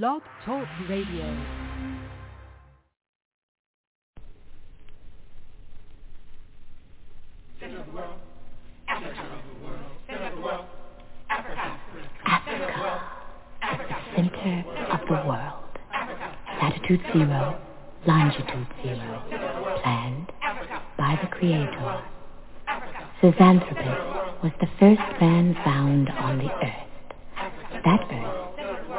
[0.00, 1.36] Blog Talk Radio.
[14.16, 15.52] center of the world.
[16.62, 17.60] Latitude zero,
[18.06, 19.22] longitude zero.
[19.82, 20.32] Planned
[20.96, 22.02] by the Creator.
[23.20, 27.84] Zinjanthropus was the first man found on the earth.
[27.84, 28.51] That earth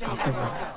[0.00, 0.69] 搞快点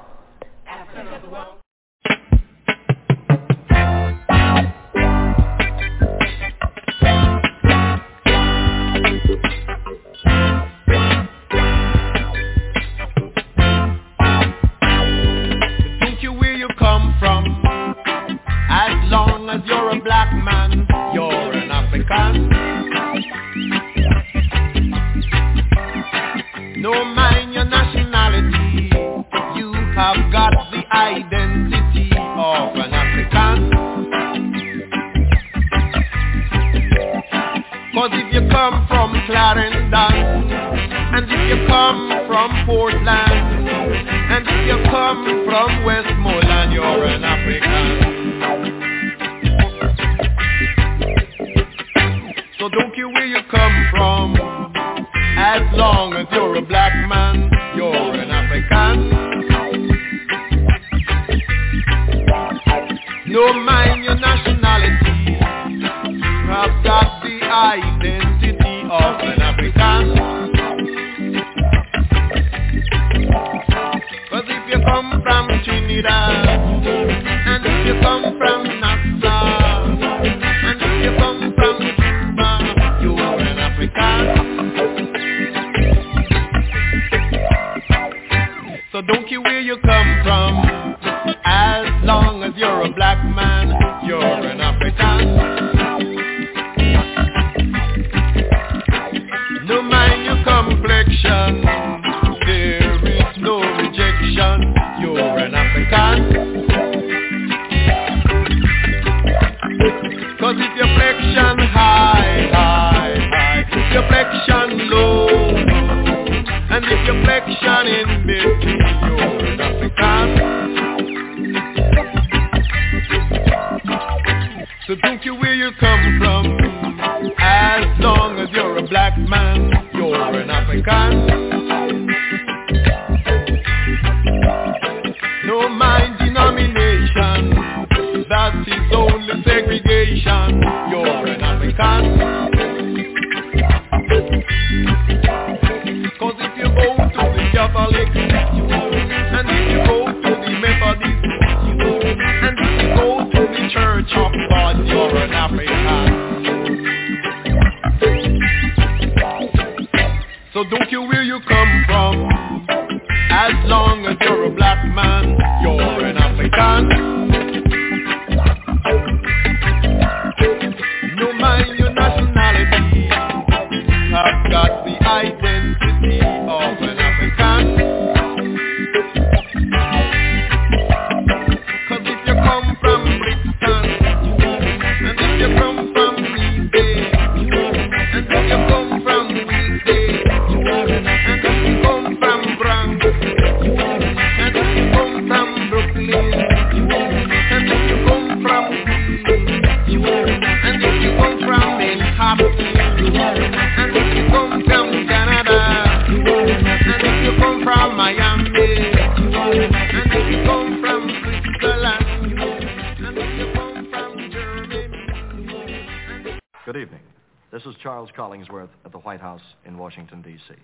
[219.93, 220.55] Washington, D.C.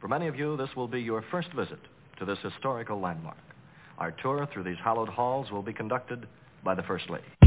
[0.00, 1.80] For many of you, this will be your first visit
[2.18, 3.36] to this historical landmark.
[3.98, 6.26] Our tour through these hallowed halls will be conducted
[6.64, 7.43] by the First Lady.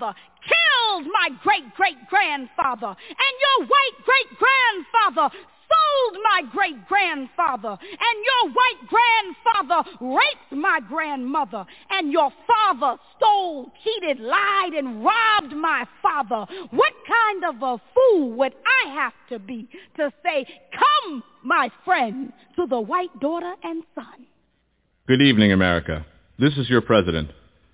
[0.00, 5.36] Killed my great-great-grandfather, and your white great-grandfather
[5.72, 14.20] sold my great-grandfather, and your white grandfather raped my grandmother, and your father stole, cheated,
[14.20, 16.46] lied, and robbed my father.
[16.70, 18.52] What kind of a fool would
[18.84, 24.26] I have to be to say, come, my friend, to the white daughter and son?
[25.08, 26.04] Good evening, America.
[26.38, 27.30] This is your president.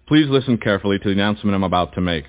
[0.09, 2.25] Please listen carefully to the announcement I'm about to make.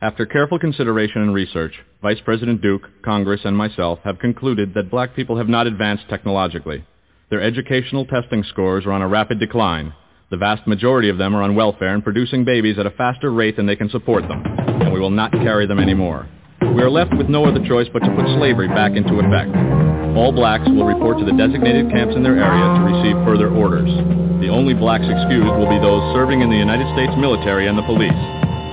[0.00, 5.16] After careful consideration and research, Vice President Duke, Congress, and myself have concluded that black
[5.16, 6.84] people have not advanced technologically.
[7.28, 9.92] Their educational testing scores are on a rapid decline.
[10.30, 13.56] The vast majority of them are on welfare and producing babies at a faster rate
[13.56, 16.28] than they can support them, and we will not carry them anymore.
[16.60, 19.85] We are left with no other choice but to put slavery back into effect.
[20.16, 23.92] All blacks will report to the designated camps in their area to receive further orders.
[24.40, 27.84] The only blacks excused will be those serving in the United States military and the
[27.84, 28.16] police.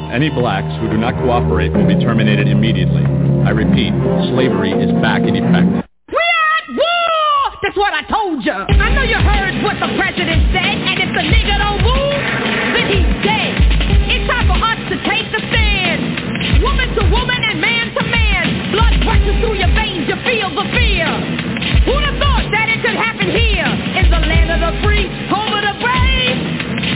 [0.08, 3.04] Any blacks who do not cooperate will be terminated immediately.
[3.44, 3.92] I repeat,
[4.32, 5.84] slavery is back in effect.
[6.08, 7.60] We at war!
[7.60, 8.56] That's what I told you.
[8.56, 12.24] I know you heard what the president said, and if the nigga don't move,
[12.72, 13.52] then he's dead.
[14.16, 16.64] It's time for us to take the stand.
[16.64, 18.72] Woman to woman and man to man.
[18.72, 20.83] Blood rushes through your veins, you feel the fear.
[24.63, 26.39] The the free, home of the brave?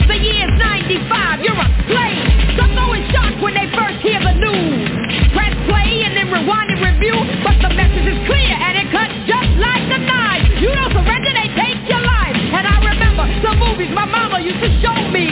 [0.08, 2.56] The year's 95, you're a slave.
[2.56, 4.88] Some go in shock when they first hear the news.
[5.36, 7.12] Press play and then rewind and review,
[7.44, 10.48] but the message is clear and it cuts just like a knife.
[10.64, 12.40] You don't surrender, they take your life.
[12.56, 15.28] And I remember the movies my mama used to show me.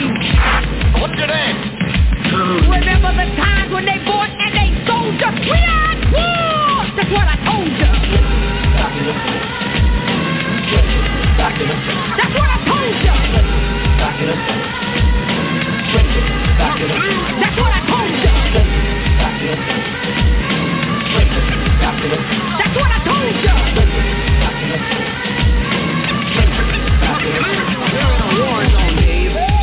[1.01, 1.57] What's your name?
[2.69, 5.31] Remember the times when they bought and they sold you?
[5.41, 6.85] We are war!
[7.01, 7.73] That's what I told
[9.33, 9.36] you.
[11.47, 13.15] That's what I told you.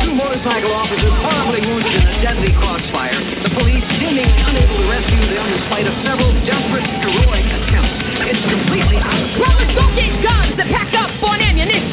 [0.01, 3.13] Two motorcycle officers horribly wounded in a deadly crossfire.
[3.43, 7.93] The police to rescue them despite several desperate, heroic attempts.
[8.25, 11.13] It's completely out of Brothers don't get guns and pack up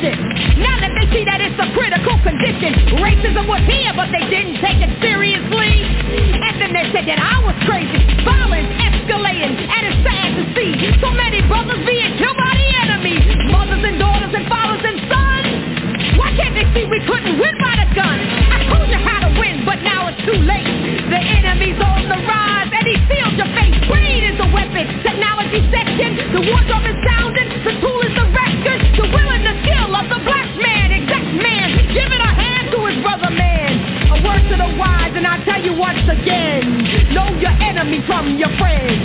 [0.03, 0.63] ammunition.
[0.63, 2.99] Now that they see that it's a critical condition.
[2.99, 5.73] Racism was here, but they didn't take it seriously.
[6.43, 8.03] And then they said that I was crazy.
[8.27, 13.17] Violence escalating, and it's sad to see so many brothers being killed by the enemy.
[13.51, 15.49] Mothers and daughters and fathers and sons.
[16.19, 18.19] Why can't they see we couldn't win by the gun?
[18.19, 20.67] I told you how to win, but now it's too late.
[21.11, 23.75] The enemy's on the rise, and he sealed your face.
[23.89, 26.33] Greed is a weapon, technology section.
[26.33, 27.22] The wardrobe is sounding,
[35.83, 36.63] once again,
[37.13, 39.03] know your enemy from your friend.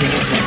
[0.00, 0.39] Who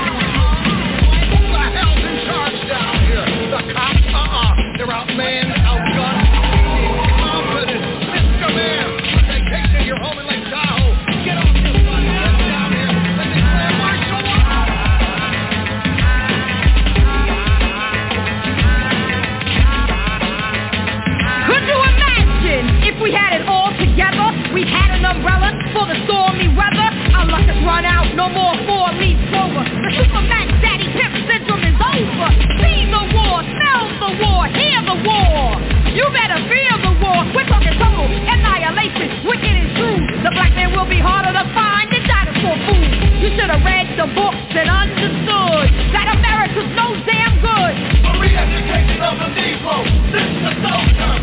[28.15, 29.65] no more four leaf clover.
[29.65, 32.29] The Supermax Daddy Pimp syndrome is over.
[32.61, 35.57] See the war, smell the war, hear the war.
[35.97, 37.25] You better feel the war.
[37.33, 39.25] We're talking total annihilation.
[39.25, 39.97] Wicked is true.
[40.21, 42.89] The black man will be harder to find than dinosaur food.
[43.17, 45.67] You should have read the books and understood
[45.97, 47.73] that America's no damn good.
[47.73, 49.75] A re-education of the Negro.
[50.13, 51.13] This is the soldier.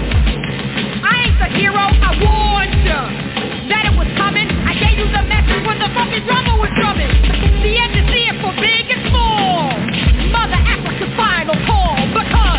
[1.07, 2.40] I ain't the hero, I warned
[6.11, 7.09] fucking drummer was drumming.
[7.63, 7.79] The
[8.41, 9.71] for big and small.
[10.31, 12.51] Mother Africa's final call because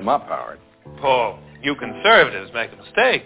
[0.00, 0.58] them up, Howard.
[1.00, 3.24] Paul, you conservatives make a mistake.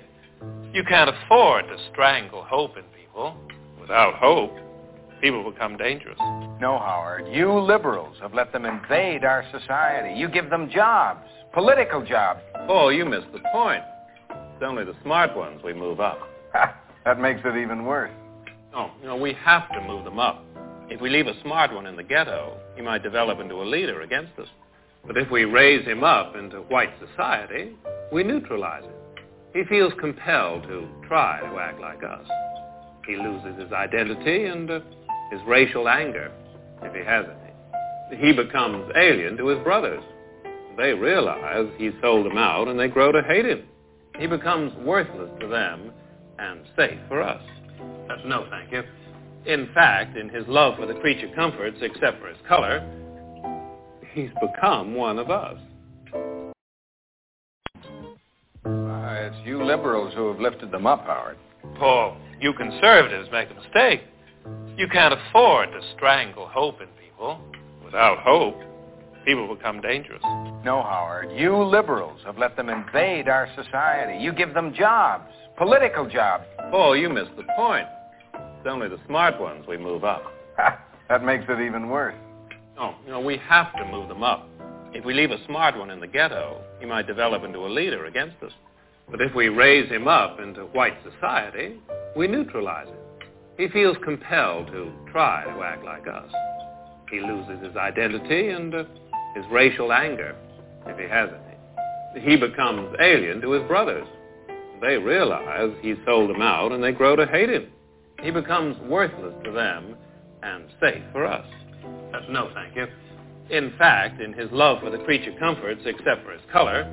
[0.72, 3.36] You can't afford to strangle hope in people.
[3.80, 4.52] Without hope,
[5.20, 6.18] people become dangerous.
[6.60, 7.28] No, Howard.
[7.32, 10.18] You liberals have let them invade our society.
[10.18, 12.40] You give them jobs, political jobs.
[12.66, 13.84] Paul, you missed the point.
[14.30, 16.18] It's only the smart ones we move up.
[17.04, 18.10] that makes it even worse.
[18.72, 20.44] No, you know, we have to move them up.
[20.88, 24.02] If we leave a smart one in the ghetto, he might develop into a leader
[24.02, 24.48] against us.
[25.06, 27.76] But if we raise him up into white society,
[28.12, 28.92] we neutralize him.
[29.52, 32.26] He feels compelled to try to act like us.
[33.06, 34.80] He loses his identity and uh,
[35.30, 36.32] his racial anger,
[36.82, 38.20] if he has any.
[38.20, 40.02] He becomes alien to his brothers.
[40.76, 43.64] They realize he's sold them out and they grow to hate him.
[44.18, 45.92] He becomes worthless to them
[46.38, 47.42] and safe for us.
[48.10, 48.82] Uh, no, thank you.
[49.46, 52.82] In fact, in his love for the creature comforts, except for his color,
[54.14, 55.58] he's become one of us.
[58.64, 61.36] Uh, it's you liberals who have lifted them up, Howard.
[61.78, 64.02] Paul, you conservatives make a mistake.
[64.76, 67.40] You can't afford to strangle hope in people.
[67.84, 68.56] Without hope,
[69.24, 70.22] people become dangerous.
[70.64, 71.30] No, Howard.
[71.36, 74.22] You liberals have let them invade our society.
[74.22, 76.44] You give them jobs, political jobs.
[76.70, 77.86] Paul, you missed the point.
[78.34, 80.22] It's only the smart ones we move up.
[81.08, 82.14] that makes it even worse.
[82.76, 84.48] No, you know, we have to move them up.
[84.92, 88.06] If we leave a smart one in the ghetto, he might develop into a leader
[88.06, 88.52] against us.
[89.10, 91.80] But if we raise him up into white society,
[92.16, 92.96] we neutralize him.
[93.56, 96.30] He feels compelled to try to act like us.
[97.10, 98.84] He loses his identity and uh,
[99.36, 100.34] his racial anger,
[100.86, 102.24] if he has any.
[102.24, 104.06] He becomes alien to his brothers.
[104.80, 107.68] They realize he's sold them out and they grow to hate him.
[108.22, 109.96] He becomes worthless to them
[110.42, 111.46] and safe for us.
[112.28, 112.86] No, thank you.
[113.50, 116.84] In fact, in his love for the creature comforts, except for his color,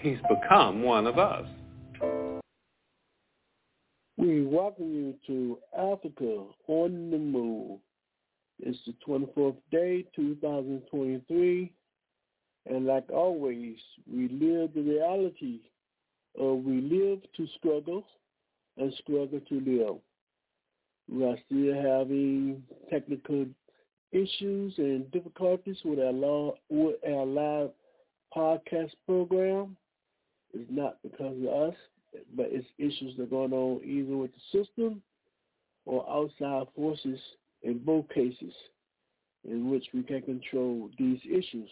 [0.00, 1.46] he's become one of us.
[4.16, 7.78] We welcome you to Africa on the Move.
[8.60, 11.72] It's the 24th day, 2023.
[12.66, 13.76] And like always,
[14.12, 15.60] we live the reality
[16.38, 18.04] of we live to struggle
[18.76, 19.96] and struggle to live.
[21.08, 23.46] We are still having technical
[24.12, 27.70] issues and difficulties with our, law, with our live
[28.36, 29.76] podcast program.
[30.52, 31.74] It's not because of us,
[32.34, 35.02] but it's issues that are going on either with the system
[35.84, 37.18] or outside forces
[37.62, 38.52] in both cases
[39.48, 41.68] in which we can control these issues.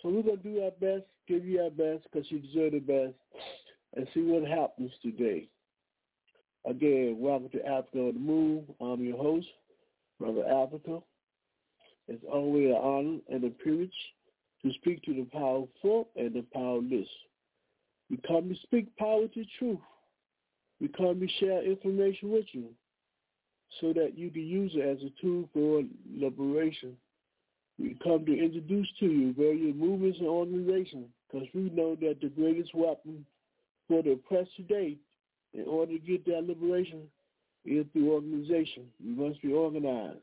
[0.00, 2.78] So we're going to do our best, give you our best because you deserve the
[2.78, 3.14] best,
[3.94, 5.48] and see what happens today.
[6.64, 8.64] Again, welcome to Africa on the Move.
[8.80, 9.48] I'm your host,
[10.18, 11.00] Brother Africa.
[12.08, 13.90] It's always an honor and a privilege
[14.62, 17.08] to speak to the powerful and the powerless.
[18.10, 19.78] We come to speak power to truth.
[20.80, 22.66] We come to share information with you
[23.80, 25.82] so that you can use it as a tool for
[26.14, 26.96] liberation.
[27.78, 32.28] We come to introduce to you various movements and organizations because we know that the
[32.28, 33.24] greatest weapon
[33.88, 34.96] for the oppressed today
[35.54, 37.02] in order to get that liberation
[37.64, 38.84] is through organization.
[38.98, 40.18] You must be organized.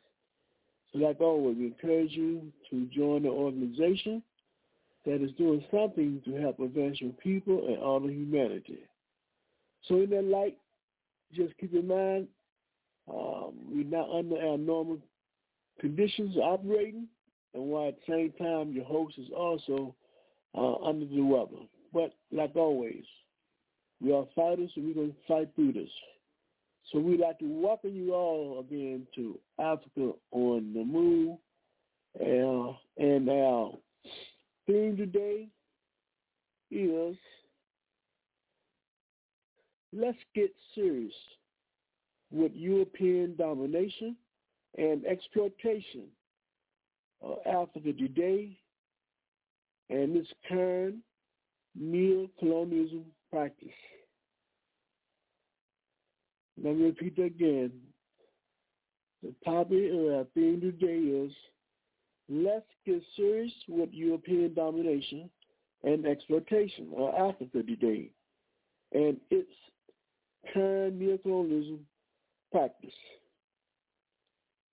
[0.91, 4.23] So like always, we encourage you to join the organization
[5.05, 8.79] that is doing something to help advance your people and of humanity.
[9.87, 10.57] So in that light,
[11.33, 12.27] just keep in mind,
[13.11, 14.99] um, we're not under our normal
[15.79, 17.07] conditions operating,
[17.53, 19.95] and while at the same time your host is also
[20.55, 21.65] uh, under the weather.
[21.93, 23.03] But like always,
[24.01, 25.89] we are fighters, and we're going to fight through this.
[26.91, 31.37] So we'd like to welcome you all again to Africa on the Move.
[32.19, 33.73] Uh, and our
[34.65, 35.47] theme today
[36.71, 37.15] is
[39.93, 41.13] let's get serious
[42.31, 44.15] with European domination
[44.77, 46.05] and exploitation
[47.21, 48.57] of Africa today
[49.89, 50.95] and its current
[51.75, 53.69] neo-colonialism practice.
[56.63, 57.71] Let me repeat that again.
[59.23, 61.31] The topic of our theme today is
[62.27, 65.29] let's get serious with European domination
[65.83, 68.09] and exploitation of Africa today
[68.93, 69.51] and its
[70.53, 71.79] current neocolonialism
[72.51, 72.93] practice.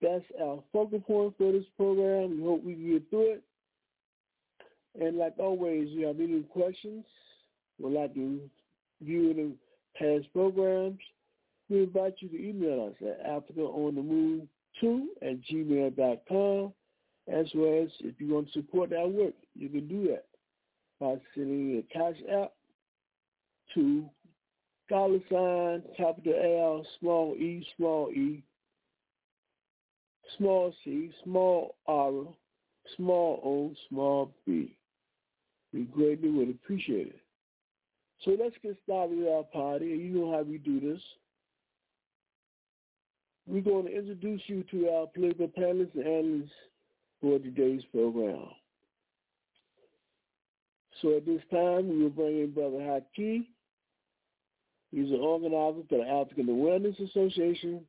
[0.02, 2.38] That's our focal point for this program.
[2.38, 3.42] We hope we can get through it.
[5.00, 7.04] And like always, if you have any questions,
[7.78, 8.40] we'd like to
[9.02, 9.52] view the
[9.98, 10.98] past programs,
[11.68, 16.72] we invite you to email us at africaonthemove2 at gmail.com.
[17.28, 20.26] as well as if you want to support our work, you can do that
[21.00, 22.52] by sending a cash app
[23.74, 24.08] to
[24.88, 28.42] dollar sign capital L small e small e
[30.38, 32.12] small c small r
[32.96, 34.76] small o small b.
[35.72, 37.20] We greatly would appreciate it.
[38.24, 39.86] So let's get started with our party.
[39.86, 41.02] You know how we do this.
[43.48, 46.48] We're going to introduce you to our political panelists and
[47.20, 48.48] for today's program.
[51.00, 53.46] So at this time, we will bring in Brother Haki.
[54.90, 57.82] He's an organizer for the African Awareness Association,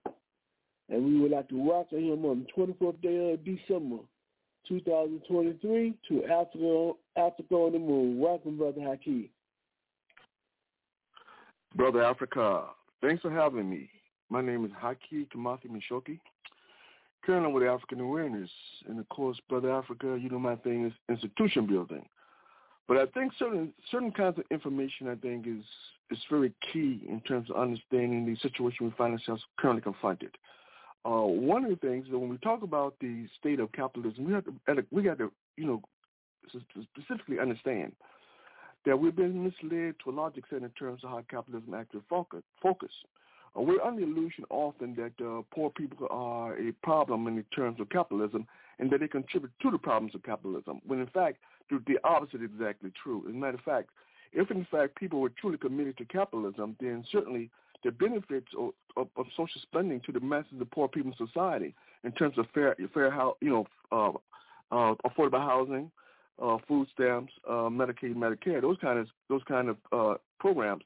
[0.90, 4.04] and we would like to welcome him on the 24th day of December,
[4.68, 8.20] 2023, to Africa, Africa on the Moon.
[8.20, 9.30] Welcome, Brother Haki.
[11.76, 12.66] Brother Africa,
[13.02, 13.90] thanks for having me.
[14.30, 16.20] My name is Haki Kamathi Mishoki,
[17.26, 18.50] currently with African Awareness.
[18.88, 22.06] And of course, Brother Africa, you know my thing is institution building.
[22.88, 25.64] But I think certain certain kinds of information I think is
[26.10, 30.32] is very key in terms of understanding the situation we find ourselves currently confronted.
[31.06, 34.34] Uh, one of the things that when we talk about the state of capitalism, we
[34.34, 35.82] have to we got to you know
[36.96, 37.94] specifically understand
[38.86, 42.44] that we've been misled to a large extent in terms of how capitalism actually focus.
[42.62, 42.92] focus.
[43.58, 47.90] We're under the illusion often that uh, poor people are a problem in terms of
[47.90, 48.48] capitalism
[48.80, 51.38] and that they contribute to the problems of capitalism, when in fact
[51.70, 53.24] the opposite is exactly true.
[53.28, 53.90] As a matter of fact,
[54.34, 57.50] if in fact people were truly committed to capitalism, then certainly
[57.84, 61.74] the benefits of, of, of social spending to the masses of poor people in society
[62.04, 64.12] in terms of fair, fair, you know, uh,
[64.72, 65.90] uh, affordable housing,
[66.42, 70.84] uh, food stamps, uh, Medicaid, Medicare, those kind of those kind of uh, programs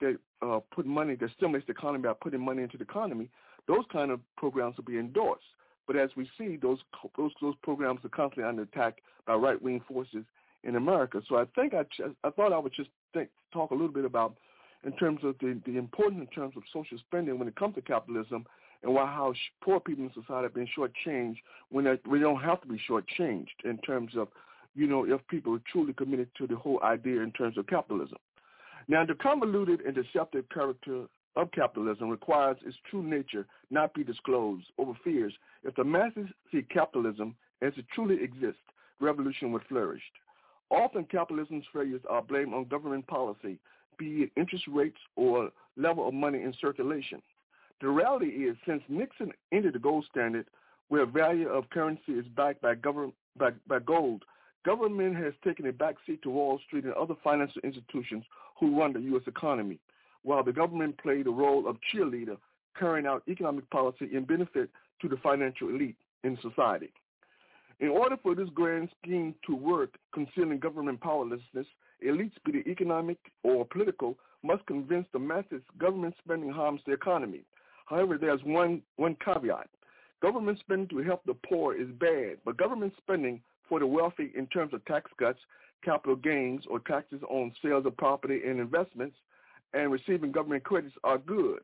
[0.00, 3.28] that uh, put money that stimulates the economy by putting money into the economy,
[3.68, 5.44] those kind of programs will be endorsed.
[5.86, 6.78] But as we see, those
[7.16, 10.24] those those programs are constantly under attack by right wing forces
[10.64, 11.20] in America.
[11.28, 11.84] So I think I
[12.24, 14.36] I thought I would just think, talk a little bit about
[14.84, 17.82] in terms of the the importance in terms of social spending when it comes to
[17.82, 18.46] capitalism
[18.82, 21.38] and why how poor people in society have been shortchanged
[21.70, 24.28] when they, we don't have to be shortchanged in terms of
[24.74, 28.18] you know if people are truly committed to the whole idea in terms of capitalism.
[28.88, 34.66] Now, the convoluted and deceptive character of capitalism requires its true nature not be disclosed
[34.78, 35.32] over fears.
[35.64, 38.60] If the masses see capitalism as it truly exists,
[39.00, 40.02] revolution would flourish.
[40.70, 43.58] Often capitalism's failures are blamed on government policy,
[43.98, 47.22] be it interest rates or level of money in circulation.
[47.80, 50.46] The reality is, since Nixon ended the gold standard,
[50.88, 54.24] where value of currency is backed by, government, by, by gold,
[54.64, 58.24] government has taken a backseat to Wall Street and other financial institutions
[58.62, 59.24] who run the U.S.
[59.26, 59.80] economy,
[60.22, 62.36] while the government played the role of cheerleader,
[62.78, 64.70] carrying out economic policy in benefit
[65.00, 66.92] to the financial elite in society.
[67.80, 71.66] In order for this grand scheme to work, concealing government powerlessness,
[72.06, 77.40] elites, be it economic or political, must convince the masses government spending harms the economy.
[77.86, 79.68] However, there's one, one caveat.
[80.20, 84.46] Government spending to help the poor is bad, but government spending for the wealthy in
[84.46, 85.40] terms of tax cuts,
[85.82, 89.16] capital gains, or taxes on sales of property and investments,
[89.74, 91.60] and receiving government credits are good.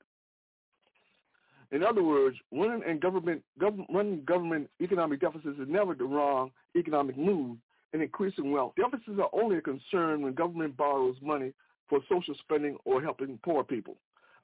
[1.70, 6.50] In other words, running and government gov- running government economic deficits is never the wrong
[6.76, 7.58] economic move
[7.92, 8.72] in increasing wealth.
[8.76, 11.52] Deficits are only a concern when government borrows money
[11.88, 13.96] for social spending or helping poor people.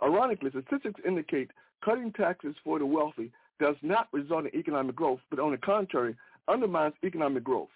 [0.02, 1.50] Ironically, statistics indicate
[1.82, 6.14] cutting taxes for the wealthy does not result in economic growth, but on the contrary,
[6.48, 7.68] undermines economic growth.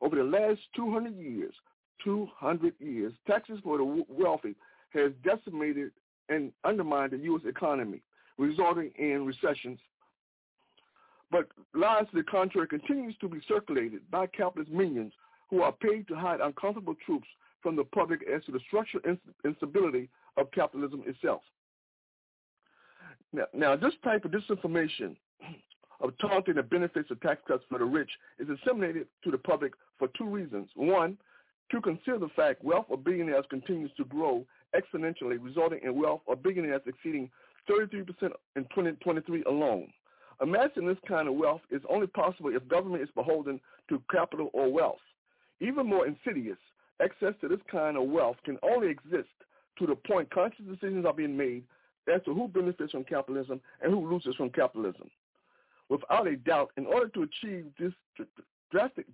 [0.00, 1.54] Over the last 200 years,
[2.02, 4.54] 200 years, taxes for the wealthy
[4.90, 5.90] has decimated
[6.28, 7.42] and undermined the U.S.
[7.46, 8.00] economy
[8.38, 9.78] resulting in recessions.
[11.30, 15.12] But lies to the contrary continues to be circulated by capitalist minions
[15.50, 17.26] who are paid to hide uncomfortable truths
[17.62, 19.02] from the public as to the structural
[19.44, 21.42] instability of capitalism itself.
[23.32, 25.16] Now, now this type of disinformation
[26.04, 29.72] of taunting the benefits of tax cuts for the rich is disseminated to the public
[29.98, 30.68] for two reasons.
[30.76, 31.16] One,
[31.70, 34.44] to conceal the fact wealth of billionaires continues to grow
[34.76, 37.30] exponentially, resulting in wealth of billionaires exceeding
[37.70, 38.06] 33%
[38.54, 39.90] in 2023 alone.
[40.40, 44.70] Amassing this kind of wealth is only possible if government is beholden to capital or
[44.70, 44.98] wealth.
[45.60, 46.58] Even more insidious,
[47.02, 49.30] access to this kind of wealth can only exist
[49.78, 51.64] to the point conscious decisions are being made
[52.14, 55.08] as to who benefits from capitalism and who loses from capitalism.
[55.88, 57.92] Without a doubt, in order to achieve this
[58.70, 59.06] drastic,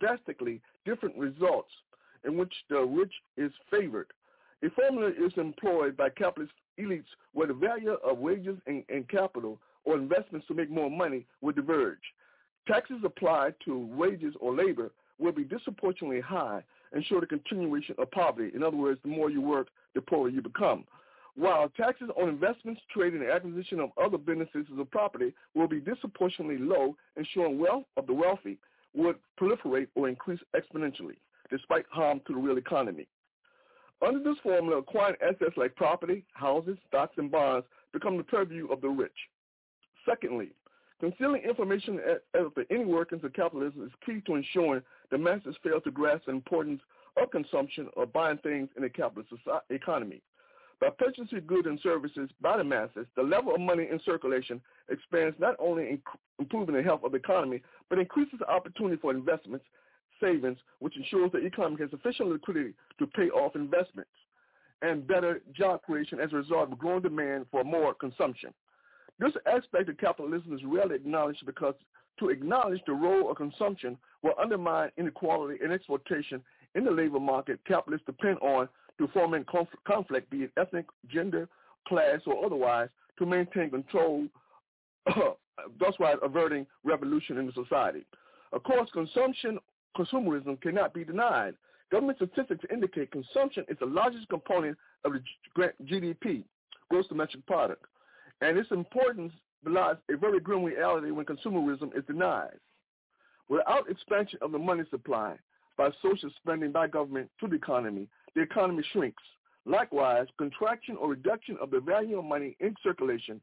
[0.00, 1.70] drastically different results
[2.24, 4.08] in which the rich is favored,
[4.62, 9.58] a formula is employed by capitalist elites where the value of wages and, and capital
[9.84, 11.98] or investments to make more money would diverge.
[12.66, 16.62] taxes applied to wages or labor will be disproportionately high
[16.92, 18.50] and show the continuation of poverty.
[18.54, 20.84] In other words, the more you work, the poorer you become.
[21.36, 26.56] While taxes on investments, trade, and acquisition of other businesses of property will be disproportionately
[26.56, 28.58] low, ensuring wealth of the wealthy
[28.94, 31.16] would proliferate or increase exponentially,
[31.50, 33.06] despite harm to the real economy.
[34.00, 38.80] Under this formula, acquiring assets like property, houses, stocks, and bonds become the purview of
[38.80, 39.12] the rich.
[40.08, 40.52] Secondly,
[41.00, 42.00] concealing information
[42.34, 46.24] as to any workings of capitalism is key to ensuring the masses fail to grasp
[46.26, 46.80] the importance
[47.20, 49.32] of consumption or buying things in a capitalist
[49.68, 50.22] economy.
[50.80, 54.60] By purchasing goods and services by the masses, the level of money in circulation
[54.90, 56.00] expands not only
[56.38, 59.64] improving the health of the economy, but increases the opportunity for investments,
[60.20, 64.10] savings, which ensures the economy has sufficient liquidity to pay off investments,
[64.82, 68.52] and better job creation as a result of growing demand for more consumption.
[69.18, 71.74] This aspect of capitalism is rarely acknowledged because
[72.18, 76.42] to acknowledge the role of consumption will undermine inequality and exploitation
[76.74, 81.48] in the labor market capitalists depend on to foment conf- conflict, be it ethnic, gender,
[81.86, 84.26] class, or otherwise, to maintain control,
[85.06, 88.04] thus while averting revolution in the society.
[88.52, 89.58] Of course, consumption,
[89.96, 91.54] consumerism cannot be denied.
[91.90, 96.42] Government statistics indicate consumption is the largest component of the GDP,
[96.90, 97.84] gross domestic product,
[98.40, 99.32] and its importance
[99.64, 102.58] belies a very grim reality when consumerism is denied.
[103.48, 105.36] Without expansion of the money supply
[105.78, 109.22] by social spending by government to the economy, the economy shrinks.
[109.64, 113.40] Likewise, contraction or reduction of the value of money in circulation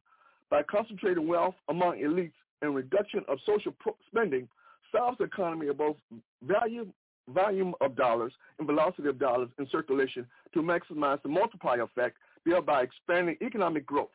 [0.50, 3.74] by concentrating wealth among elites and reduction of social
[4.08, 4.48] spending
[4.96, 5.98] solves the economy of both
[6.44, 6.88] value,
[7.30, 12.84] volume of dollars and velocity of dollars in circulation to maximize the multiplier effect, thereby
[12.84, 14.10] expanding economic growth.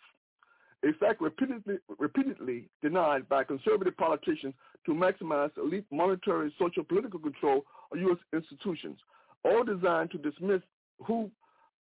[0.85, 4.55] A fact repeatedly, repeatedly denied by conservative politicians
[4.87, 8.19] to maximize elite monetary, social, political control of U.S.
[8.33, 8.99] institutions
[9.45, 10.61] all designed to dismiss
[11.05, 11.31] who,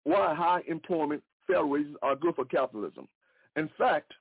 [0.04, 3.08] why high employment, fair wages are good for capitalism.
[3.56, 4.12] In fact,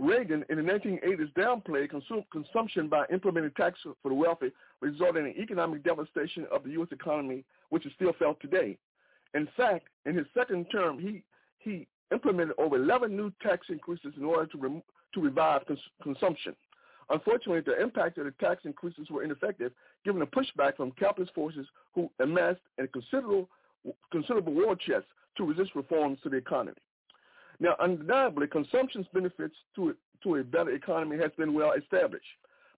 [0.00, 4.50] Reagan in the 1980s downplayed consum- consumption by implementing taxes for the wealthy,
[4.80, 6.88] resulting in economic devastation of the U.S.
[6.90, 8.76] economy, which is still felt today.
[9.34, 11.22] In fact, in his second term, he,
[11.58, 14.82] he implemented over 11 new tax increases in order to,
[15.14, 16.56] to revive cons- consumption.
[17.10, 19.72] Unfortunately, the impact of the tax increases were ineffective,
[20.04, 23.48] given the pushback from capitalist forces who amassed a considerable,
[24.10, 26.76] considerable war chest to resist reforms to the economy.
[27.60, 32.24] Now, undeniably, consumption's benefits to, to a better economy has been well established.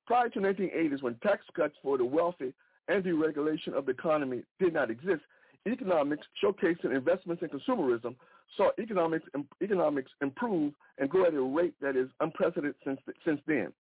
[0.06, 2.52] Prior to 1980s, when tax cuts for the wealthy
[2.88, 5.22] and deregulation of the economy did not exist,
[5.66, 8.14] economics showcasing investments in consumerism
[8.56, 9.26] saw economics,
[9.62, 13.72] economics improve and grow at a rate that is unprecedented since, since then.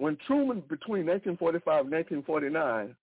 [0.00, 2.96] When Truman, between 1945 and 1949,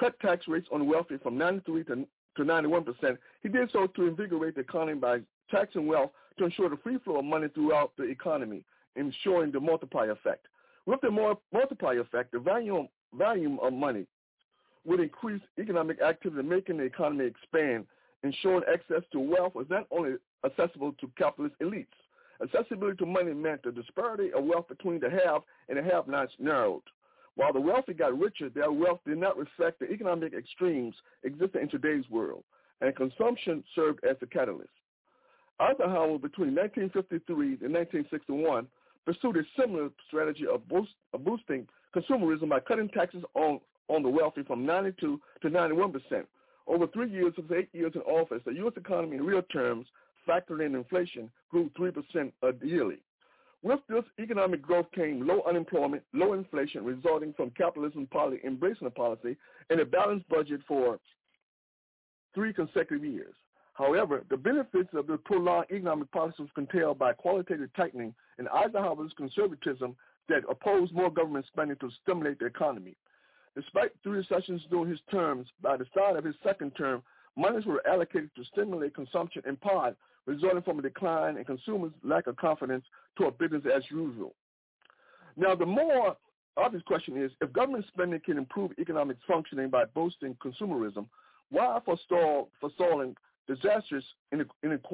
[0.00, 2.04] cut tax rates on wealthy from 93 to,
[2.36, 5.20] to 91 percent, he did so to invigorate the economy by
[5.52, 8.64] taxing wealth to ensure the free flow of money throughout the economy,
[8.96, 10.48] ensuring the multiplier effect.
[10.84, 14.04] With the more multiplier effect, the volume, volume of money
[14.84, 17.86] would increase economic activity, making the economy expand,
[18.24, 21.86] ensuring access to wealth was not only accessible to capitalist elites,
[22.42, 26.82] Accessibility to money meant the disparity of wealth between the have and the have-nots narrowed.
[27.36, 31.68] While the wealthy got richer, their wealth did not reflect the economic extremes existing in
[31.68, 32.44] today's world,
[32.80, 34.70] and consumption served as the catalyst.
[35.60, 38.66] Eisenhower, between 1953 and 1961,
[39.06, 44.08] pursued a similar strategy of, boost, of boosting consumerism by cutting taxes on, on the
[44.08, 46.26] wealthy from 92 to 91 percent.
[46.66, 48.74] Over three years of his eight years in office, the U.S.
[48.76, 49.86] economy in real terms
[50.26, 52.32] factoring in inflation, grew 3%
[52.62, 52.98] yearly.
[53.62, 58.90] With this economic growth came low unemployment, low inflation resulting from capitalism policy embracing the
[58.90, 59.36] policy,
[59.70, 60.98] and a balanced budget for
[62.34, 63.34] three consecutive years.
[63.74, 69.12] However, the benefits of the prolonged economic policy was curtailed by qualitative tightening and Eisenhower's
[69.16, 69.96] conservatism
[70.28, 72.96] that opposed more government spending to stimulate the economy.
[73.54, 77.02] Despite three recessions during his terms, by the start of his second term,
[77.36, 82.26] monies were allocated to stimulate consumption in part resulting from a decline in consumers' lack
[82.26, 82.84] of confidence
[83.18, 84.34] to a business as usual.
[85.36, 86.16] Now, the more
[86.56, 91.06] obvious question is, if government spending can improve economic functioning by boosting consumerism,
[91.50, 94.04] why forestall, forestalling disastrous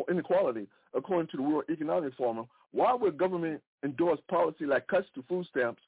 [0.08, 2.46] inequality according to the World Economic Forum?
[2.72, 5.82] Why would government endorse policy like cuts to food stamps,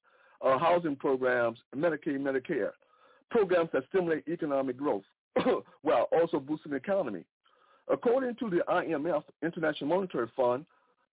[0.45, 2.71] uh, housing programs, Medicaid, Medicare,
[3.31, 5.05] programs that stimulate economic growth
[5.83, 7.25] while also boosting the economy?
[7.91, 10.65] According to the IMF, International Monetary Fund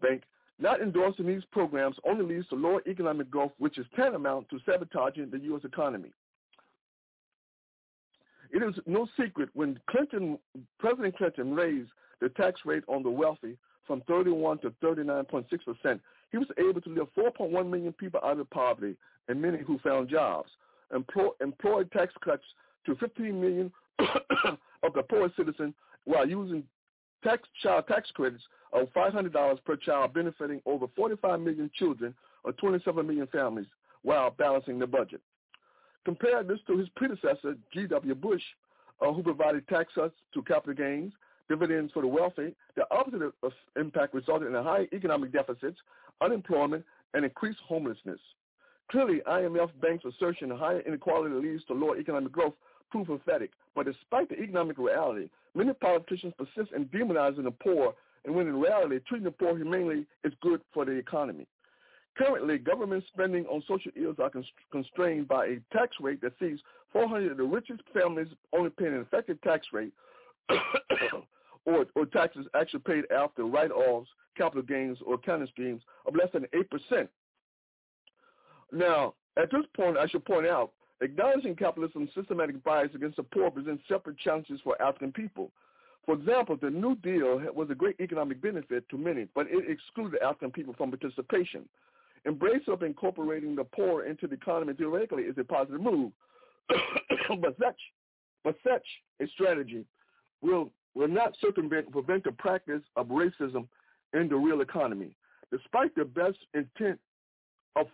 [0.01, 0.23] Bank,
[0.59, 5.29] Not endorsing these programs only leads to lower economic growth, which is tantamount to sabotaging
[5.29, 5.63] the U.S.
[5.63, 6.11] economy.
[8.51, 10.39] It is no secret when Clinton,
[10.79, 11.89] President Clinton raised
[12.21, 16.89] the tax rate on the wealthy from 31 to 39.6 percent, he was able to
[16.89, 18.95] lift 4.1 million people out of poverty
[19.27, 20.49] and many who found jobs.
[20.93, 22.43] Employ, employed tax cuts
[22.85, 25.73] to 15 million of the poorest citizens
[26.07, 26.63] while using
[27.23, 28.43] tax child tax credits
[28.73, 33.67] of $500 per child benefiting over 45 million children or 27 million families
[34.03, 35.21] while balancing the budget.
[36.05, 38.15] Compare this to his predecessor, G.W.
[38.15, 38.41] Bush,
[39.01, 41.11] uh, who provided tax cuts to capital gains,
[41.49, 42.55] dividends for the wealthy.
[42.77, 45.77] The opposite of impact resulted in a high economic deficits,
[46.21, 48.19] unemployment, and increased homelessness.
[48.89, 52.53] Clearly, IMF Bank's assertion that higher inequality leads to lower economic growth
[52.91, 53.51] prove pathetic.
[53.75, 57.93] But despite the economic reality, many politicians persist in demonizing the poor,
[58.25, 61.47] and when in reality, treating the poor humanely is good for the economy.
[62.17, 64.31] Currently, government spending on social ills are
[64.71, 66.57] constrained by a tax rate that sees
[66.91, 69.93] 400 of the richest families only paying an effective tax rate
[71.65, 76.47] or, or taxes actually paid after write-offs, capital gains, or accounting schemes of less than
[76.91, 77.07] 8%.
[78.71, 83.51] Now, at this point, I should point out, acknowledging capitalism's systematic bias against the poor
[83.51, 85.51] presents separate challenges for African people.
[86.05, 90.21] For example, the New Deal was a great economic benefit to many, but it excluded
[90.21, 91.67] African people from participation.
[92.25, 96.11] Embrace of incorporating the poor into the economy theoretically is a positive move,
[96.69, 97.79] but such,
[98.43, 98.85] but such
[99.21, 99.85] a strategy
[100.41, 103.67] will will not circumvent prevent the practice of racism
[104.13, 105.15] in the real economy.
[105.51, 106.99] Despite the best intent
[107.75, 107.87] of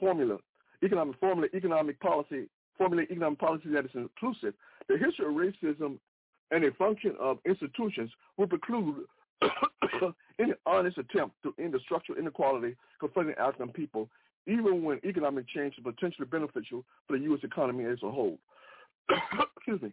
[0.00, 0.38] formula,
[0.84, 4.54] economic formula, economic policy, formula economic policy that is inclusive,
[4.88, 5.98] the history of racism
[6.50, 9.04] and a function of institutions will preclude
[10.40, 14.08] any honest attempt to end the structural inequality confronting African people,
[14.46, 17.40] even when economic change is potentially beneficial for the U.S.
[17.42, 18.38] economy as a whole.
[19.56, 19.92] Excuse me.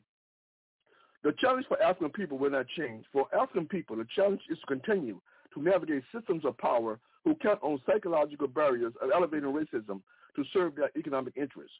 [1.24, 3.04] The challenge for African people will not change.
[3.12, 5.20] For African people, the challenge is to continue
[5.54, 10.02] to navigate systems of power who count on psychological barriers of elevating racism
[10.36, 11.76] to serve their economic interests.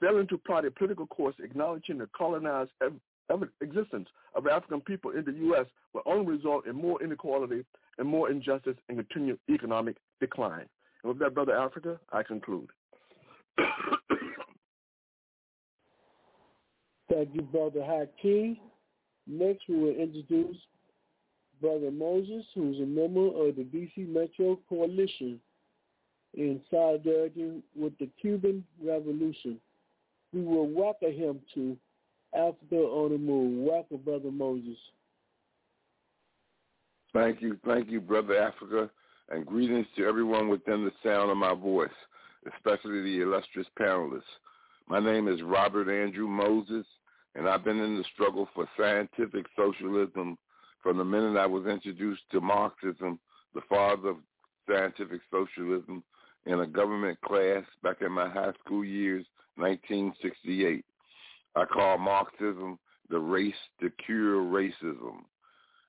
[0.00, 2.70] Failing to plot a political course acknowledging the colonized
[3.60, 5.66] existence of African people in the U.S.
[5.92, 7.64] will only result in more inequality
[7.98, 10.66] and more injustice and continued economic decline.
[11.02, 12.68] And with that, Brother Africa, I conclude.
[17.10, 18.58] Thank you, Brother Haki.
[19.26, 20.56] Next, we will introduce
[21.60, 24.02] Brother Moses, who is a member of the D.C.
[24.02, 25.40] Metro Coalition
[26.36, 29.58] in solidarity with the Cuban Revolution.
[30.32, 31.76] We will welcome him to
[32.34, 33.66] Africa on the Move.
[33.66, 34.76] Welcome, Brother Moses.
[37.12, 37.58] Thank you.
[37.66, 38.90] Thank you, Brother Africa,
[39.30, 41.88] and greetings to everyone within the sound of my voice,
[42.54, 44.22] especially the illustrious panelists.
[44.86, 46.84] My name is Robert Andrew Moses,
[47.34, 50.36] and I've been in the struggle for scientific socialism
[50.82, 53.18] from the minute I was introduced to Marxism,
[53.54, 54.16] the father of
[54.68, 56.04] scientific socialism,
[56.46, 60.84] in a government class back in my high school years, 1968.
[61.54, 62.78] I call Marxism
[63.10, 65.24] the race to cure racism.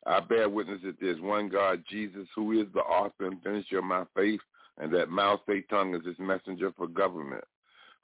[0.06, 3.84] I bear witness that there's one God, Jesus, who is the author and finisher of
[3.84, 4.40] my faith,
[4.78, 7.44] and that Mao Zedong is his messenger for government.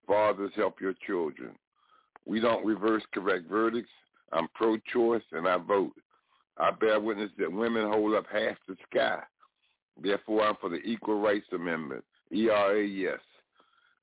[0.06, 1.52] Fathers, help your children.
[2.26, 3.92] We don't reverse correct verdicts.
[4.32, 5.94] I'm pro-choice and I vote.
[6.58, 9.20] I bear witness that women hold up half the sky.
[10.02, 12.04] Therefore, I'm for the Equal Rights Amendment,
[12.34, 13.20] ERA, yes.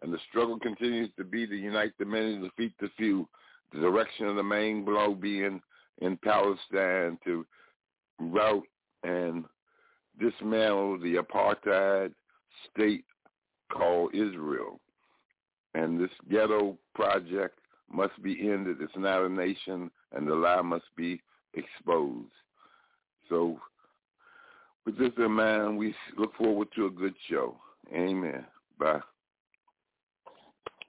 [0.02, 3.28] And the struggle continues to be to unite the many to defeat the few.
[3.72, 5.60] The direction of the main blow being
[5.98, 7.46] in Palestine to
[8.18, 8.62] rout
[9.02, 9.44] and
[10.18, 12.12] dismantle the apartheid
[12.70, 13.04] state
[13.72, 14.80] called Israel.
[15.74, 17.58] And this ghetto project
[17.92, 18.78] must be ended.
[18.80, 21.20] It's not a nation, and the lie must be
[21.54, 22.32] exposed.
[23.28, 23.60] So
[24.84, 27.56] with this in mind, we look forward to a good show.
[27.92, 28.44] Amen.
[28.78, 29.00] Bye.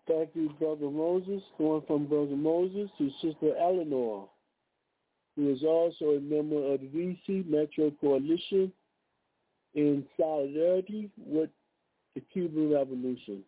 [0.08, 1.42] Thank you, Brother Moses.
[1.58, 4.28] Going from Brother Moses to Sister Eleanor,
[5.36, 7.46] who is also a member of the D.C.
[7.48, 8.72] Metro Coalition
[9.74, 11.50] in solidarity with
[12.16, 13.44] the Cuban Revolution.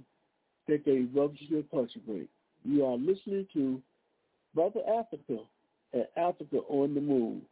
[0.68, 2.28] take a revolutionary culture break.
[2.64, 3.80] You are listening to
[4.54, 5.38] Brother Africa
[5.92, 7.42] and Africa on the Move.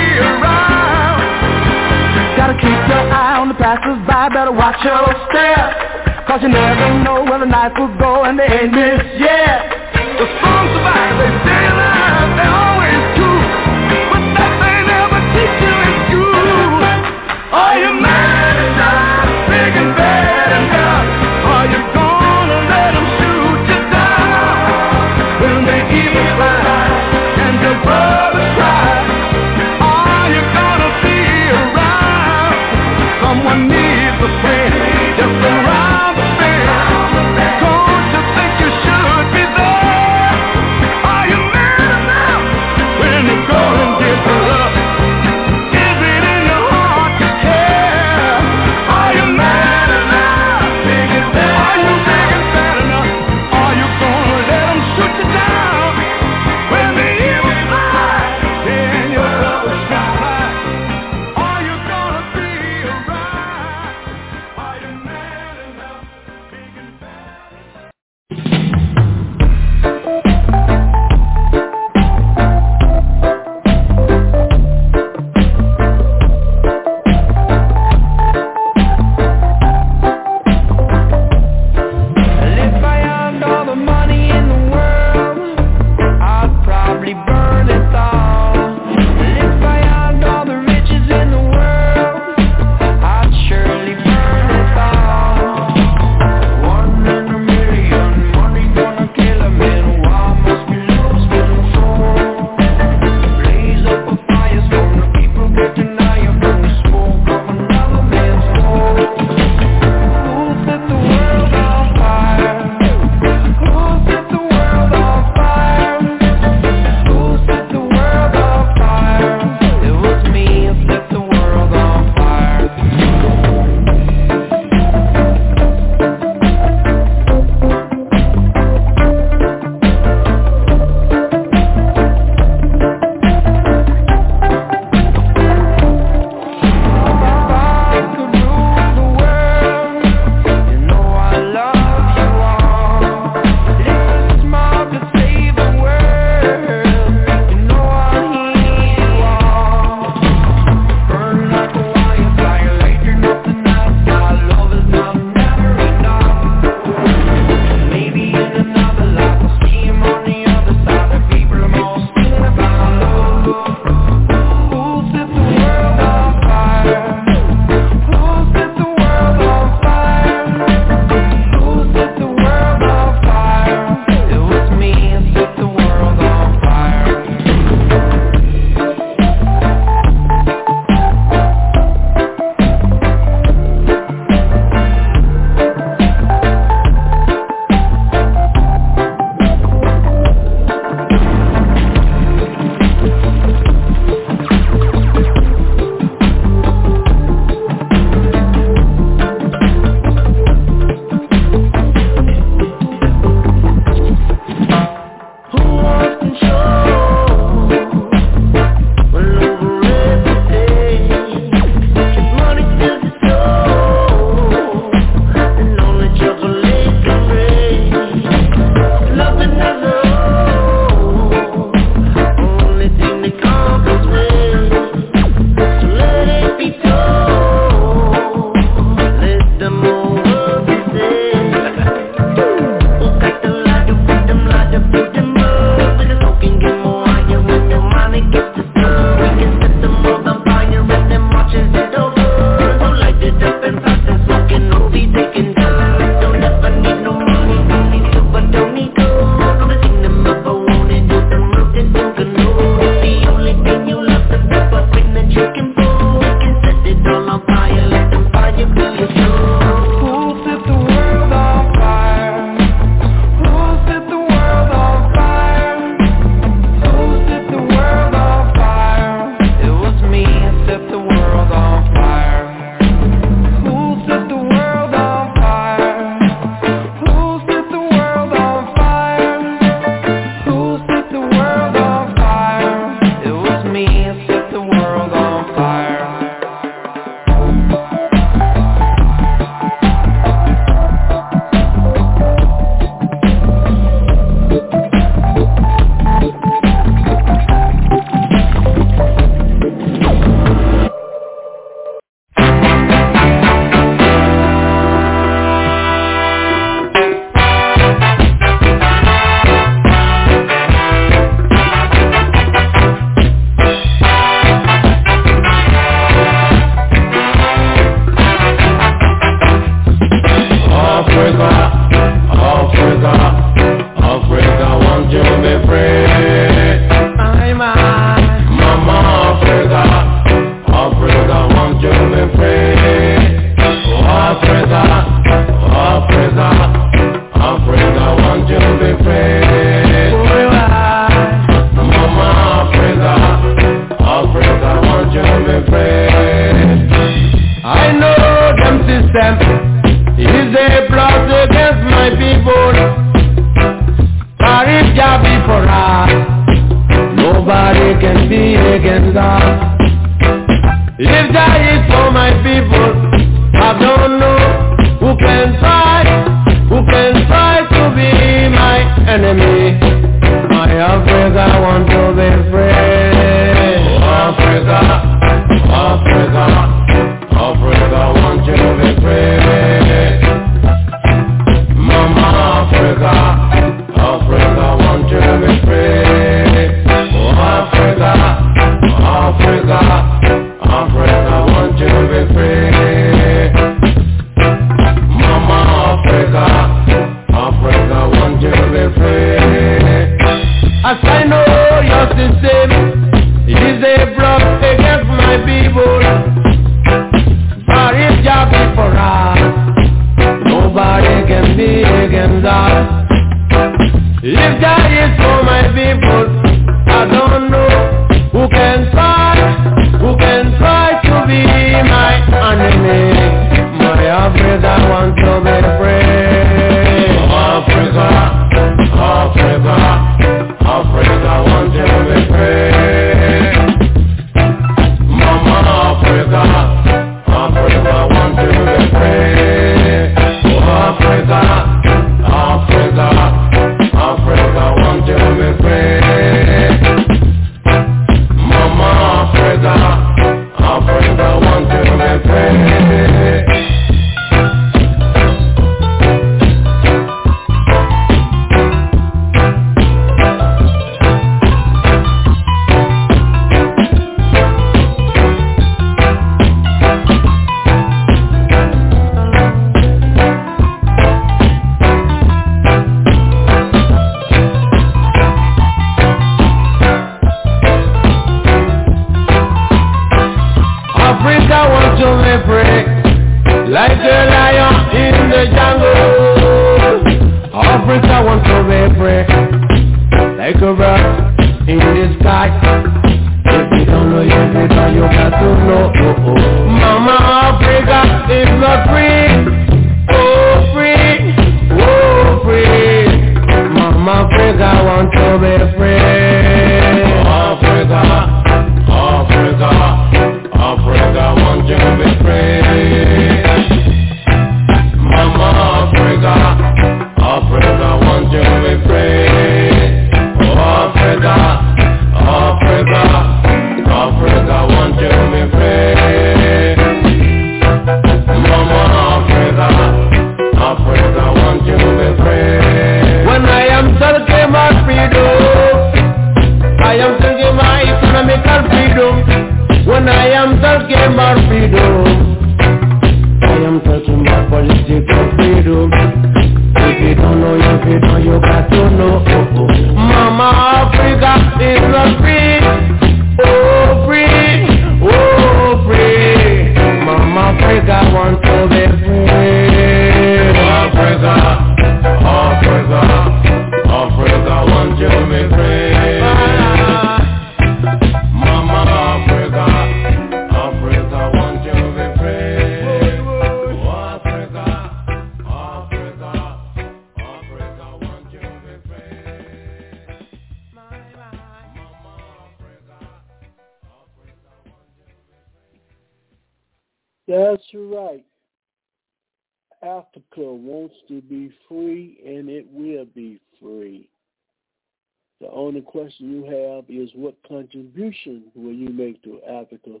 [596.24, 600.00] You have is what contribution will you make to Africa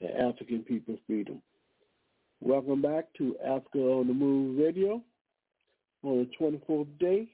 [0.00, 1.40] and African people's freedom?
[2.40, 5.02] Welcome back to Africa on the Move Radio
[6.02, 7.28] on the 24th day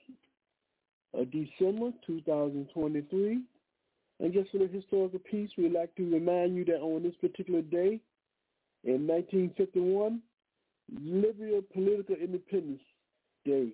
[1.14, 3.42] of December 2023.
[4.20, 7.62] And just for the historical piece, we'd like to remind you that on this particular
[7.62, 8.00] day,
[8.84, 10.20] in 1951,
[11.00, 12.80] Libya Political Independence
[13.44, 13.68] Day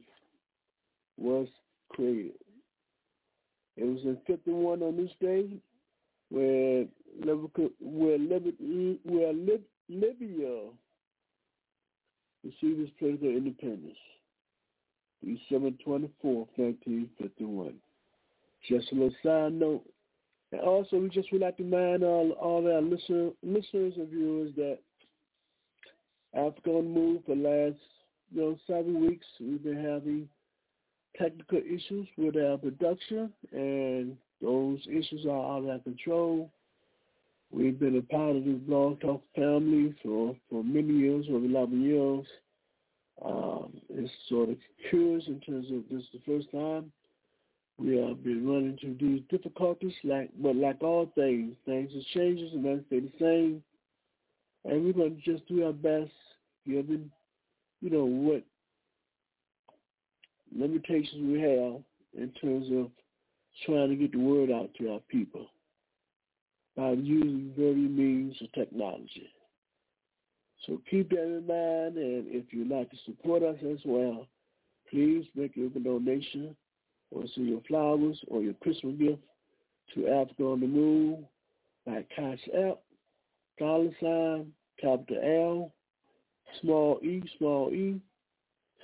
[1.18, 1.48] was
[1.90, 2.43] created.
[3.76, 5.48] It was in 51 on this day
[6.30, 6.84] where,
[7.24, 8.18] where,
[9.88, 10.70] Libya,
[12.44, 13.98] received its political independence.
[15.24, 17.74] December 24th, 1951.
[18.68, 19.84] Just a little side note.
[20.52, 24.52] And also, we just would like to remind all, all our listener, listeners and viewers
[24.56, 24.78] that
[26.34, 27.80] Africa on Move for the last
[28.32, 30.28] you know, seven weeks, we've been having
[31.18, 36.50] technical issues with our production, and those issues are out of our control.
[37.50, 41.82] We've been a part of this Blog Talk family for, for many years, over 11
[41.82, 42.26] years.
[43.24, 44.56] Um, it's sort of
[44.90, 46.90] curious in terms of this is the first time
[47.78, 52.52] we have been running into these difficulties, like but like all things, things are changes
[52.52, 53.62] and nothing stay the same.
[54.64, 56.12] And we're going to just do our best,
[56.66, 57.10] given,
[57.80, 58.42] you know, what
[60.57, 61.82] limitations we have
[62.16, 62.90] in terms of
[63.66, 65.46] trying to get the word out to our people
[66.76, 69.28] by using various means of technology.
[70.66, 74.26] So keep that in mind, and if you'd like to support us as well,
[74.90, 76.57] please make your donation
[77.11, 79.22] or send your flowers or your Christmas gift
[79.94, 81.26] to Africa on the Moon
[81.86, 82.80] by Cash App,
[83.59, 85.72] dollar sign, capital L,
[86.61, 88.00] small e, small e,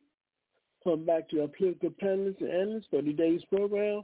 [0.88, 4.04] come back to our political panelists and analysts for today's program,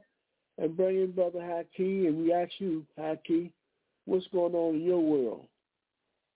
[0.58, 3.52] and bring in Brother Haki, and we ask you, Haki,
[4.04, 5.46] what's going on in your world,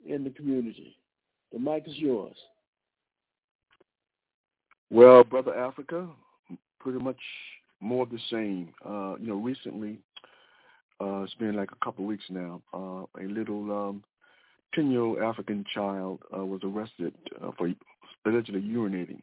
[0.07, 0.97] in the community?
[1.51, 2.35] The mic is yours.
[4.89, 6.07] Well, Brother Africa,
[6.79, 7.19] pretty much
[7.81, 8.69] more of the same.
[8.85, 9.99] Uh, you know, recently,
[11.01, 14.03] uh, it's been like a couple of weeks now, uh, a little um,
[14.77, 17.69] 10-year-old African child uh, was arrested uh, for
[18.25, 19.21] allegedly urinating.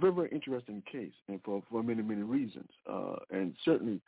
[0.00, 2.70] Very, very interesting case, and for, for many, many reasons.
[2.90, 4.00] Uh, and certainly,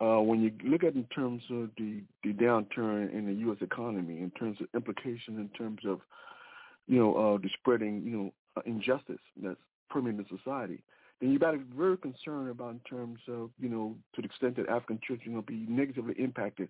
[0.00, 3.58] uh, when you look at in terms of the, the downturn in the U.S.
[3.60, 6.00] economy, in terms of implications, in terms of,
[6.86, 9.58] you know, uh, the spreading, you know, uh, injustice that's
[9.90, 10.82] permeating society,
[11.20, 14.26] then you got to be very concerned about in terms of, you know, to the
[14.26, 16.68] extent that African children will be negatively impacted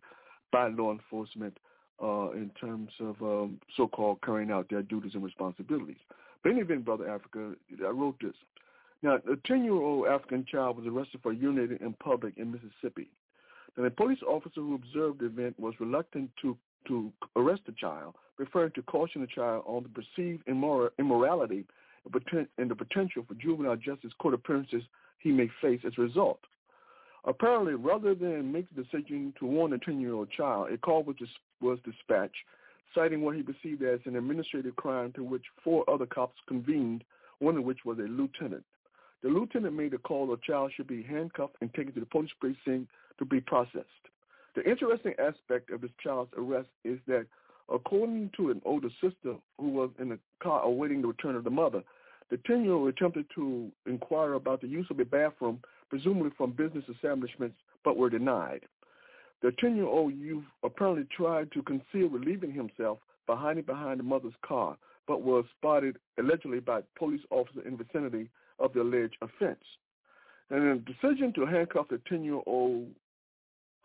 [0.50, 1.58] by law enforcement
[2.02, 5.98] uh, in terms of um, so-called carrying out their duties and responsibilities.
[6.42, 7.52] But in event, Brother Africa,
[7.84, 8.34] I wrote this.
[9.02, 13.08] Now, a 10-year-old African child was arrested for urinating in public in Mississippi.
[13.76, 16.56] and the police officer who observed the event was reluctant to,
[16.88, 21.64] to arrest the child, preferring to caution the child on the perceived immor- immorality
[22.56, 24.82] and the potential for juvenile justice court appearances
[25.18, 26.40] he may face as a result.
[27.24, 31.28] Apparently, rather than make the decision to warn a 10-year-old child, a call was, dis-
[31.60, 32.36] was dispatched,
[32.94, 37.04] citing what he perceived as an administrative crime to which four other cops convened,
[37.38, 38.64] one of which was a lieutenant.
[39.22, 42.30] The lieutenant made a call the child should be handcuffed and taken to the police
[42.40, 43.86] precinct to be processed.
[44.54, 47.26] The interesting aspect of this child's arrest is that,
[47.72, 51.50] according to an older sister who was in the car awaiting the return of the
[51.50, 51.82] mother,
[52.30, 57.56] the 10-year-old attempted to inquire about the use of a bathroom, presumably from business establishments,
[57.84, 58.60] but were denied.
[59.42, 64.76] The 10-year-old youth apparently tried to conceal relieving himself by hiding behind the mother's car,
[65.06, 68.28] but was spotted allegedly by police officers in vicinity
[68.58, 69.62] of the alleged offense.
[70.50, 72.88] And the decision to handcuff the 10-year-old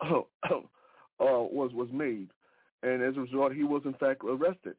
[0.02, 0.24] uh,
[1.18, 2.28] was was made,
[2.82, 4.74] and as a result, he was in fact arrested.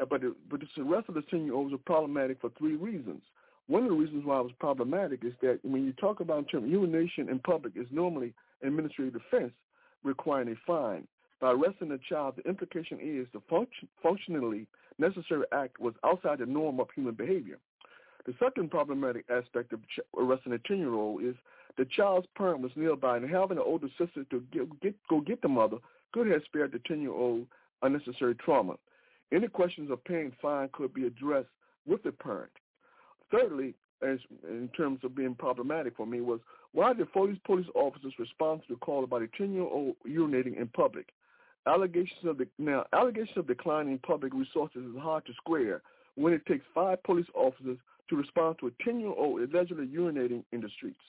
[0.00, 3.22] Uh, but the, but the arrest of the 10-year-old was problematic for three reasons.
[3.68, 6.68] One of the reasons why it was problematic is that when you talk about term
[6.68, 9.52] urination in public is normally administrative offense
[10.04, 11.06] requiring a fine.
[11.40, 14.66] By arresting a child, the implication is the function, functionally
[14.98, 17.58] necessary act was outside the norm of human behavior.
[18.26, 19.80] The second problematic aspect of
[20.18, 21.34] arresting a 10-year-old is
[21.78, 25.40] the child's parent was nearby, and having an older sister to get, get, go get
[25.40, 25.78] the mother
[26.12, 27.46] could have spared the 10-year-old
[27.82, 28.74] unnecessary trauma.
[29.32, 31.48] Any questions of paying fine could be addressed
[31.86, 32.50] with the parent.
[33.30, 36.40] Thirdly, as in terms of being problematic for me, was
[36.72, 41.08] why did police police officers respond to the call about a 10-year-old urinating in public?
[41.66, 45.82] Allegations of the, now allegations of declining public resources is hard to square
[46.14, 47.76] when it takes five police officers
[48.08, 51.00] to respond to a 10-year-old allegedly urinating in the streets.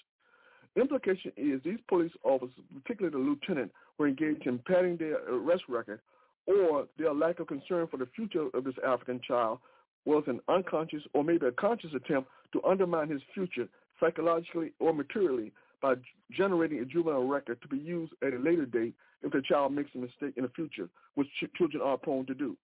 [0.76, 6.00] Implication is these police officers, particularly the lieutenant, were engaged in padding their arrest record
[6.48, 9.60] or their lack of concern for the future of this African child
[10.06, 13.68] was an unconscious or maybe a conscious attempt to undermine his future
[14.00, 15.96] psychologically or materially by
[16.32, 18.94] generating a juvenile record to be used at a later date
[19.24, 22.34] if the child makes a mistake in the future, which ch- children are prone to
[22.34, 22.58] do.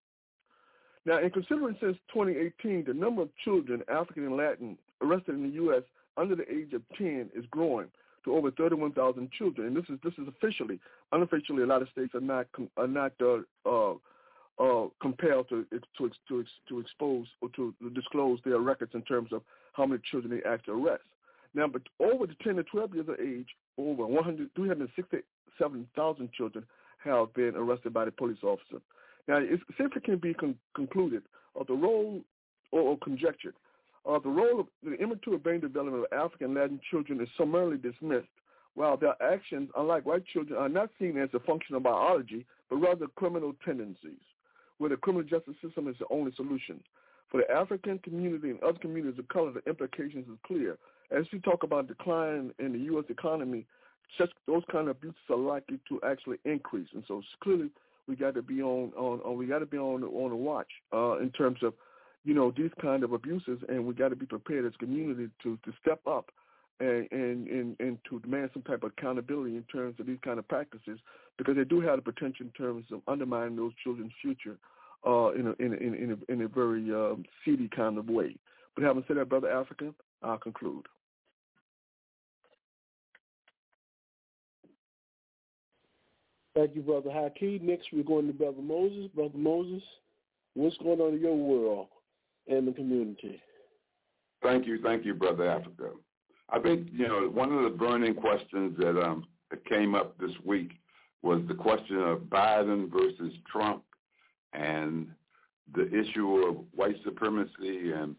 [1.05, 5.55] Now, in considering since 2018, the number of children, African and Latin, arrested in the
[5.55, 5.83] U.S.
[6.17, 7.87] under the age of 10 is growing
[8.25, 10.79] to over 31,000 children, and this is this is officially.
[11.13, 13.93] Unofficially, a lot of states are not are not uh, uh,
[14.59, 15.65] uh, compelled to
[15.97, 19.41] to to to expose or to disclose their records in terms of
[19.73, 21.03] how many children they actually arrest.
[21.53, 23.47] Now, but over the 10 to 12 years of age,
[23.77, 26.65] over 100, 367,000 children
[27.03, 28.81] have been arrested by the police officer.
[29.27, 31.23] Now, it can be con- concluded
[31.55, 32.21] of the role
[32.71, 33.53] or, or conjectured
[34.07, 38.27] uh, the role of the immature brain development of African Latin children is summarily dismissed,
[38.75, 42.77] while their actions, unlike white children, are not seen as a function of biology, but
[42.77, 44.21] rather criminal tendencies,
[44.77, 46.81] where the criminal justice system is the only solution.
[47.31, 50.77] For the African community and other communities of color, the implications is clear.
[51.11, 53.05] As we talk about decline in the U.S.
[53.09, 53.65] economy,
[54.17, 57.69] such those kind of abuses are likely to actually increase, and so clearly
[58.07, 60.69] we got to be on on, on we got to be on on the watch
[60.93, 61.73] uh, in terms of
[62.27, 65.57] you know, these kind of abuses, and we got to be prepared as community to
[65.63, 66.29] to step up
[66.79, 70.39] and, and and and to demand some type of accountability in terms of these kind
[70.39, 70.99] of practices,
[71.37, 74.57] because they do have the potential in terms of undermining those children's future
[75.05, 78.35] uh, in a in a, in a, in a very um, seedy kind of way.
[78.75, 80.85] But having said that, brother African, I'll conclude.
[86.55, 87.61] Thank you, Brother Haki.
[87.61, 89.11] Next, we're going to Brother Moses.
[89.13, 89.83] Brother Moses,
[90.55, 91.87] what's going on in your world?
[92.47, 93.41] and the community.
[94.41, 95.91] Thank you, thank you, Brother Africa.
[96.49, 100.31] I think you know one of the burning questions that um that came up this
[100.45, 100.71] week
[101.21, 103.83] was the question of Biden versus Trump
[104.53, 105.07] and
[105.75, 108.15] the issue of white supremacy and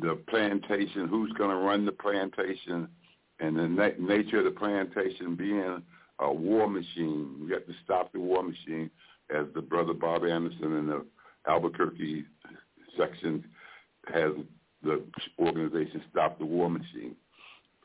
[0.00, 2.88] the plantation, who's going to run the plantation,
[3.40, 5.82] and the na- nature of the plantation being
[6.18, 7.44] a war machine.
[7.46, 8.90] We have to stop the war machine,
[9.34, 11.06] as the brother Bob Anderson in the
[11.46, 12.24] Albuquerque
[12.98, 13.44] section
[14.12, 14.32] has
[14.84, 15.02] the
[15.38, 17.16] organization Stop the War Machine.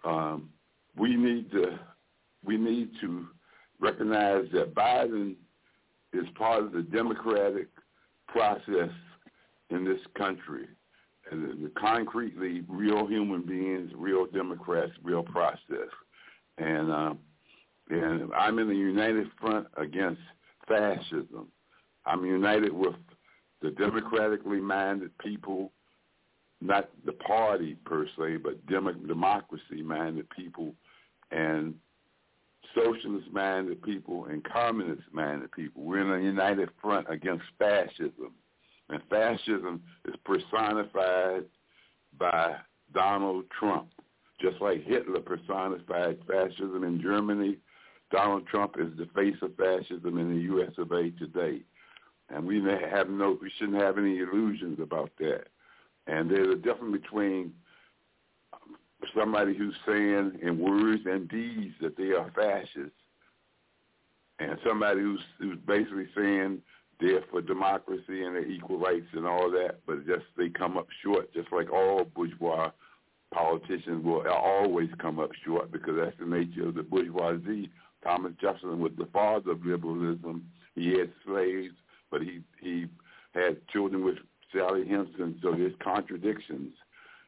[0.03, 0.49] Um,
[0.97, 1.79] we need to
[2.45, 3.27] we need to
[3.79, 5.35] recognize that Biden
[6.13, 7.67] is part of the democratic
[8.27, 8.91] process
[9.69, 10.67] in this country.
[11.31, 15.89] And the concretely real human beings, real Democrats, real process.
[16.57, 17.19] And um,
[17.89, 20.21] and I'm in the united front against
[20.67, 21.47] fascism.
[22.05, 22.95] I'm united with
[23.61, 25.71] the democratically minded people,
[26.61, 30.73] not the party per se, but dem- democracy minded people,
[31.31, 31.73] and
[32.75, 35.83] socialist-minded people and communist-minded people.
[35.83, 38.33] We're in a united front against fascism.
[38.89, 41.45] And fascism is personified
[42.17, 42.55] by
[42.93, 43.89] Donald Trump.
[44.41, 47.57] Just like Hitler personified fascism in Germany,
[48.11, 50.71] Donald Trump is the face of fascism in the U.S.
[50.77, 51.11] of A.
[51.11, 51.61] today.
[52.29, 55.47] And we have no, we shouldn't have any illusions about that.
[56.09, 57.53] And there's a difference between
[59.15, 62.97] somebody who's saying in words and deeds that they are fascists,
[64.39, 66.61] and somebody who's who's basically saying
[66.99, 71.33] they're for democracy and equal rights and all that, but just they come up short,
[71.33, 72.71] just like all bourgeois
[73.31, 77.69] politicians will always come up short because that's the nature of the bourgeoisie.
[78.03, 80.49] Thomas Jefferson was the father of liberalism.
[80.73, 81.73] He had slaves,
[82.09, 82.87] but he he
[83.33, 84.17] had children with
[84.53, 86.73] Sally Hemings, so there's contradictions.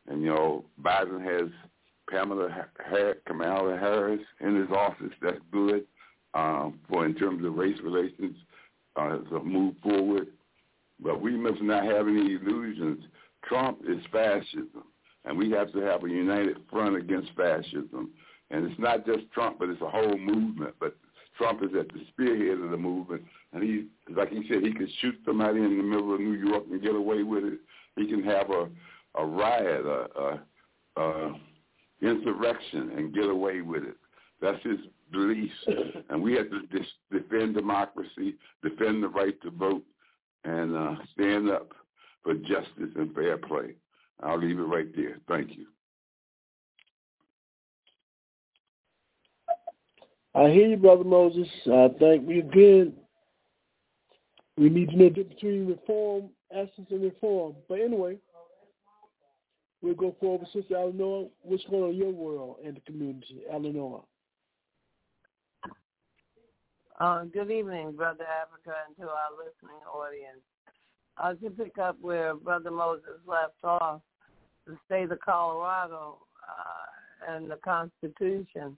[0.08, 1.50] And, you know, Biden has
[2.10, 2.68] Pamela
[3.26, 5.14] Kamala Harris in his office.
[5.22, 5.86] That's good
[6.34, 8.36] um, for in terms of race relations
[8.96, 10.28] uh, as a move forward.
[11.00, 13.06] But we must not have any illusions.
[13.44, 14.84] Trump is fascism,
[15.26, 18.12] and we have to have a united front against fascism.
[18.52, 20.76] And it's not just Trump, but it's a whole movement.
[20.80, 20.96] But
[21.42, 24.90] Trump is at the spearhead of the movement, and he, like he said, he could
[25.02, 27.60] shoot somebody in the middle of New York and get away with it.
[27.96, 28.70] He can have a
[29.16, 31.40] a riot, a, a, a
[32.02, 33.98] insurrection, and get away with it.
[34.40, 34.78] That's his
[35.12, 35.54] beliefs,
[36.10, 39.84] and we have to dis- defend democracy, defend the right to vote,
[40.44, 41.74] and uh, stand up
[42.24, 43.74] for justice and fair play.
[44.24, 45.18] I'll leave it right there.
[45.28, 45.66] Thank you.
[50.34, 51.48] I hear you, Brother Moses.
[51.68, 52.94] I think we again
[54.58, 57.56] we need to know the difference between reform, essence, and reform.
[57.68, 58.18] But anyway,
[59.82, 60.48] we'll go forward.
[60.54, 63.42] Sister Eleanor, what's going on in your world and the community?
[63.52, 64.04] Eleanor.
[67.00, 70.42] Uh, good evening, Brother Africa, and to our listening audience.
[71.18, 74.02] Uh, to pick up where Brother Moses left off,
[74.68, 78.78] the state of Colorado uh, and the Constitution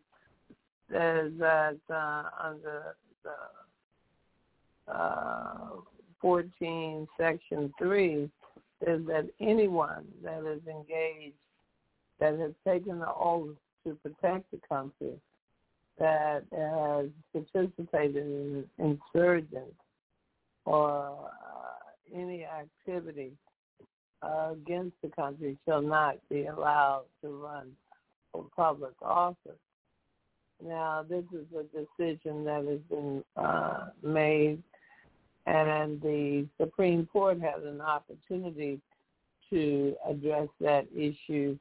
[0.94, 5.70] that uh, under the uh,
[6.22, 8.30] 14, Section 3,
[8.86, 11.36] is that anyone that is engaged,
[12.20, 15.14] that has taken the oath to protect the country,
[16.00, 19.76] that has participated in insurgents
[20.66, 23.32] or uh, any activity
[24.22, 27.72] uh, against the country shall not be allowed to run
[28.32, 29.60] for public office.
[30.66, 34.64] Now, this is a decision that has been uh, made,
[35.46, 38.80] and the Supreme Court has an opportunity
[39.50, 41.58] to address that issue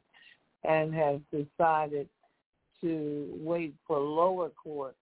[0.65, 2.09] and has decided
[2.81, 4.97] to wait for lower courts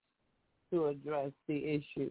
[0.73, 2.11] to address the issue,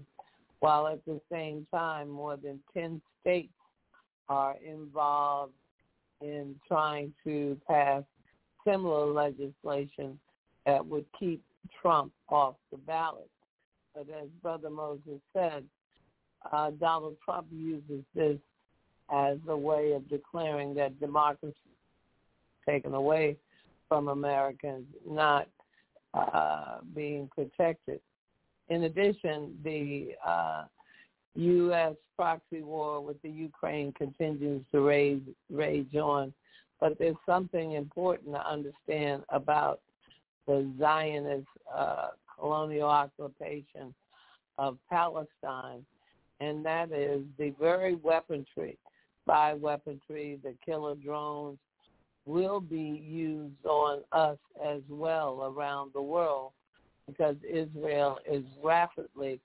[0.60, 3.54] while at the same time more than 10 states
[4.28, 5.54] are involved
[6.22, 8.04] in trying to pass
[8.68, 10.20] similar legislation
[10.66, 11.42] that would keep
[11.82, 13.30] Trump off the ballot.
[13.94, 15.64] But as Brother Moses said,
[16.52, 18.38] uh, Donald Trump uses this
[19.12, 23.38] as a way of declaring that democracy is taken away
[23.88, 25.48] from Americans, not
[26.14, 28.00] uh, being protected.
[28.70, 30.66] In addition, the uh,
[31.36, 31.96] U.S.
[32.16, 36.34] proxy war with the Ukraine continues to rage, rage on.
[36.80, 39.82] But there's something important to understand about
[40.50, 42.08] the Zionist uh,
[42.40, 43.94] colonial occupation
[44.58, 45.86] of Palestine,
[46.40, 48.76] and that is the very weaponry,
[49.24, 51.60] spy weaponry, the killer drones,
[52.26, 56.52] will be used on us as well around the world
[57.06, 59.40] because Israel is rapidly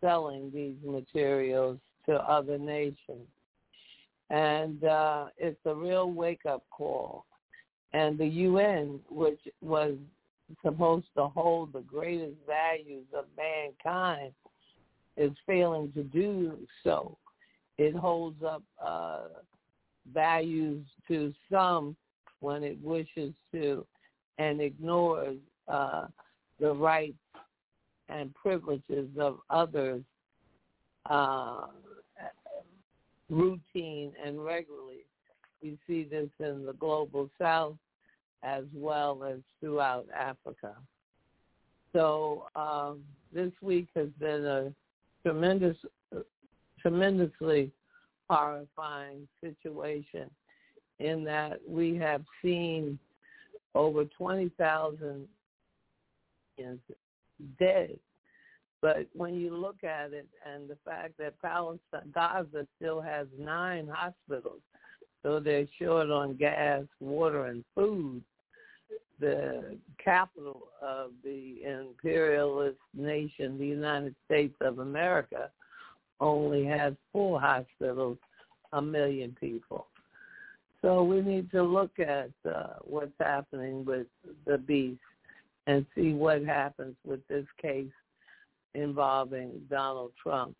[0.00, 3.28] selling these materials to other nations.
[4.30, 7.24] And uh, it's a real wake-up call.
[7.92, 9.94] And the UN, which was
[10.62, 14.32] supposed to hold the greatest values of mankind
[15.16, 17.16] is failing to do so.
[17.78, 19.20] It holds up uh,
[20.12, 21.96] values to some
[22.40, 23.86] when it wishes to
[24.38, 25.36] and ignores
[25.68, 26.06] uh,
[26.58, 27.14] the rights
[28.08, 30.02] and privileges of others
[31.08, 31.66] uh,
[33.28, 35.04] routine and regularly.
[35.62, 37.76] We see this in the global south
[38.42, 40.74] as well as throughout Africa.
[41.92, 44.72] So um, this week has been a
[45.22, 45.76] tremendous,
[46.80, 47.70] tremendously
[48.28, 50.30] horrifying situation
[51.00, 52.98] in that we have seen
[53.74, 55.26] over 20,000
[57.58, 57.98] dead.
[58.82, 63.88] But when you look at it and the fact that Palestine, Gaza still has nine
[63.92, 64.60] hospitals,
[65.22, 68.22] so they're short on gas, water, and food,
[69.20, 75.50] the capital of the imperialist nation, the United States of America,
[76.20, 78.18] only has four hospitals,
[78.72, 79.86] a million people.
[80.82, 84.06] So we need to look at uh, what's happening with
[84.46, 85.00] the beast
[85.66, 87.90] and see what happens with this case
[88.74, 90.56] involving Donald Trump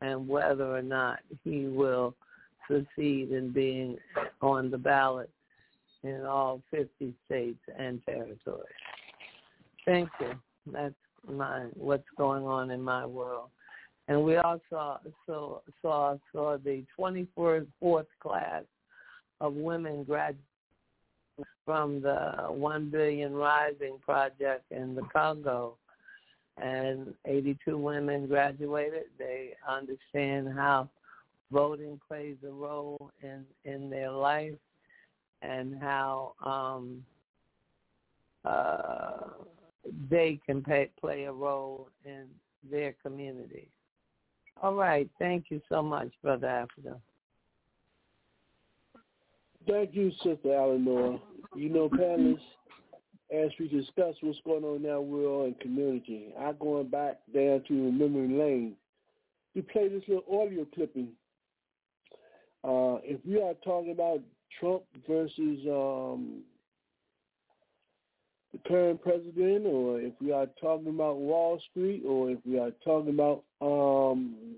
[0.00, 2.14] and whether or not he will
[2.70, 3.96] succeed in being
[4.40, 5.30] on the ballot
[6.02, 8.64] in all 50 states and territories.
[9.84, 10.32] Thank you.
[10.72, 10.94] That's
[11.28, 13.48] my what's going on in my world.
[14.06, 18.64] And we also saw saw, saw the 24th class
[19.40, 20.42] of women graduate
[21.64, 25.76] from the One Billion Rising Project in the Congo.
[26.60, 29.04] And 82 women graduated.
[29.16, 30.88] They understand how
[31.52, 34.54] voting plays a role in, in their life
[35.42, 37.04] and how um,
[38.44, 39.30] uh,
[40.10, 42.26] they can pay, play a role in
[42.70, 43.68] their community.
[44.62, 45.08] All right.
[45.18, 46.96] Thank you so much, Brother Africa.
[49.68, 51.20] Thank you, Sister Eleanor.
[51.54, 52.38] You know, panelists,
[53.34, 57.62] as we discuss what's going on in our world and community, I'm going back down
[57.68, 58.74] to memory lane
[59.54, 61.08] to play this little audio clipping.
[62.64, 64.20] Uh, if we are talking about
[64.58, 66.42] Trump versus um,
[68.52, 72.72] the current president, or if we are talking about Wall Street, or if we are
[72.84, 74.56] talking about um,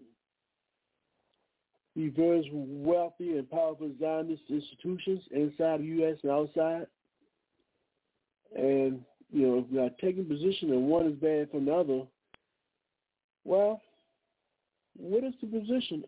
[1.97, 6.18] reverse wealthy and powerful Zionist institutions inside the U.S.
[6.22, 6.86] and outside.
[8.57, 12.03] And, you know, if we are taking position and one is bad from the other,
[13.45, 13.80] well,
[14.97, 16.05] what is the position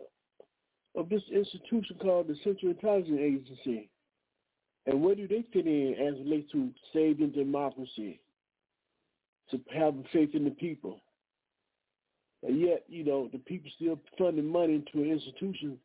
[0.95, 3.89] of this institution called the Central Intelligence Agency?
[4.87, 8.21] And where do they fit in as relates to saving democracy,
[9.51, 11.01] to having faith in the people?
[12.43, 15.79] And yet, you know, the people still funding money into an institution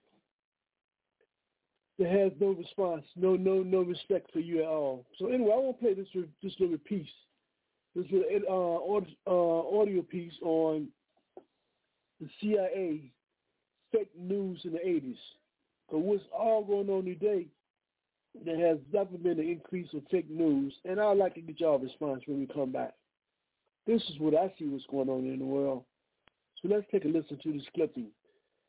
[2.00, 5.06] that has no response, no no no respect for you at all.
[5.18, 6.08] So anyway, I want to play this
[6.44, 7.08] this little piece,
[7.96, 10.88] this little uh, uh, audio piece on
[12.20, 13.12] the CIA
[13.92, 15.18] fake news in the 80s.
[15.88, 17.48] Because what's all going on today,
[18.46, 21.80] there has definitely been an increase of fake news, and I'd like to get y'all
[21.80, 22.94] response when we come back.
[23.86, 25.84] This is what I see what's going on in the world.
[26.62, 28.08] So let's take a listen to this clipping.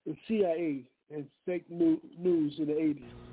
[0.06, 3.27] The CIA and fake news in the 80s.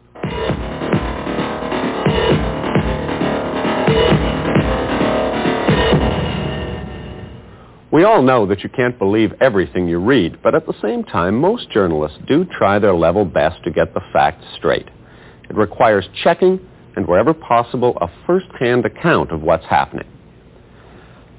[7.96, 11.40] We all know that you can't believe everything you read, but at the same time,
[11.40, 14.90] most journalists do try their level best to get the facts straight.
[15.50, 16.60] It requires checking
[16.98, 20.10] and, wherever possible, a first-hand account of what's happening.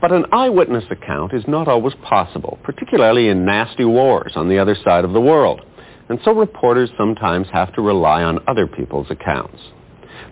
[0.01, 4.79] But an eyewitness account is not always possible, particularly in nasty wars on the other
[4.83, 5.61] side of the world.
[6.09, 9.61] And so reporters sometimes have to rely on other people's accounts.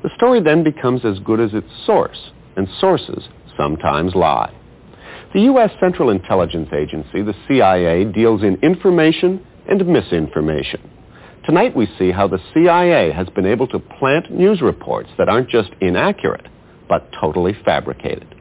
[0.03, 3.25] The story then becomes as good as its source, and sources
[3.59, 4.55] sometimes lie.
[5.35, 5.71] The U.S.
[5.81, 10.89] Central Intelligence Agency, the CIA, deals in information and misinformation.
[11.45, 15.51] Tonight we see how the CIA has been able to plant news reports that aren't
[15.51, 16.47] just inaccurate,
[16.89, 18.33] but totally fabricated.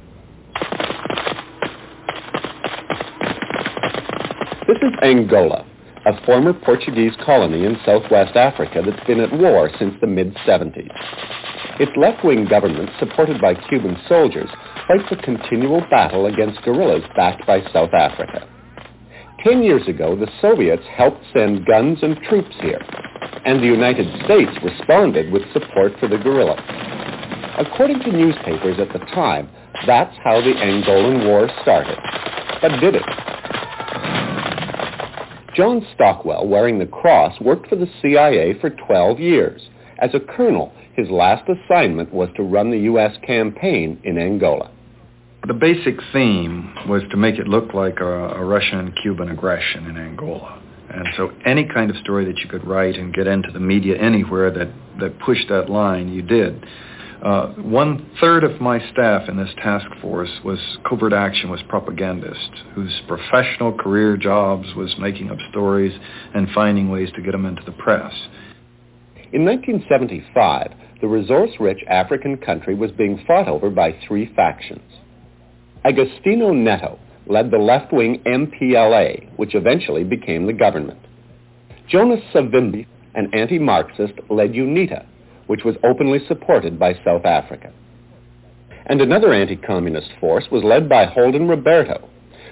[4.67, 5.65] This is Angola,
[6.05, 10.89] a former Portuguese colony in southwest Africa that's been at war since the mid-70s.
[11.79, 14.49] Its left-wing government, supported by Cuban soldiers,
[14.87, 18.47] fights a continual battle against guerrillas backed by South Africa.
[19.43, 22.81] Ten years ago, the Soviets helped send guns and troops here,
[23.45, 26.61] and the United States responded with support for the guerrillas.
[27.59, 29.49] According to newspapers at the time,
[29.85, 31.97] that's how the Angolan War started.
[32.61, 33.32] But did it?
[35.55, 39.61] John Stockwell, wearing the cross, worked for the CIA for 12 years.
[39.99, 43.15] As a colonel, his last assignment was to run the U.S.
[43.25, 44.71] campaign in Angola.
[45.47, 50.61] The basic theme was to make it look like a, a Russian-Cuban aggression in Angola.
[50.89, 53.97] And so any kind of story that you could write and get into the media
[53.97, 56.65] anywhere that, that pushed that line, you did.
[57.23, 62.61] Uh, one third of my staff in this task force was covert action was propagandists
[62.75, 65.97] whose professional career jobs was making up stories
[66.35, 68.13] and finding ways to get them into the press.
[69.31, 74.91] In 1975, the resource-rich African country was being fought over by three factions.
[75.85, 80.99] Agostinho Neto, led the left-wing MPLA, which eventually became the government.
[81.87, 85.05] Jonas Savimbi, an anti-Marxist, led UNITA,
[85.47, 87.71] which was openly supported by South Africa.
[88.85, 92.09] And another anti-communist force was led by Holden Roberto,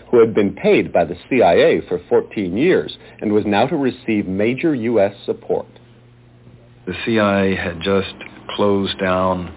[0.09, 4.27] who had been paid by the CIA for 14 years and was now to receive
[4.27, 5.13] major U.S.
[5.25, 5.67] support.
[6.85, 8.13] The CIA had just
[8.55, 9.53] closed down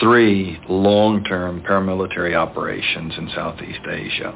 [0.00, 4.34] three long-term paramilitary operations in Southeast Asia.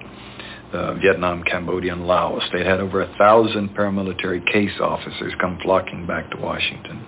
[0.73, 2.43] Uh, Vietnam, Cambodia, and Laos.
[2.51, 7.05] They had over a thousand paramilitary case officers come flocking back to Washington.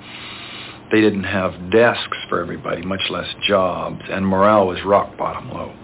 [0.90, 5.74] They didn't have desks for everybody, much less jobs, and morale was rock bottom low.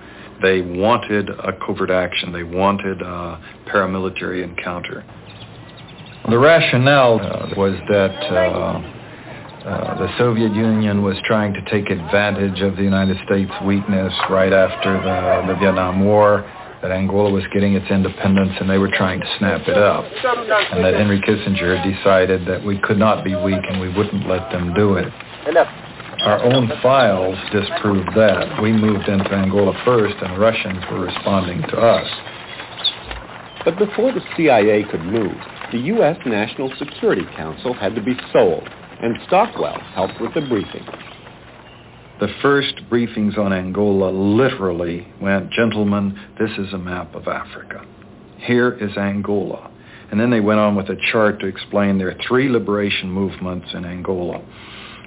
[0.43, 2.33] They wanted a covert action.
[2.33, 5.05] They wanted a paramilitary encounter.
[6.29, 12.61] The rationale uh, was that uh, uh, the Soviet Union was trying to take advantage
[12.63, 16.45] of the United States' weakness right after the, the Vietnam War,
[16.83, 20.05] that Angola was getting its independence and they were trying to snap it up,
[20.73, 24.51] and that Henry Kissinger decided that we could not be weak and we wouldn't let
[24.51, 25.13] them do it.
[26.23, 28.63] Our own files disproved that.
[28.63, 32.09] We moved into Angola first and Russians were responding to us.
[33.65, 35.37] But before the CIA could move,
[35.73, 36.17] the U.S.
[36.25, 38.69] National Security Council had to be sold
[39.03, 40.85] and Stockwell helped with the briefing.
[42.21, 47.83] The first briefings on Angola literally went, gentlemen, this is a map of Africa.
[48.37, 49.71] Here is Angola.
[50.11, 53.69] And then they went on with a chart to explain there are three liberation movements
[53.73, 54.45] in Angola.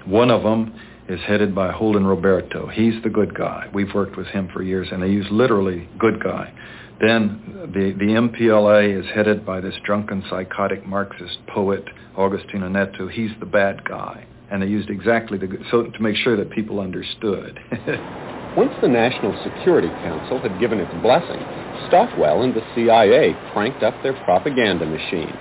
[0.05, 0.73] One of them
[1.07, 2.65] is headed by Holden Roberto.
[2.65, 3.69] He's the good guy.
[3.71, 6.51] We've worked with him for years, and they use literally good guy.
[6.99, 11.83] Then the, the MPLA is headed by this drunken, psychotic Marxist poet,
[12.17, 13.07] Agostinho Neto.
[13.07, 14.25] He's the bad guy.
[14.53, 17.59] And they used exactly the, so to make sure that people understood.
[18.55, 21.43] Once the National Security Council had given its blessing,
[21.87, 25.35] Stockwell and the CIA cranked up their propaganda machine,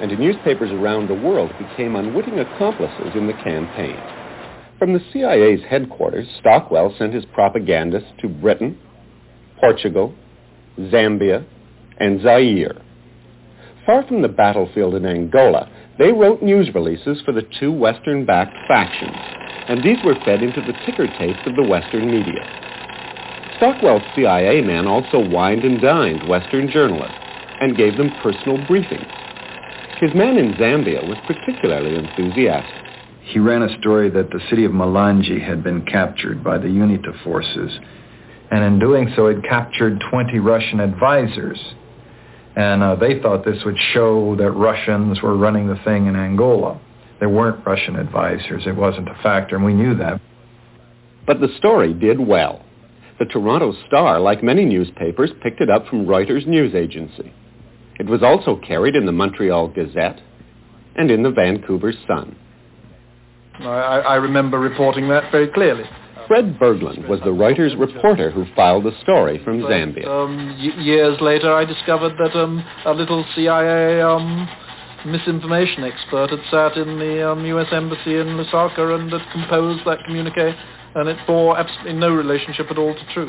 [0.00, 4.00] and newspapers around the world became unwitting accomplices in the campaign.
[4.78, 8.78] From the CIA's headquarters, Stockwell sent his propagandists to Britain,
[9.58, 10.14] Portugal,
[10.78, 11.44] Zambia,
[11.98, 12.80] and Zaire.
[13.84, 15.68] Far from the battlefield in Angola,
[15.98, 19.22] they wrote news releases for the two Western-backed factions,
[19.68, 22.48] and these were fed into the ticker tapes of the Western media.
[23.56, 27.18] Stockwell's CIA man also wined and dined Western journalists
[27.60, 29.12] and gave them personal briefings.
[30.00, 32.82] His man in Zambia was particularly enthusiastic.
[33.24, 37.22] He ran a story that the city of Malanje had been captured by the UNITA
[37.22, 37.78] forces
[38.52, 41.58] and in doing so it captured 20 Russian advisors.
[42.56, 46.80] And uh, they thought this would show that Russians were running the thing in Angola.
[47.18, 48.64] There weren't Russian advisors.
[48.66, 50.20] It wasn't a factor, and we knew that.
[51.26, 52.64] But the story did well.
[53.18, 57.32] The Toronto Star, like many newspapers, picked it up from Reuters news agency.
[57.98, 60.20] It was also carried in the Montreal Gazette
[60.96, 62.36] and in the Vancouver Sun.
[63.60, 65.84] I, I remember reporting that very clearly.
[66.32, 70.06] Fred Bridgland was the Reuters reporter who filed the story from Zambia.
[70.08, 74.48] Um, y- years later, I discovered that um, a little CIA um,
[75.04, 77.66] misinformation expert had sat in the um, U.S.
[77.70, 80.54] Embassy in Lusaka and had composed that communique,
[80.94, 83.28] and it bore absolutely no relationship at all to truth.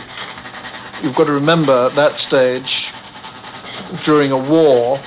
[1.03, 2.71] You've got to remember at that stage,
[4.05, 4.97] during a war,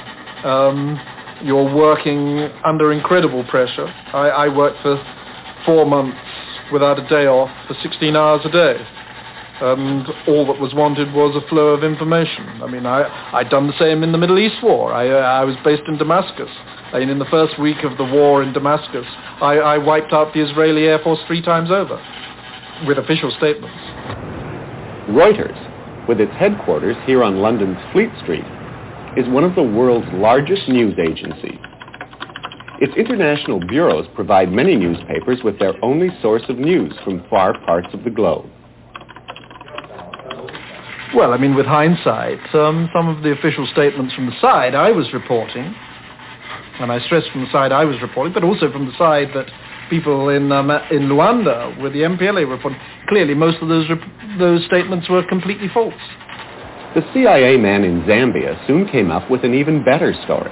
[0.44, 1.00] um,
[1.42, 3.86] you're working under incredible pressure.
[4.12, 5.02] I, I worked for
[5.64, 6.18] four months
[6.72, 8.76] without a day off for 16 hours a day.
[9.60, 12.44] And all that was wanted was a flow of information.
[12.62, 14.92] I mean, I, I'd done the same in the Middle East war.
[14.92, 16.50] I, uh, I was based in Damascus.
[16.92, 19.06] Mean, in the first week of the war in Damascus,
[19.40, 22.00] I, I wiped out the Israeli Air Force three times over
[22.86, 23.76] with official statements.
[25.08, 28.44] Reuters, with its headquarters here on London's Fleet Street,
[29.16, 31.58] is one of the world's largest news agencies.
[32.78, 37.88] Its international bureaus provide many newspapers with their only source of news from far parts
[37.94, 38.46] of the globe.
[41.14, 44.90] Well, I mean, with hindsight, um, some of the official statements from the side I
[44.90, 45.74] was reporting,
[46.80, 49.46] and I stress from the side I was reporting, but also from the side that
[49.88, 52.78] people in um, in Luanda with the MPLA reporting,
[53.08, 55.94] clearly most of those rep- those statements were completely false.
[56.94, 60.50] The CIA man in Zambia soon came up with an even better story.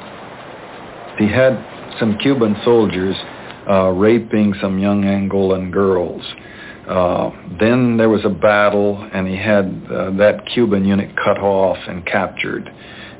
[1.19, 3.17] He had some Cuban soldiers
[3.69, 6.23] uh, raping some young Angolan girls.
[6.89, 11.79] Uh, then there was a battle, and he had uh, that Cuban unit cut off
[11.89, 12.71] and captured.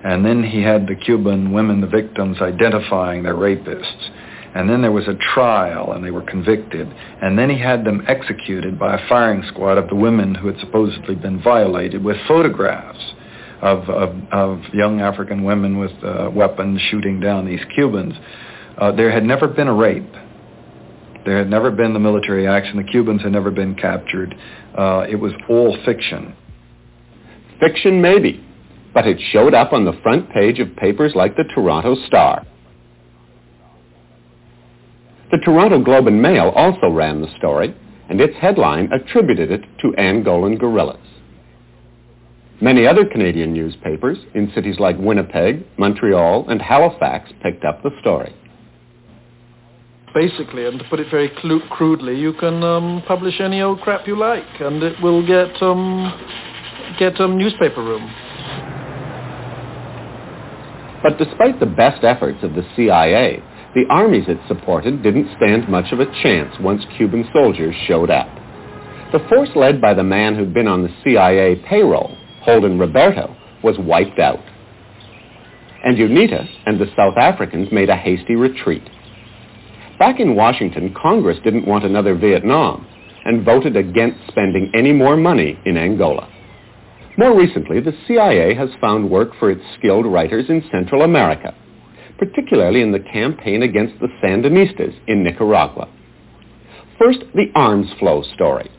[0.05, 4.11] And then he had the Cuban women, the victims, identifying their rapists.
[4.55, 6.87] And then there was a trial, and they were convicted.
[7.23, 10.61] And then he had them executed by a firing squad of the women who had
[10.61, 13.01] supposedly been violated with photographs
[13.63, 18.15] of, of, of young African women with uh, weapons shooting down these Cubans.
[18.79, 20.13] Uh, there had never been a rape.
[21.25, 22.77] There had never been the military action.
[22.77, 24.35] The Cubans had never been captured.
[24.77, 26.37] Uh, it was all fiction.
[27.61, 28.45] Fiction, maybe,
[28.93, 32.47] but it showed up on the front page of papers like the Toronto Star.
[35.31, 37.75] The Toronto Globe and Mail also ran the story,
[38.09, 41.01] and its headline attributed it to Angolan guerrillas.
[42.61, 48.35] Many other Canadian newspapers in cities like Winnipeg, Montreal, and Halifax picked up the story.
[50.15, 54.07] Basically, and to put it very clu- crudely, you can um, publish any old crap
[54.07, 56.13] you like, and it will get um,
[56.99, 58.09] get um, newspaper room.
[61.03, 63.43] But despite the best efforts of the CIA,
[63.75, 68.29] the armies it supported didn't stand much of a chance once Cuban soldiers showed up.
[69.13, 73.77] The force led by the man who'd been on the CIA payroll, Holden Roberto, was
[73.79, 74.41] wiped out.
[75.85, 78.83] And UNITA and the South Africans made a hasty retreat.
[79.99, 82.87] Back in Washington, Congress didn't want another Vietnam
[83.25, 86.29] and voted against spending any more money in Angola.
[87.17, 91.55] More recently, the CIA has found work for its skilled writers in Central America,
[92.19, 95.89] particularly in the campaign against the Sandinistas in Nicaragua.
[96.99, 98.71] First, the arms flow story.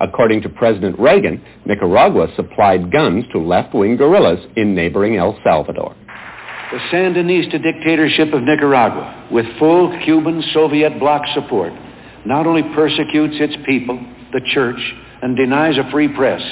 [0.00, 5.94] According to President Reagan, Nicaragua supplied guns to left-wing guerrillas in neighboring El Salvador.
[6.72, 11.72] The Sandinista dictatorship of Nicaragua, with full Cuban Soviet bloc support,
[12.24, 14.80] not only persecutes its people, the church,
[15.22, 16.42] and denies a free press,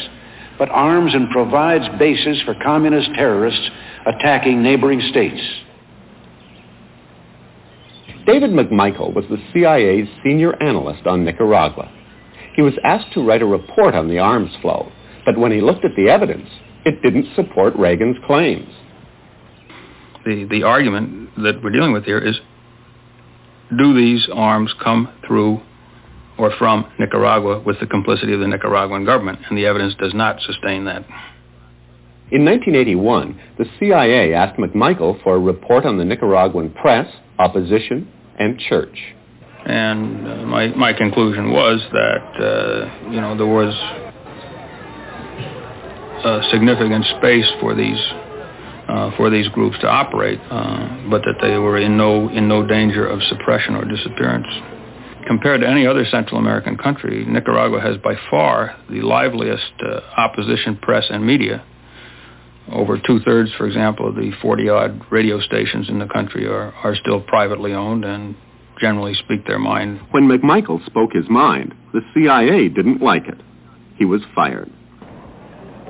[0.57, 3.69] but arms and provides bases for communist terrorists
[4.07, 5.41] attacking neighboring states.
[8.25, 11.91] David McMichael was the CIA's senior analyst on Nicaragua.
[12.55, 14.93] He was asked to write a report on the arms flow,
[15.27, 16.49] but when he looked at the evidence,
[16.85, 18.73] it didn't support Reagan's claims.
[20.25, 22.37] The, the argument that we're dealing with here is,
[23.77, 25.61] do these arms come through
[26.39, 29.41] or from Nicaragua with the complicity of the Nicaraguan government?
[29.49, 31.05] And the evidence does not sustain that.
[32.33, 37.07] In 1981, the CIA asked McMichael for a report on the Nicaraguan press,
[37.39, 38.99] opposition, and church.
[39.67, 43.75] And uh, my, my conclusion was that, uh, you know, there was
[46.25, 47.99] a significant space for these
[48.89, 52.67] uh, for these groups to operate, uh, but that they were in no in no
[52.67, 54.47] danger of suppression or disappearance.
[55.27, 60.77] Compared to any other Central American country, Nicaragua has by far the liveliest uh, opposition
[60.77, 61.65] press and media.
[62.71, 67.21] Over two-thirds, for example, of the 40-odd radio stations in the country are, are still
[67.21, 68.37] privately owned and
[68.79, 70.01] generally speak their mind.
[70.11, 73.41] When McMichael spoke his mind, the CIA didn't like it.
[73.97, 74.71] He was fired.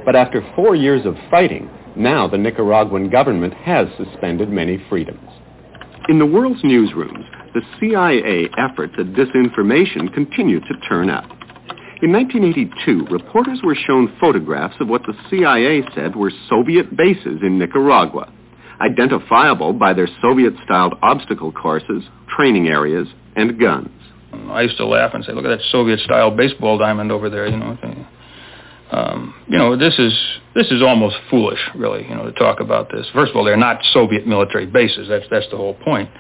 [0.05, 5.29] But after four years of fighting, now the Nicaraguan government has suspended many freedoms.
[6.09, 11.25] In the world's newsrooms, the CIA efforts at disinformation continue to turn up.
[12.03, 17.59] In 1982, reporters were shown photographs of what the CIA said were Soviet bases in
[17.59, 18.31] Nicaragua,
[18.81, 22.03] identifiable by their Soviet-styled obstacle courses,
[22.37, 23.89] training areas, and guns.
[24.33, 27.57] I used to laugh and say, look at that Soviet-style baseball diamond over there, you
[27.57, 27.79] know.
[28.91, 30.13] Um, you know, this is
[30.55, 33.07] this is almost foolish, really, you know, to talk about this.
[33.13, 35.09] First of all, they're not Soviet military bases.
[35.09, 36.11] That's that's the whole point.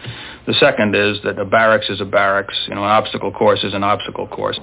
[0.47, 2.55] The second is that a barracks is a barracks.
[2.69, 4.59] You know, an obstacle course is an obstacle course.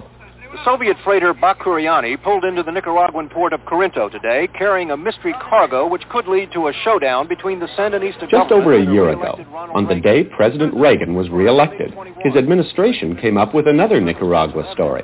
[0.52, 5.34] The Soviet freighter Bakuriani pulled into the Nicaraguan port of Corinto today, carrying a mystery
[5.34, 9.40] cargo which could lead to a showdown between the Sandinista Just over a year ago,
[9.74, 15.04] on the day President Reagan was reelected, his administration came up with another Nicaragua story.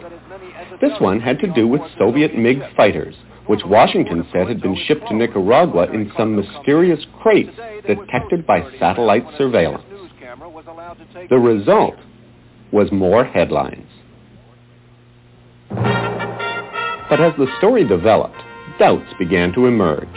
[0.80, 3.16] This one had to do with Soviet MiG fighters,
[3.48, 7.56] which Washington said had been shipped to Nicaragua in some mysterious crates
[7.88, 9.84] detected by satellite surveillance.
[11.30, 11.96] The result
[12.72, 13.88] was more headlines.
[15.70, 18.38] But as the story developed,
[18.78, 20.08] doubts began to emerge.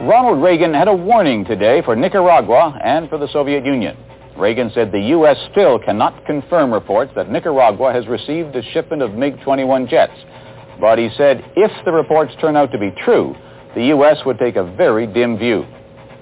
[0.00, 3.96] Ronald Reagan had a warning today for Nicaragua and for the Soviet Union.
[4.38, 5.36] Reagan said the U.S.
[5.50, 10.12] still cannot confirm reports that Nicaragua has received a shipment of MiG-21 jets.
[10.78, 13.34] But he said if the reports turn out to be true,
[13.74, 14.18] the U.S.
[14.26, 15.64] would take a very dim view.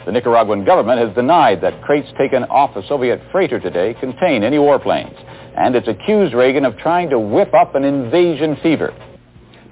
[0.06, 4.58] The Nicaraguan government has denied that crates taken off a Soviet freighter today contain any
[4.58, 5.16] warplanes,
[5.56, 8.94] and it's accused Reagan of trying to whip up an invasion fever.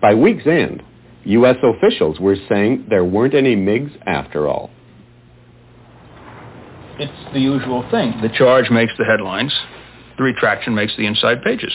[0.01, 0.83] By week's end,
[1.25, 1.57] U.S.
[1.63, 4.71] officials were saying there weren't any MiGs after all.
[6.99, 8.21] It's the usual thing.
[8.23, 9.53] The charge makes the headlines.
[10.19, 11.73] The retraction makes the inside pages.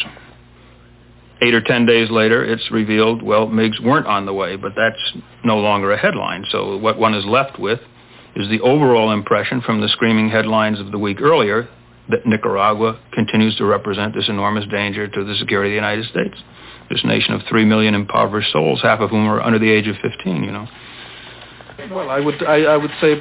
[1.42, 5.24] eight or ten days later, it's revealed, well, MiGs weren't on the way, but that's
[5.44, 6.46] no longer a headline.
[6.50, 7.80] So what one is left with
[8.36, 11.68] is the overall impression from the screaming headlines of the week earlier
[12.10, 16.38] that Nicaragua continues to represent this enormous danger to the security of the United States.
[16.90, 19.96] This nation of three million impoverished souls, half of whom are under the age of
[20.02, 20.68] 15, you know.
[21.78, 23.16] Well, I would, I, I would say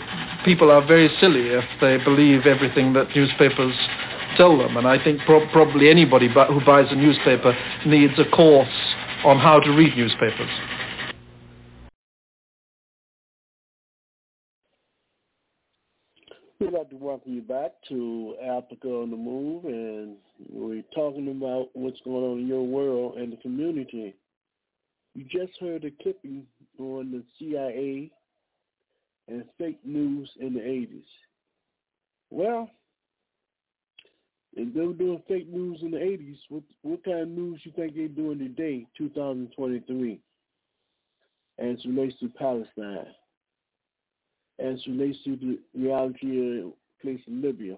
[0.45, 3.75] people are very silly if they believe everything that newspapers
[4.39, 4.79] tell them.
[4.79, 8.67] And I think pro- probably anybody bu- who buys a newspaper needs a course
[9.25, 10.49] on how to read newspapers.
[16.59, 20.17] We'd like to welcome you back to Africa on the Move, and
[20.49, 24.15] we're talking about what's going on in your world and the community.
[25.15, 26.47] You just heard a clipping
[26.79, 28.11] on the CIA
[29.29, 31.05] and fake news in the 80s.
[32.31, 32.71] Well,
[34.55, 37.73] if they were doing fake news in the 80s, what, what kind of news you
[37.73, 40.21] think they're doing today, 2023,
[41.59, 43.07] as relates to Palestine?
[44.59, 46.73] as relates to the reality of
[47.03, 47.77] place in Libya,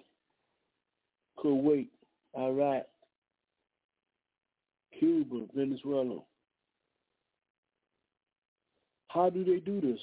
[1.38, 1.88] Kuwait,
[2.38, 2.84] Iraq,
[4.98, 6.20] Cuba, Venezuela.
[9.08, 10.00] How do they do this?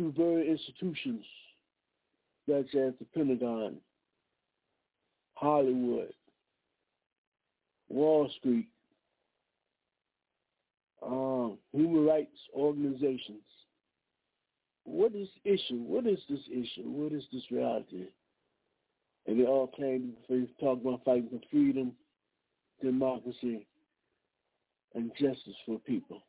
[0.00, 1.26] Through various institutions
[2.48, 3.76] such as the Pentagon,
[5.34, 6.14] Hollywood,
[7.90, 8.68] Wall Street,
[11.06, 13.42] um, human rights organizations,
[14.84, 15.82] what is issue?
[15.82, 16.88] What is this issue?
[16.88, 18.06] What is this reality?
[19.26, 21.92] And they all claim they talk about fighting for freedom,
[22.82, 23.66] democracy,
[24.94, 26.22] and justice for people.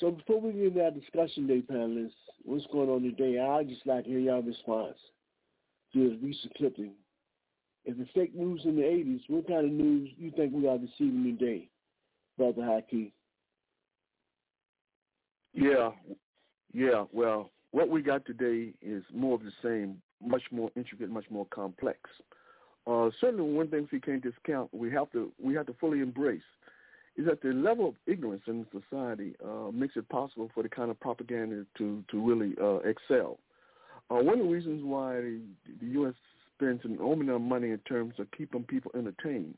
[0.00, 2.10] So before we get into our discussion day, panelists,
[2.44, 3.40] what's going on today?
[3.40, 4.96] I'd just like to hear your response
[5.94, 6.92] to this recent clipping.
[7.86, 10.76] If it's fake news in the 80s, what kind of news you think we are
[10.76, 11.68] receiving today,
[12.36, 13.12] Brother Haki?
[15.54, 15.92] Yeah,
[16.74, 17.04] yeah.
[17.12, 21.46] Well, what we got today is more of the same, much more intricate, much more
[21.46, 22.00] complex.
[22.86, 26.42] Uh, certainly, one thing we can't discount, we have to we have to fully embrace,
[27.16, 30.90] is that the level of ignorance in society uh, makes it possible for the kind
[30.90, 33.38] of propaganda to to really uh, excel.
[34.10, 35.14] Uh, one of the reasons why
[35.80, 36.14] the U.S.
[36.56, 39.54] spends an enormous amount of money in terms of keeping people entertained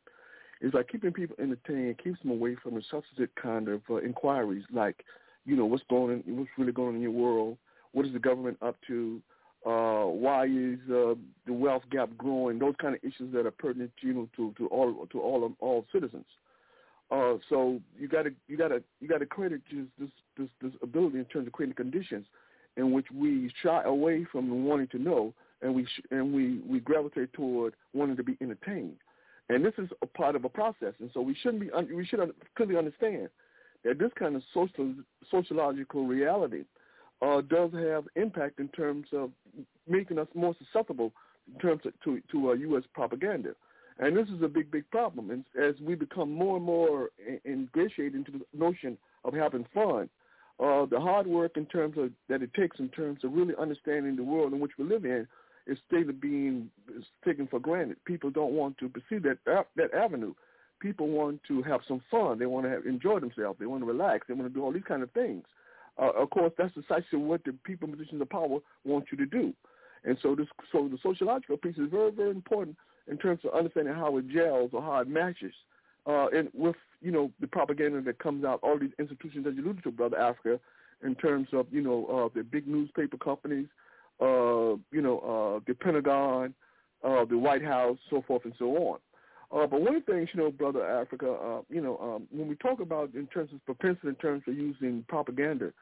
[0.61, 4.65] is like keeping people entertained keeps them away from the substantive kind of uh, inquiries
[4.73, 5.05] like
[5.45, 7.57] you know what's going on, what's really going on in your world.
[7.93, 9.21] What is the government up to?
[9.67, 11.15] Uh, why is uh,
[11.47, 12.59] the wealth gap growing?
[12.59, 15.87] Those kind of issues that are pertinent, you know, to to all to all all
[15.93, 16.27] citizens.
[17.11, 20.49] Uh, so you got to you got to you got to credit just this this
[20.61, 22.27] this ability in terms of creating conditions
[22.77, 25.33] in which we shy away from wanting to know,
[25.63, 28.97] and we sh- and we we gravitate toward wanting to be entertained.
[29.49, 32.05] And this is a part of a process, and so we shouldn't be un- we
[32.05, 33.31] should un- clearly understand
[33.85, 34.95] that this kind of social
[35.31, 36.65] sociological reality
[37.23, 39.31] uh, does have impact in terms of
[39.89, 41.13] making us more susceptible
[41.53, 42.85] in terms of, to to uh, U.S.
[42.93, 43.55] propaganda.
[43.99, 45.31] And this is a big, big problem.
[45.31, 47.11] And as we become more and more
[47.45, 50.09] ingratiated into the notion of having fun,
[50.61, 54.17] uh, the hard work in terms of that it takes in terms of really understanding
[54.17, 55.27] the world in which we live in
[55.67, 57.97] is still being is taken for granted.
[58.05, 60.35] People don't want to pursue that that avenue
[60.81, 62.39] people want to have some fun.
[62.39, 63.59] They want to have, enjoy themselves.
[63.59, 64.27] They want to relax.
[64.27, 65.45] They want to do all these kind of things.
[66.01, 69.27] Uh, of course, that's precisely what the people in positions of power want you to
[69.27, 69.53] do.
[70.05, 72.77] And so, this, so the sociological piece is very, very important
[73.11, 75.53] in terms of understanding how it gels or how it matches,
[76.07, 79.63] uh, and with you know the propaganda that comes out, all these institutions that you
[79.63, 80.59] alluded to, brother Africa,
[81.05, 83.67] in terms of you know uh, the big newspaper companies,
[84.21, 86.55] uh, you know uh, the Pentagon,
[87.05, 88.99] uh, the White House, so forth and so on.
[89.51, 92.49] Uh, but one of the things, you know, brother Africa, uh, you know, um, when
[92.49, 95.73] we talk about in terms of propensity, in terms of using propaganda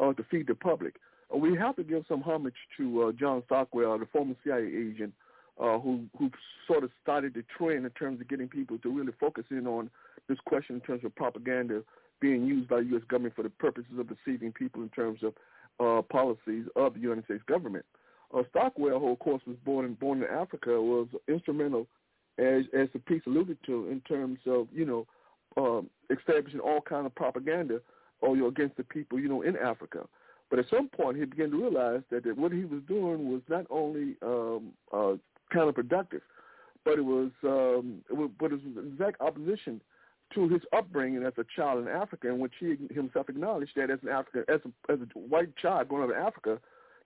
[0.00, 0.96] uh, to feed the public,
[1.34, 5.12] uh, we have to give some homage to uh, John Stockwell, the former CIA agent,
[5.60, 6.30] uh, who who
[6.66, 9.90] sort of started the trend in terms of getting people to really focus in on
[10.28, 11.82] this question in terms of propaganda
[12.20, 13.02] being used by the U.S.
[13.08, 15.34] government for the purposes of deceiving people in terms of
[15.78, 17.84] uh, policies of the United States government.
[18.34, 21.86] Uh, Stockwell, who of course was born in born in Africa, was instrumental
[22.38, 25.06] as as the piece alluded to, in terms of you know
[25.56, 27.80] um, establishing all kind of propaganda
[28.20, 30.06] or you know, against the people you know in Africa.
[30.48, 33.42] But at some point, he began to realize that, that what he was doing was
[33.48, 35.14] not only um, uh,
[35.52, 36.22] counterproductive,
[36.84, 39.80] but it was um, it was, but it was exact opposition
[40.34, 43.98] to his upbringing as a child in Africa, in which he himself acknowledged that as
[44.02, 46.58] an African, as a, as a white child growing up in Africa,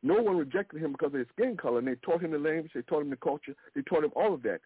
[0.02, 2.72] no one rejected him because of his skin color, and they taught him the language,
[2.74, 4.60] they taught him the culture, they taught him all of that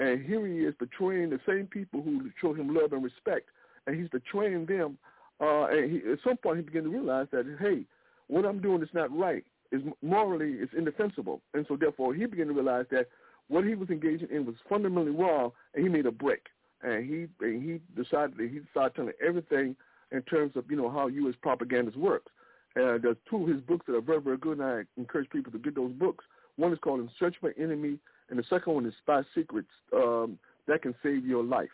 [0.00, 3.48] And here he is betraying the same people who show him love and respect,
[3.86, 4.98] and he's betraying them.
[5.40, 7.84] Uh, and he, at some point, he began to realize that, hey,
[8.26, 9.44] what I'm doing is not right.
[9.72, 11.40] Is morally, is indefensible.
[11.54, 13.06] And so therefore, he began to realize that
[13.48, 16.46] what he was engaging in was fundamentally wrong, and he made a break.
[16.82, 19.76] And he and he decided that he started telling everything
[20.12, 21.34] in terms of you know how U.S.
[21.42, 22.32] propaganda works.
[22.76, 25.52] And there's two of his books that are very very good, and I encourage people
[25.52, 26.24] to get those books.
[26.56, 27.98] One is called In Search for Enemy,
[28.30, 31.70] and the second one is Spy Secrets um, that can save your life.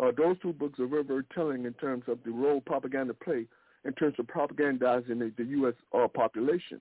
[0.00, 3.46] Uh, those two books are very very telling in terms of the role propaganda play
[3.84, 5.74] in terms of propagandizing the, the U.S.
[5.96, 6.80] Uh, population.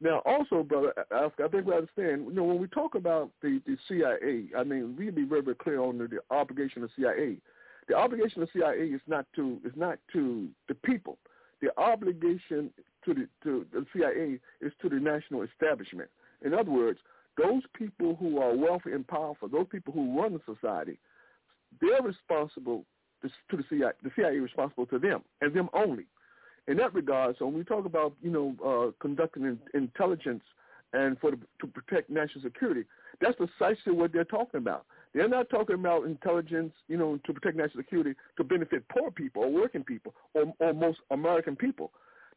[0.00, 2.26] Now, also, brother, I, think we understand.
[2.28, 5.56] You know, when we talk about the, the CIA, I mean, we be very, very
[5.56, 7.36] clear on the, the obligation of CIA.
[7.88, 11.18] The obligation of CIA is not to is not to the people.
[11.60, 12.70] The obligation
[13.04, 16.08] to the to the CIA is to the national establishment.
[16.42, 16.98] In other words,
[17.36, 20.98] those people who are wealthy and powerful, those people who run the society,
[21.80, 22.84] they're responsible
[23.22, 23.92] to, to the CIA.
[24.02, 26.06] The CIA is responsible to them and them only
[26.70, 30.42] in that regard, so when we talk about you know uh, conducting in, intelligence
[30.92, 32.84] and for the, to protect national security,
[33.20, 34.86] that's precisely what they're talking about.
[35.12, 39.42] They're not talking about intelligence, you know, to protect national security to benefit poor people
[39.42, 41.90] or working people or, or most American people.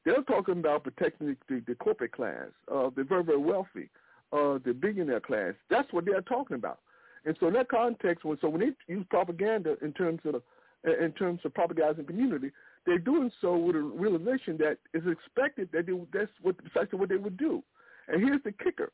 [0.05, 3.89] They're talking about protecting the, the, the corporate class, uh, the very, very wealthy,
[4.34, 5.53] uh, the billionaire class.
[5.69, 6.80] That's what they're talking about.
[7.26, 10.41] And so in that context, so when they use propaganda in terms of
[10.84, 12.51] in terms of propagandizing community,
[12.85, 17.10] they're doing so with a realization that it's expected that they, that's what precisely what
[17.10, 17.64] they would do.
[18.07, 18.91] And here's the kicker.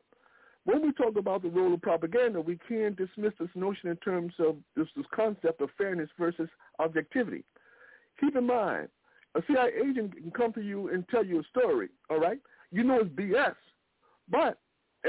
[0.66, 4.34] When we talk about the role of propaganda, we can't dismiss this notion in terms
[4.40, 6.50] of this, this concept of fairness versus
[6.80, 7.44] objectivity.
[8.20, 8.90] Keep in mind,
[9.36, 12.40] a CIA agent can come to you and tell you a story, all right?
[12.72, 13.56] You know it's BS.
[14.30, 14.60] But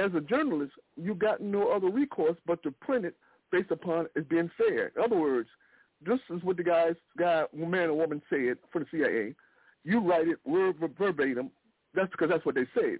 [0.01, 3.17] as a journalist, you've got no other recourse but to print it
[3.51, 4.93] based upon it being fair.
[4.97, 5.49] In other words,
[6.05, 9.35] this is what the guys, guy, man or woman said for the CIA.
[9.85, 11.51] You write it word verbatim.
[11.95, 12.99] That's because that's what they said.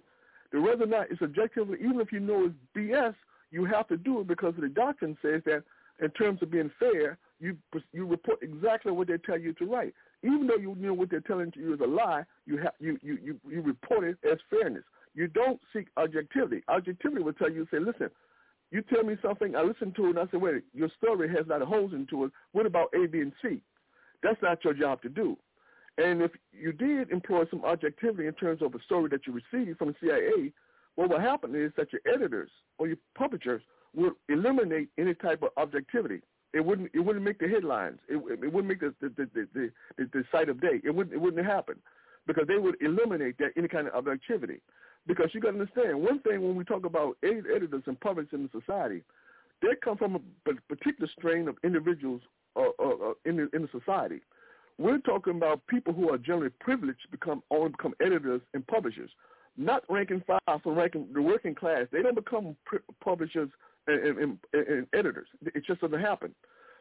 [0.51, 3.15] The whether or not it's objectively, even if you know it's BS,
[3.51, 5.63] you have to do it because the doctrine says that
[6.01, 7.57] in terms of being fair, you
[7.93, 9.93] you report exactly what they tell you to write.
[10.23, 13.17] Even though you know what they're telling you is a lie, you have you you
[13.23, 14.83] you, you report it as fairness.
[15.13, 16.63] You don't seek objectivity.
[16.69, 18.09] Objectivity will tell you, say, listen,
[18.71, 21.45] you tell me something, I listen to it, and I say, wait, your story has
[21.49, 22.31] of holes into it.
[22.53, 23.61] What about A, B, and C?
[24.23, 25.37] That's not your job to do.
[25.97, 29.77] And if you did employ some objectivity in terms of a story that you received
[29.77, 30.53] from the CIA,
[30.95, 33.61] what will happen is that your editors or your publishers
[33.93, 36.21] will eliminate any type of objectivity.
[36.53, 36.91] It wouldn't.
[36.93, 37.99] It wouldn't make the headlines.
[38.09, 40.81] It, it wouldn't make the the, the the the the sight of day.
[40.83, 41.13] It wouldn't.
[41.13, 41.75] It wouldn't happen
[42.27, 44.61] because they would eliminate that any kind of objectivity.
[45.07, 48.43] Because you got to understand, one thing when we talk about editors and publishers in
[48.43, 49.01] the society,
[49.61, 52.21] they come from a particular strain of individuals
[52.55, 54.21] uh, uh, uh, in, the, in the society.
[54.77, 59.11] We're talking about people who are generally privileged become only become editors and publishers,
[59.57, 61.85] not ranking files from ranking the working class.
[61.91, 62.55] They don't become
[63.03, 63.49] publishers
[63.87, 65.27] and, and, and, and editors.
[65.45, 66.33] It just doesn't happen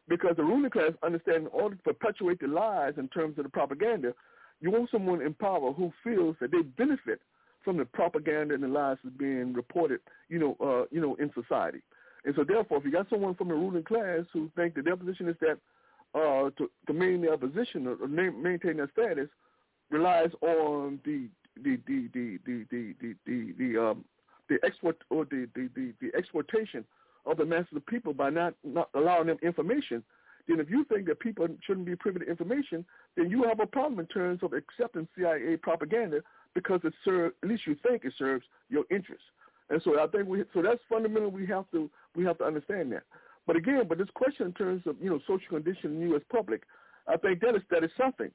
[0.09, 3.51] because the ruling class understand in order to perpetuate the lies in terms of the
[3.51, 4.15] propaganda,
[4.61, 7.21] you want someone in power who feels that they benefit
[7.65, 11.31] from the propaganda and the lies that's being reported, you know, uh, you know, in
[11.35, 11.81] society.
[12.25, 14.97] And so therefore, if you got someone from the ruling class who think that their
[14.97, 15.59] position is that
[16.15, 19.29] uh, to, to maintain their position or, or maintain their status
[19.91, 21.29] relies on the
[21.63, 24.05] the the the the the the, the, the um
[24.49, 26.85] the export or the, the, the, the exploitation
[27.25, 30.03] of the masses of people by not, not allowing them information,
[30.49, 32.85] then if you think that people shouldn't be privy to information,
[33.17, 36.21] then you have a problem in terms of accepting CIA propaganda
[36.55, 39.25] because it serves, at least you think it serves your interests.
[39.71, 41.31] And so I think we, so that's fundamental.
[41.31, 43.05] We have to, we have to understand that.
[43.47, 46.23] But again, but this question in terms of, you know, social condition in the U.S.
[46.31, 46.63] public,
[47.09, 48.31] I think that is, that is something.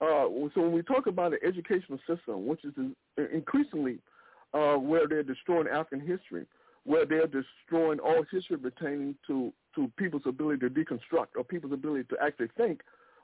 [0.00, 2.72] Uh, so when we talk about the educational system, which is
[3.32, 3.98] increasingly
[4.54, 6.46] uh, where they're destroying African history,
[6.84, 12.04] where they're destroying all history pertaining to, to people's ability to deconstruct or people's ability
[12.04, 12.80] to actually think,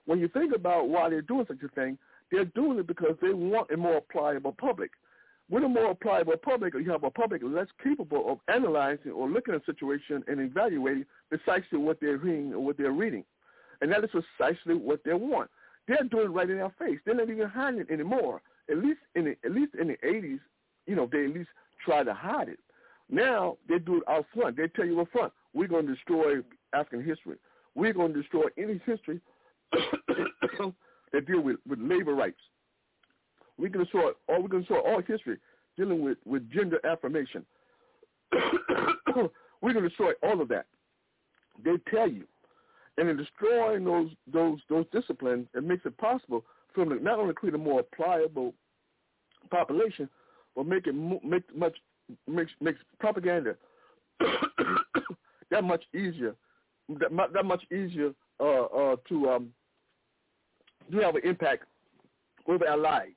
[0.06, 1.96] when you think about why they're doing such a thing,
[2.30, 4.90] they're doing it because they want a more pliable public.
[5.50, 9.54] With a more pliable public, you have a public less capable of analyzing or looking
[9.54, 13.24] at a situation and evaluating precisely what they're reading or what they're reading.
[13.80, 15.50] And that is precisely what they want.
[15.86, 16.98] They're doing it right in our face.
[17.04, 18.40] They're not even hiding it anymore.
[18.70, 20.40] At least in the, at least in the 80s,
[20.86, 21.50] you know, they at least
[21.84, 22.58] try to hide it.
[23.10, 24.56] Now they do it out front.
[24.56, 26.36] They tell you up front, we're going to destroy
[26.72, 27.36] African history.
[27.74, 29.20] We're going to destroy any history
[31.14, 32.40] that deal with, with labor rights.
[33.56, 35.38] We can destroy all we can destroy all history
[35.78, 37.46] dealing with, with gender affirmation.
[39.62, 40.66] we can destroy all of that.
[41.64, 42.24] they tell you.
[42.98, 47.18] And in destroying those those those disciplines, it makes it possible for them to not
[47.18, 48.54] only create a more pliable
[49.50, 50.08] population,
[50.56, 51.76] but make it make much
[52.26, 53.56] makes makes propaganda
[55.50, 56.34] that much easier,
[56.88, 59.50] that, that much easier uh, uh, to um,
[60.90, 61.64] to have an impact
[62.46, 63.16] over our lives.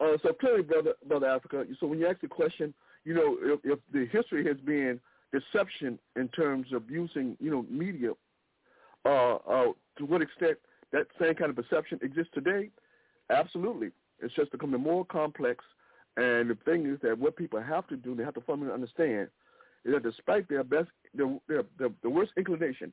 [0.00, 1.64] Uh, so clearly, brother, brother Africa.
[1.78, 2.74] So when you ask the question,
[3.04, 5.00] you know, if, if the history has been
[5.32, 8.12] deception in terms of using, you know, media,
[9.04, 10.58] uh, uh, to what extent
[10.92, 12.70] that same kind of perception exists today?
[13.30, 13.90] Absolutely.
[14.20, 15.64] It's just becoming more complex.
[16.16, 19.28] And the thing is that what people have to do, they have to fundamentally understand,
[19.84, 22.92] is that despite their best, their, their, their, the worst inclination,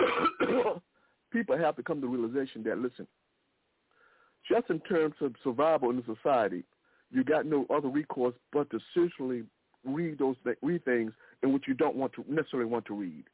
[1.32, 3.06] people have to come to the realization that, listen,
[4.48, 6.64] just in terms of survival in the society,
[7.10, 9.44] you got no other recourse but to seriously
[9.84, 11.12] read those th- read things
[11.42, 13.24] in which you don't want to necessarily want to read.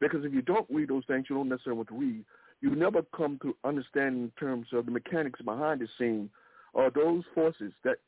[0.00, 2.24] Because if you don't read those things you don't necessarily want to read,
[2.60, 6.30] you never come to understand in terms of the mechanics behind the scene
[6.72, 7.98] or those forces that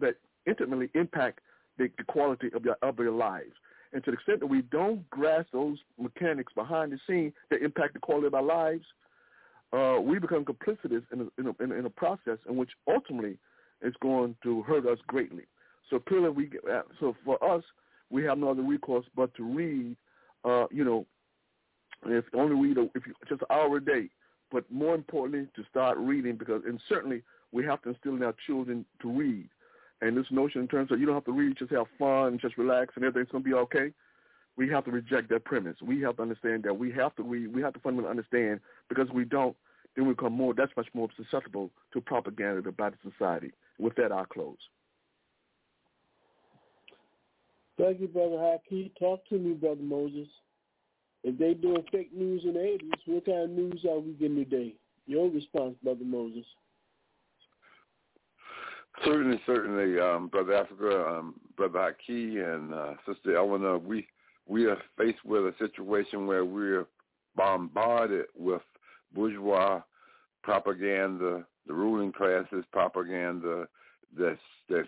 [0.00, 0.16] that
[0.46, 1.40] intimately impact
[1.78, 3.52] the, the quality of your of your lives.
[3.92, 7.94] And to the extent that we don't grasp those mechanics behind the scene that impact
[7.94, 8.84] the quality of our lives,
[9.72, 13.36] uh, we become complicitous in a, in, a, in a process in which ultimately
[13.82, 15.44] it's going to hurt us greatly.
[15.90, 17.62] So clearly, we uh, so for us,
[18.10, 19.96] we have no other recourse but to read.
[20.44, 21.06] Uh, you know,
[22.06, 24.08] if only read a, if you, just an hour a day,
[24.50, 27.22] but more importantly, to start reading because and certainly
[27.52, 29.48] we have to instill in our children to read.
[30.02, 32.58] And this notion in terms of you don't have to read, just have fun, just
[32.58, 33.92] relax, and everything's going to be okay.
[34.56, 35.76] We have to reject that premise.
[35.82, 37.54] We have to understand that we have to read.
[37.54, 39.54] We have to fundamentally understand because we don't,
[39.94, 40.54] then we become more.
[40.54, 43.52] That's much more susceptible to propaganda about the society.
[43.78, 44.56] With that, I'll close.
[47.78, 48.90] Thank you, Brother Haki.
[48.98, 50.28] Talk to me, Brother Moses.
[51.22, 54.36] If they doing fake news in the 80s, what kind of news are we getting
[54.36, 54.74] today?
[55.06, 56.44] Your response, Brother Moses.
[59.04, 64.06] Certainly, certainly, um, Brother Africa, um, Brother Haki, and uh, Sister Eleanor, we
[64.48, 66.86] we are faced with a situation where we're
[67.34, 68.62] bombarded with
[69.14, 69.80] bourgeois
[70.42, 73.66] propaganda, the ruling classes propaganda
[74.18, 74.86] that's that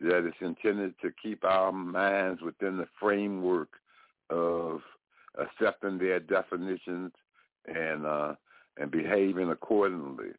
[0.00, 3.68] that is intended to keep our minds within the framework
[4.30, 4.80] of
[5.38, 7.12] accepting their definitions
[7.66, 8.34] and uh,
[8.78, 10.30] and behaving accordingly.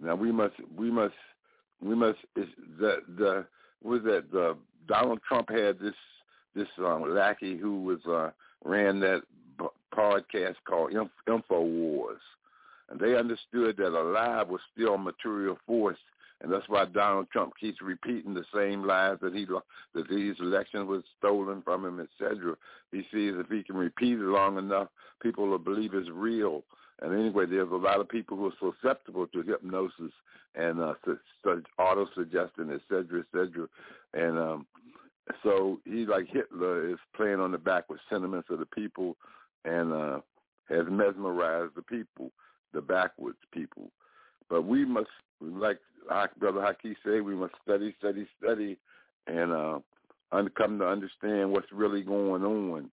[0.00, 1.14] Now we must we must
[1.82, 3.46] we must the the
[3.82, 4.56] was that the
[4.86, 5.94] Donald Trump had this
[6.54, 8.30] this um, lackey who was uh,
[8.64, 9.22] ran that
[9.58, 12.20] b- podcast called Info Wars,
[12.90, 15.98] and they understood that a lie was still material force,
[16.40, 19.46] and that's why Donald Trump keeps repeating the same lies that he
[19.94, 22.56] that these elections was stolen from him, etc.
[22.90, 24.88] He sees if he can repeat it long enough,
[25.22, 26.64] people will believe it's real.
[27.02, 30.12] And anyway, there's a lot of people who are susceptible to hypnosis
[30.54, 33.66] and uh, su- su- auto suggestion, et cetera, et cetera.
[34.12, 34.66] And um,
[35.42, 39.16] so he, like Hitler, is playing on the backward sentiments of the people
[39.64, 40.20] and uh,
[40.68, 42.30] has mesmerized the people,
[42.72, 43.90] the backwards people.
[44.48, 45.78] But we must, like
[46.38, 48.78] Brother Haki said, we must study, study, study,
[49.26, 49.78] and uh,
[50.56, 52.90] come to understand what's really going on.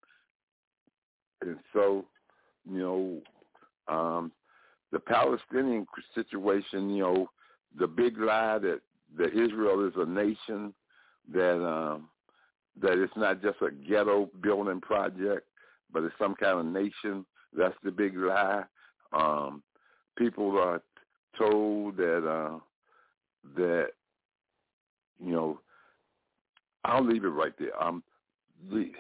[1.42, 2.06] And so,
[2.70, 3.22] you know,
[3.88, 4.32] um,
[4.92, 5.86] the Palestinian
[6.16, 7.30] situation, you know,
[7.78, 8.82] the big lie that
[9.18, 10.74] that Israel is a nation,
[11.32, 12.10] that um,
[12.82, 15.48] that it's not just a ghetto building project,
[15.92, 17.26] but it's some kind of nation.
[17.58, 18.64] That's the big lie.
[19.14, 19.64] Um,
[20.18, 20.82] people are
[21.38, 22.60] told that uh,
[23.56, 23.88] that
[25.24, 25.60] you know.
[26.86, 27.84] I'll leave it right there.
[27.84, 28.02] Um,
[28.72, 28.92] the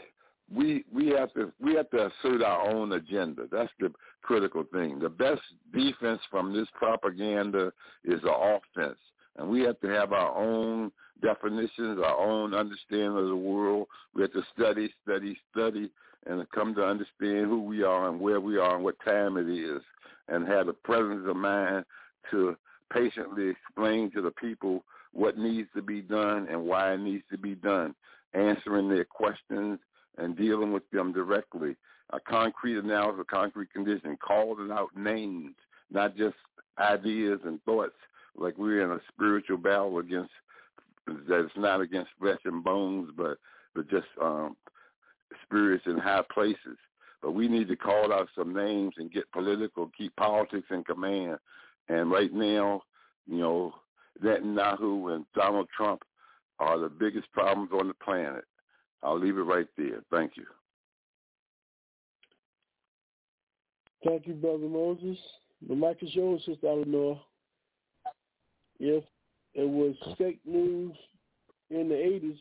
[0.53, 3.43] we we have to we have to assert our own agenda.
[3.51, 3.91] That's the
[4.21, 4.99] critical thing.
[4.99, 5.41] The best
[5.73, 7.71] defense from this propaganda
[8.03, 8.99] is the offense.
[9.37, 10.91] And we have to have our own
[11.21, 13.87] definitions, our own understanding of the world.
[14.13, 15.91] We have to study, study, study,
[16.25, 19.47] and come to understand who we are and where we are and what time it
[19.47, 19.81] is,
[20.27, 21.85] and have the presence of mind
[22.31, 22.55] to
[22.91, 24.83] patiently explain to the people
[25.13, 27.95] what needs to be done and why it needs to be done,
[28.33, 29.79] answering their questions
[30.17, 31.75] and dealing with them directly.
[32.11, 35.55] A concrete analysis, a concrete condition, calling out names,
[35.91, 36.35] not just
[36.79, 37.95] ideas and thoughts,
[38.37, 40.31] like we're in a spiritual battle against
[41.07, 43.37] that it's not against flesh and bones, but
[43.75, 44.55] but just um,
[45.43, 46.77] spirits in high places.
[47.21, 51.37] But we need to call out some names and get political, keep politics in command.
[51.89, 52.81] And right now,
[53.27, 53.73] you know,
[54.23, 56.03] Netanyahu and Donald Trump
[56.59, 58.45] are the biggest problems on the planet.
[59.03, 60.01] I'll leave it right there.
[60.11, 60.45] Thank you.
[64.05, 65.17] Thank you, Brother Moses.
[65.67, 67.19] The mic is yours, Sister Eleanor.
[68.79, 69.03] If
[69.53, 70.95] it was fake news
[71.69, 72.37] in the 80s,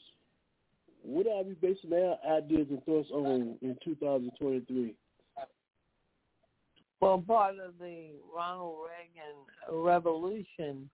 [1.03, 4.95] what are we basing our ideas and thoughts on in 2023?
[7.01, 10.89] Well, part of the Ronald Reagan revolution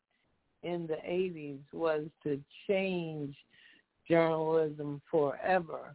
[0.62, 3.34] in the 80s was to change
[4.08, 5.94] journalism forever.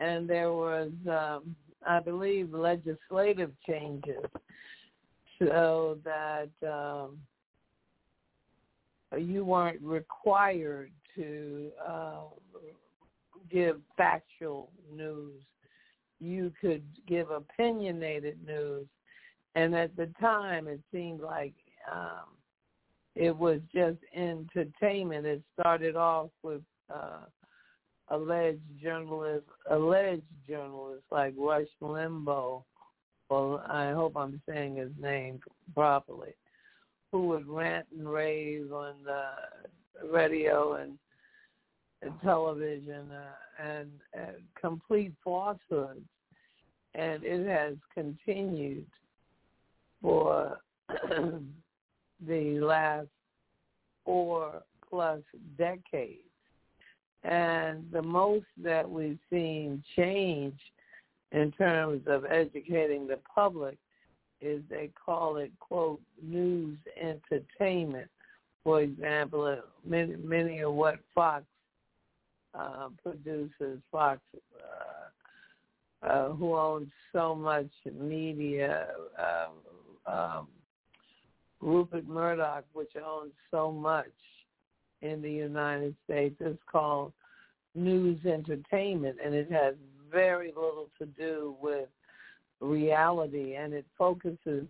[0.00, 1.56] And there was, um,
[1.86, 4.24] I believe, legislative changes
[5.38, 7.18] so that um,
[9.16, 12.20] you weren't required to uh,
[13.50, 15.42] give factual news.
[16.20, 18.86] You could give opinionated news.
[19.54, 21.54] And at the time, it seemed like
[21.90, 22.36] um,
[23.14, 25.26] it was just entertainment.
[25.26, 26.62] It started off with
[26.92, 27.26] uh,
[28.08, 32.62] alleged journalists, alleged journalists like Rush Limbaugh.
[33.28, 35.40] Well, I hope I'm saying his name
[35.74, 36.34] properly,
[37.12, 40.98] who would rant and rave on the radio and,
[42.00, 46.00] and television uh, and, and complete falsehoods.
[46.94, 48.86] And it has continued
[50.00, 50.58] for
[52.26, 53.08] the last
[54.04, 55.20] four plus
[55.58, 56.18] decades.
[57.24, 60.58] And the most that we've seen change
[61.30, 63.78] in terms of educating the public
[64.42, 68.08] is they call it, quote, news entertainment.
[68.64, 71.44] For example, many, many of what Fox
[72.54, 78.88] uh, produces, Fox, uh, uh, who owns so much media,
[79.18, 80.48] um, um,
[81.60, 84.06] Rupert Murdoch, which owns so much
[85.00, 87.12] in the United States, is called
[87.74, 89.74] news entertainment, and it has
[90.10, 91.88] very little to do with
[92.62, 94.66] reality, and it focuses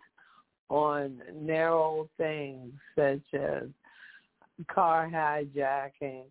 [0.69, 3.64] on narrow things such as
[4.69, 6.24] car hijacking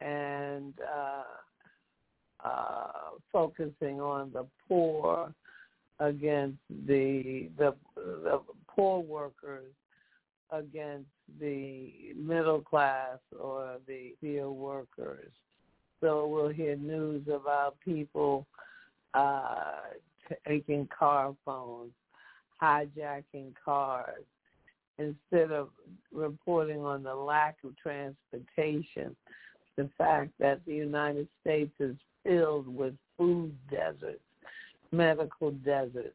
[0.00, 2.90] and uh, uh,
[3.32, 5.32] focusing on the poor
[5.98, 9.72] against the the the poor workers
[10.50, 11.08] against
[11.40, 15.32] the middle class or the field workers.
[16.00, 18.46] So we'll hear news about people
[19.14, 19.80] uh,
[20.46, 21.92] taking car phones,
[22.62, 24.24] hijacking cars,
[24.98, 25.68] instead of
[26.12, 29.14] reporting on the lack of transportation,
[29.76, 34.20] the fact that the United States is filled with food deserts
[34.92, 36.14] medical desert,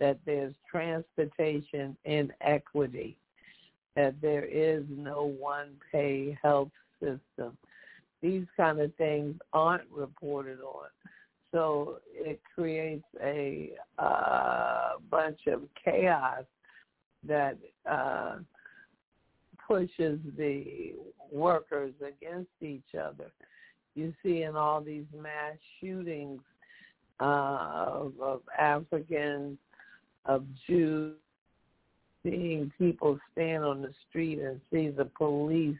[0.00, 3.16] that there's transportation inequity,
[3.96, 7.56] that there is no one-pay health system.
[8.22, 10.86] These kind of things aren't reported on.
[11.54, 16.42] So it creates a uh, bunch of chaos
[17.28, 17.56] that
[17.88, 18.38] uh,
[19.64, 20.94] pushes the
[21.30, 23.30] workers against each other.
[23.94, 26.40] You see in all these mass shootings
[27.20, 27.24] uh,
[27.86, 29.56] of, of Africans,
[30.26, 31.14] of Jews,
[32.24, 35.78] seeing people stand on the street and see the police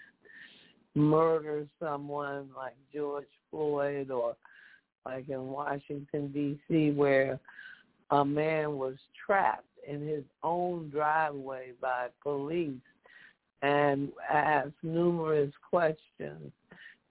[0.95, 4.37] murder someone like George Floyd or
[5.05, 7.39] like in Washington, D.C., where
[8.11, 8.95] a man was
[9.27, 12.81] trapped in his own driveway by police
[13.63, 16.53] and asked numerous questions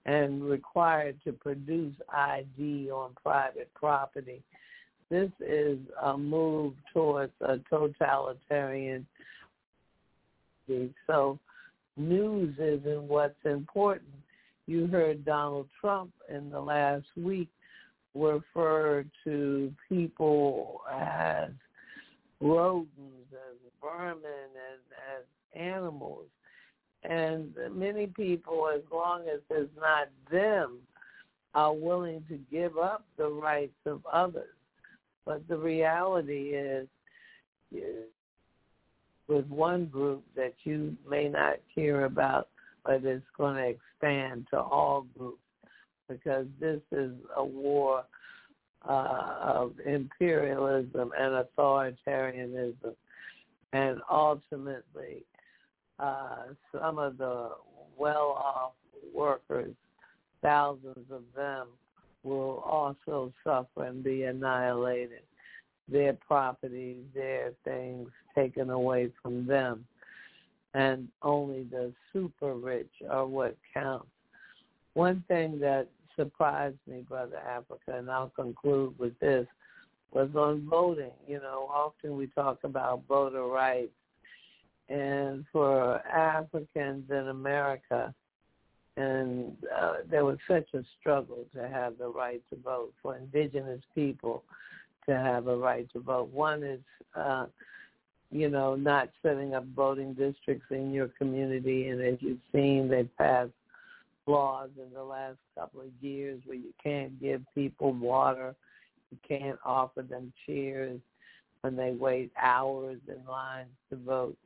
[0.06, 4.42] and required to produce ID on private property.
[5.10, 9.06] This is a move towards a totalitarian.
[11.06, 11.38] So
[11.96, 14.10] news isn't what's important.
[14.66, 17.48] You heard Donald Trump in the last week
[18.14, 21.50] refer to people as
[22.40, 22.90] rodents,
[23.32, 24.80] as vermin, and
[25.16, 25.24] as
[25.54, 26.26] animals.
[27.02, 30.78] And many people, as long as it's not them,
[31.54, 34.54] are willing to give up the rights of others.
[35.24, 36.88] But the reality is,
[39.28, 42.48] with one group that you may not hear about,
[42.84, 45.38] but it's going to expand to all groups
[46.08, 48.04] because this is a war
[48.88, 52.94] uh, of imperialism and authoritarianism.
[53.72, 55.24] And ultimately,
[55.98, 57.50] uh, some of the
[57.96, 58.72] well-off
[59.14, 59.74] workers,
[60.42, 61.68] thousands of them,
[62.22, 65.22] will also suffer and be annihilated.
[65.88, 69.84] Their property, their things taken away from them.
[70.72, 74.08] And only the super rich are what counts.
[74.94, 79.46] One thing that surprised me, Brother Africa, and I'll conclude with this,
[80.12, 81.10] was on voting.
[81.26, 83.92] You know, often we talk about voter rights,
[84.88, 88.14] and for Africans in America,
[88.96, 93.80] and uh, there was such a struggle to have the right to vote for indigenous
[93.94, 94.44] people
[95.08, 96.28] to have a right to vote.
[96.30, 96.80] One is,
[97.16, 97.46] uh,
[98.30, 103.16] you know, not setting up voting districts in your community, and as you've seen, they've
[103.16, 103.50] passed
[104.26, 108.54] laws in the last couple of years where you can't give people water,
[109.10, 111.00] you can't offer them chairs
[111.62, 114.36] when they wait hours in line to vote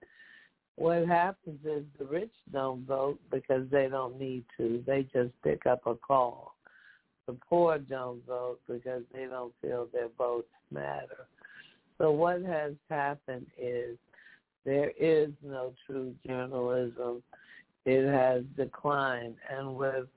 [0.78, 4.82] what happens is the rich don't vote because they don't need to.
[4.86, 6.54] They just pick up a call.
[7.26, 11.26] The poor don't vote because they don't feel their votes matter.
[11.98, 13.98] So what has happened is
[14.64, 17.24] there is no true journalism.
[17.88, 19.36] It has declined.
[19.48, 20.08] And with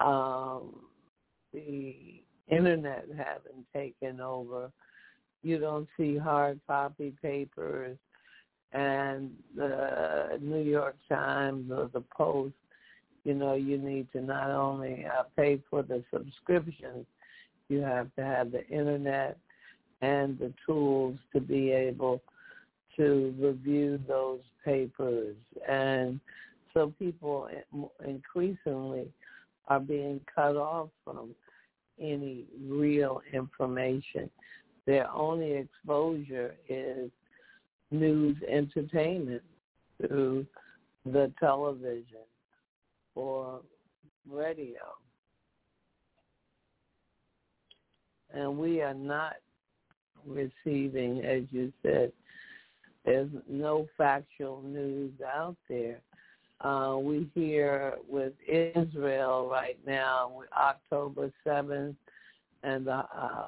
[0.00, 0.76] um,
[1.52, 1.94] the
[2.48, 4.72] internet having taken over,
[5.42, 7.98] you don't see hard copy papers
[8.72, 12.54] and the New York Times or the Post,
[13.24, 17.04] you know, you need to not only uh, pay for the subscriptions,
[17.68, 19.36] you have to have the internet
[20.00, 22.22] and the tools to be able
[22.96, 25.36] to review those papers.
[25.68, 26.20] And
[26.76, 27.48] so people
[28.06, 29.08] increasingly
[29.68, 31.34] are being cut off from
[31.98, 34.28] any real information.
[34.84, 37.10] Their only exposure is
[37.90, 39.42] news entertainment
[39.98, 40.44] through
[41.06, 42.26] the television
[43.14, 43.60] or
[44.30, 44.82] radio.
[48.34, 49.36] And we are not
[50.26, 52.12] receiving, as you said,
[53.06, 56.02] there's no factual news out there.
[56.62, 61.94] Uh, we hear with Israel right now, October 7th,
[62.62, 63.46] and the, uh, uh,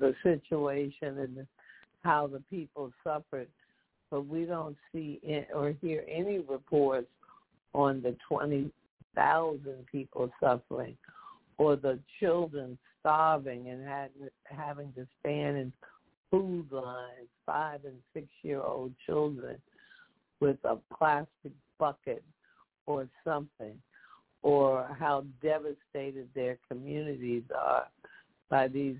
[0.00, 1.46] the situation and
[2.02, 3.48] how the people suffered,
[4.10, 5.20] but we don't see
[5.54, 7.08] or hear any reports
[7.74, 10.96] on the 20,000 people suffering
[11.58, 13.86] or the children starving and
[14.44, 15.72] having to stand in
[16.30, 19.56] food lines, five and six year old children
[20.40, 22.22] with a plastic bucket
[22.86, 23.74] or something,
[24.42, 27.86] or how devastated their communities are
[28.50, 28.96] by these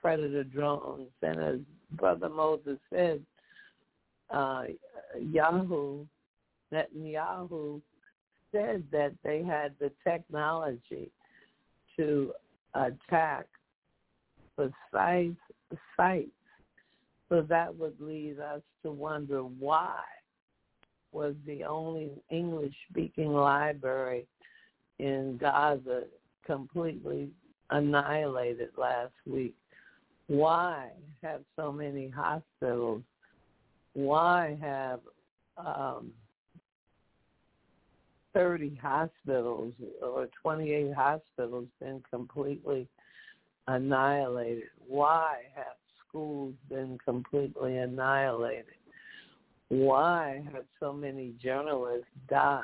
[0.00, 1.10] predator drones.
[1.22, 1.58] And as
[1.92, 3.20] Brother Moses said,
[4.30, 4.64] uh,
[5.20, 6.06] Yahoo,
[6.72, 7.80] Netanyahu
[8.52, 11.10] said that they had the technology
[11.96, 12.32] to
[12.74, 13.46] attack
[14.56, 15.36] precise
[15.96, 16.30] sites.
[17.28, 20.00] So that would lead us to wonder why
[21.16, 24.26] was the only English-speaking library
[24.98, 26.02] in Gaza
[26.44, 27.30] completely
[27.70, 29.54] annihilated last week.
[30.26, 30.90] Why
[31.22, 33.02] have so many hospitals?
[33.94, 35.00] Why have
[35.56, 36.12] um,
[38.34, 39.72] 30 hospitals
[40.02, 42.86] or 28 hospitals been completely
[43.68, 44.64] annihilated?
[44.86, 45.76] Why have
[46.06, 48.66] schools been completely annihilated?
[49.68, 52.62] Why have so many journalists died?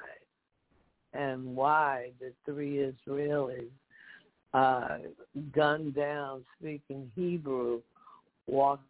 [1.15, 3.69] And why the three Israelis
[4.55, 4.99] uh,
[5.55, 7.81] gunned down speaking Hebrew
[8.47, 8.81] walk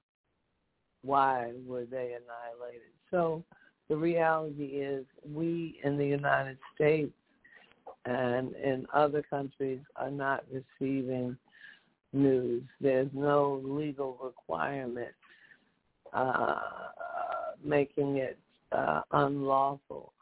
[1.05, 2.93] why were they annihilated?
[3.11, 3.43] So
[3.89, 7.13] the reality is we in the United States
[8.05, 11.37] and in other countries are not receiving
[12.13, 12.63] news.
[12.81, 15.13] There's no legal requirement
[16.13, 16.61] uh,
[17.65, 18.39] making it
[18.73, 20.13] uh, unlawful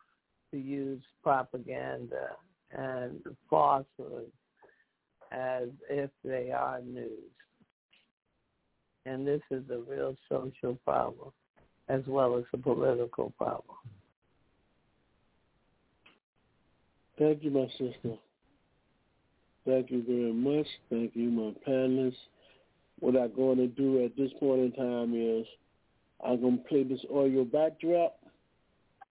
[0.50, 2.30] to use propaganda
[2.72, 4.32] and falsehoods
[5.32, 7.10] as if they are news.
[9.06, 11.30] And this is a real social problem
[11.88, 13.76] as well as a political problem.
[17.18, 18.16] Thank you, my sister.
[19.66, 20.66] Thank you very much.
[20.88, 22.14] Thank you, my panelists.
[23.00, 25.46] What I'm going to do at this point in time is
[26.24, 28.18] I'm going to play this audio backdrop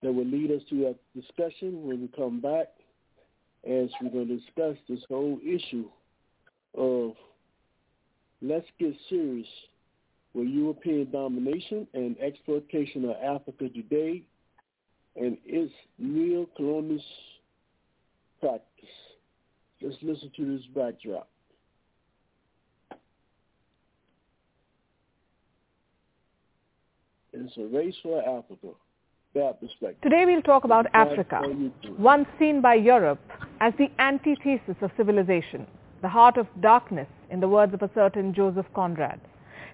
[0.02, 2.68] that will lead us to a discussion when we come back
[3.66, 5.90] as we're going to discuss this whole issue
[6.78, 7.14] of
[8.42, 9.48] let's get serious
[10.34, 14.24] with European domination and exploitation of Africa today
[15.16, 17.02] and its neo-colonialist
[18.40, 18.64] practice.
[19.82, 21.28] Let's listen to this backdrop.
[27.42, 28.70] It's a race for Africa.
[30.02, 31.42] Today we'll talk about Africa,
[31.98, 33.20] once seen by Europe
[33.62, 35.68] as the antithesis of civilization
[36.02, 39.20] the heart of darkness, in the words of a certain Joseph Conrad.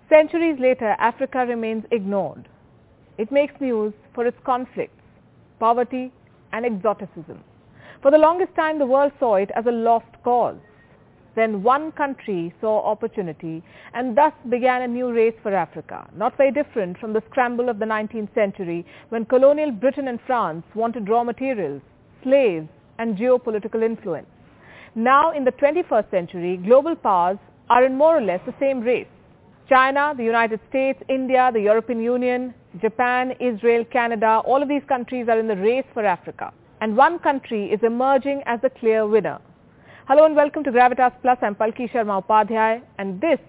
[0.10, 2.48] Centuries later, Africa remains ignored.
[3.18, 5.02] It makes news for its conflicts,
[5.60, 6.12] poverty,
[6.52, 7.44] and exoticism.
[8.02, 10.58] For the longest time, the world saw it as a lost cause.
[11.36, 13.62] Then one country saw opportunity
[13.94, 17.80] and thus began a new race for Africa, not very different from the scramble of
[17.80, 21.82] the 19th century when colonial Britain and France wanted raw materials,
[22.24, 24.28] slaves, and geopolitical influence.
[24.96, 27.38] Now in the 21st century, global powers
[27.70, 29.08] are in more or less the same race.
[29.68, 35.28] China, the United States, India, the European Union, Japan, Israel, Canada, all of these countries
[35.28, 36.54] are in the race for Africa.
[36.82, 39.40] And one country is emerging as the clear winner.
[40.08, 41.40] Hello and welcome to Gravitas Plus.
[41.42, 43.40] I'm Palki Sharma Upadhyay and this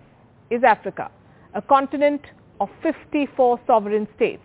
[0.48, 1.10] is Africa,
[1.52, 2.22] a continent
[2.62, 4.40] of 54 sovereign states,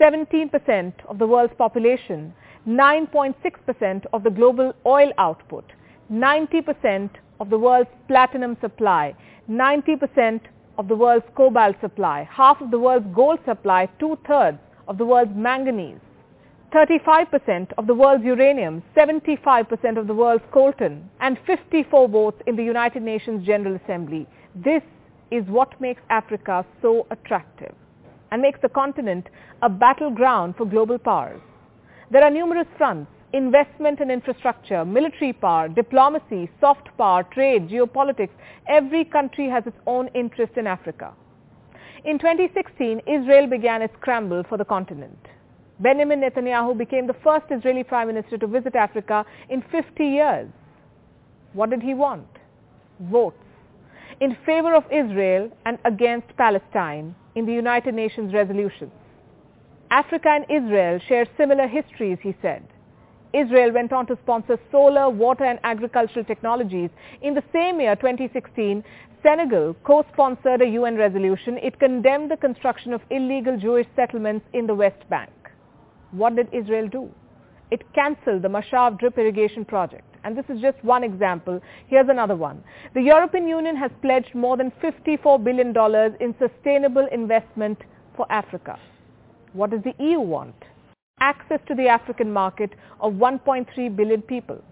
[0.00, 2.32] 17% of the world's population,
[2.68, 5.64] 9.6% of the global oil output,
[6.12, 7.10] 90%
[7.40, 9.12] of the world's platinum supply,
[9.50, 10.42] 90%
[10.78, 15.34] of the world's cobalt supply, half of the world's gold supply, two-thirds of the world's
[15.34, 15.98] manganese,
[16.72, 22.64] 35% of the world's uranium, 75% of the world's coltan, and 54 votes in the
[22.64, 24.26] United Nations General Assembly.
[24.54, 24.82] This
[25.30, 27.74] is what makes Africa so attractive
[28.30, 29.26] and makes the continent
[29.60, 31.42] a battleground for global powers.
[32.10, 38.32] There are numerous fronts, investment and infrastructure, military power, diplomacy, soft power, trade, geopolitics.
[38.66, 41.12] Every country has its own interest in Africa.
[42.06, 45.18] In 2016, Israel began its scramble for the continent.
[45.82, 50.48] Benjamin Netanyahu became the first Israeli prime minister to visit Africa in 50 years.
[51.52, 52.28] What did he want?
[53.00, 53.36] Votes
[54.22, 58.92] in favor of Israel and against Palestine in the United Nations resolutions.
[59.90, 62.62] Africa and Israel share similar histories, he said.
[63.34, 66.90] Israel went on to sponsor solar, water and agricultural technologies.
[67.22, 68.84] In the same year, 2016,
[69.24, 71.58] Senegal co-sponsored a UN resolution.
[71.58, 75.30] It condemned the construction of illegal Jewish settlements in the West Bank.
[76.12, 77.10] What did Israel do?
[77.70, 80.04] It cancelled the Mashav drip irrigation project.
[80.24, 81.60] And this is just one example.
[81.88, 82.62] Here's another one.
[82.94, 85.74] The European Union has pledged more than $54 billion
[86.20, 87.78] in sustainable investment
[88.14, 88.78] for Africa.
[89.54, 90.54] What does the EU want?
[91.20, 92.70] Access to the African market
[93.00, 94.62] of 1.3 billion people.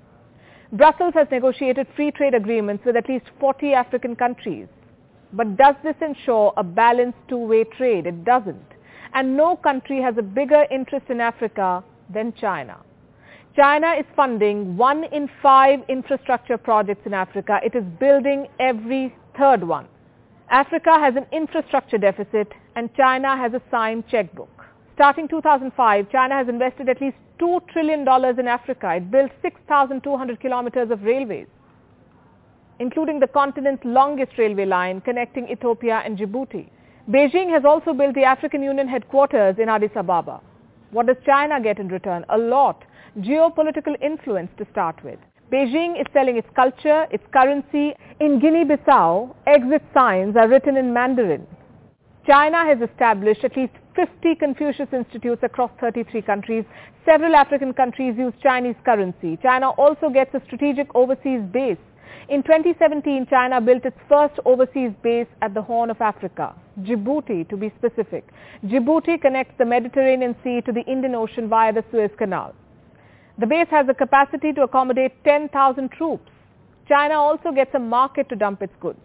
[0.72, 4.68] Brussels has negotiated free trade agreements with at least 40 African countries.
[5.32, 8.06] But does this ensure a balanced two-way trade?
[8.06, 8.69] It doesn't
[9.14, 11.82] and no country has a bigger interest in Africa
[12.12, 12.78] than China.
[13.56, 17.58] China is funding one in five infrastructure projects in Africa.
[17.64, 19.86] It is building every third one.
[20.50, 24.48] Africa has an infrastructure deficit and China has a signed checkbook.
[24.94, 28.00] Starting 2005, China has invested at least $2 trillion
[28.38, 28.94] in Africa.
[28.96, 31.46] It built 6,200 kilometers of railways,
[32.78, 36.68] including the continent's longest railway line connecting Ethiopia and Djibouti.
[37.08, 40.40] Beijing has also built the African Union headquarters in Addis Ababa.
[40.90, 42.26] What does China get in return?
[42.28, 42.84] A lot.
[43.18, 45.18] Geopolitical influence to start with.
[45.50, 47.94] Beijing is selling its culture, its currency.
[48.20, 51.46] In Guinea-Bissau, exit signs are written in Mandarin.
[52.26, 56.64] China has established at least 50 Confucius Institutes across 33 countries.
[57.06, 59.38] Several African countries use Chinese currency.
[59.42, 61.78] China also gets a strategic overseas base
[62.28, 67.56] in 2017, China built its first overseas base at the Horn of Africa, Djibouti to
[67.56, 68.28] be specific.
[68.64, 72.54] Djibouti connects the Mediterranean Sea to the Indian Ocean via the Suez Canal.
[73.38, 76.30] The base has the capacity to accommodate 10,000 troops.
[76.88, 79.00] China also gets a market to dump its goods.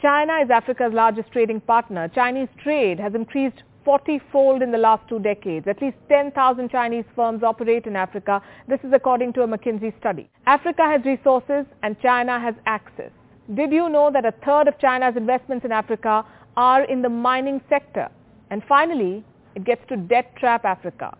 [0.00, 2.08] China is Africa's largest trading partner.
[2.08, 5.66] Chinese trade has increased 40-fold in the last two decades.
[5.66, 8.40] At least 10,000 Chinese firms operate in Africa.
[8.68, 10.30] This is according to a McKinsey study.
[10.46, 13.10] Africa has resources and China has access.
[13.54, 16.24] Did you know that a third of China's investments in Africa
[16.56, 18.08] are in the mining sector?
[18.50, 21.16] And finally, it gets to debt trap Africa.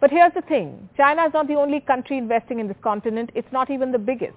[0.00, 0.88] But here's the thing.
[0.96, 3.30] China is not the only country investing in this continent.
[3.34, 4.34] It's not even the biggest.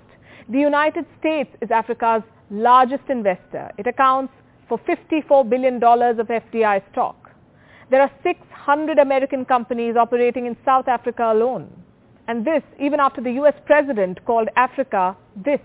[0.49, 2.21] The United States is Africa's
[2.51, 3.71] largest investor.
[3.77, 4.31] It accounts
[4.69, 7.26] for $54 billion of FDI stock.
[7.89, 11.71] There are 600 American companies operating in South Africa alone.
[12.27, 15.61] And this, even after the US president called Africa this.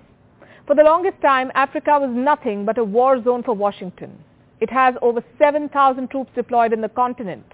[0.66, 4.16] For the longest time, Africa was nothing but a war zone for Washington.
[4.61, 7.44] It has over 7,000 troops deployed in the continent.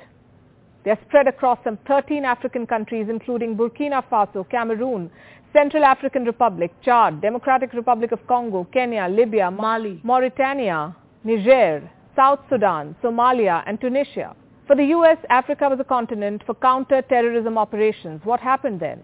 [0.85, 5.11] They are spread across some 13 African countries, including Burkina Faso, Cameroon,
[5.55, 12.95] Central African Republic, Chad, Democratic Republic of Congo, Kenya, Libya, Mali, Mauritania, Niger, South Sudan,
[13.03, 14.36] Somalia, and Tunisia.
[14.69, 18.20] For the US, Africa was a continent for counter-terrorism operations.
[18.24, 19.01] What happened then?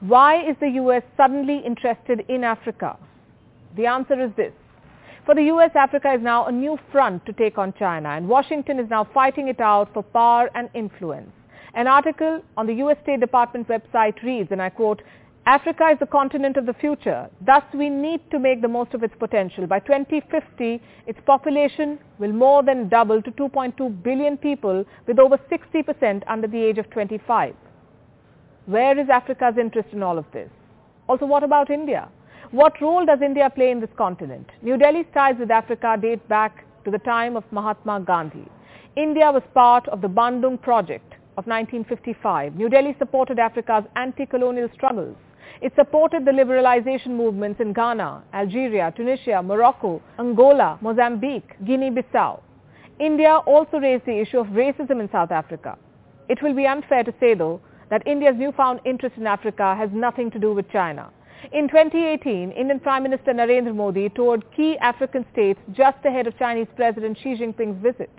[0.00, 2.98] Why is the US suddenly interested in Africa?
[3.74, 4.52] The answer is this.
[5.24, 8.78] For the US, Africa is now a new front to take on China, and Washington
[8.78, 11.32] is now fighting it out for power and influence.
[11.72, 15.00] An article on the US State Department website reads, and I quote,
[15.44, 17.28] Africa is the continent of the future.
[17.44, 19.66] Thus, we need to make the most of its potential.
[19.66, 26.22] By 2050, its population will more than double to 2.2 billion people with over 60%
[26.28, 27.56] under the age of 25.
[28.66, 30.48] Where is Africa's interest in all of this?
[31.08, 32.08] Also, what about India?
[32.52, 34.46] What role does India play in this continent?
[34.62, 38.46] New Delhi's ties with Africa date back to the time of Mahatma Gandhi.
[38.94, 42.54] India was part of the Bandung Project of 1955.
[42.54, 45.16] New Delhi supported Africa's anti-colonial struggles.
[45.60, 52.40] It supported the liberalization movements in Ghana, Algeria, Tunisia, Morocco, Angola, Mozambique, Guinea-Bissau.
[52.98, 55.76] India also raised the issue of racism in South Africa.
[56.28, 57.60] It will be unfair to say, though,
[57.90, 61.10] that India's newfound interest in Africa has nothing to do with China.
[61.52, 66.68] In 2018, Indian Prime Minister Narendra Modi toured key African states just ahead of Chinese
[66.76, 68.10] President Xi Jinping's visit.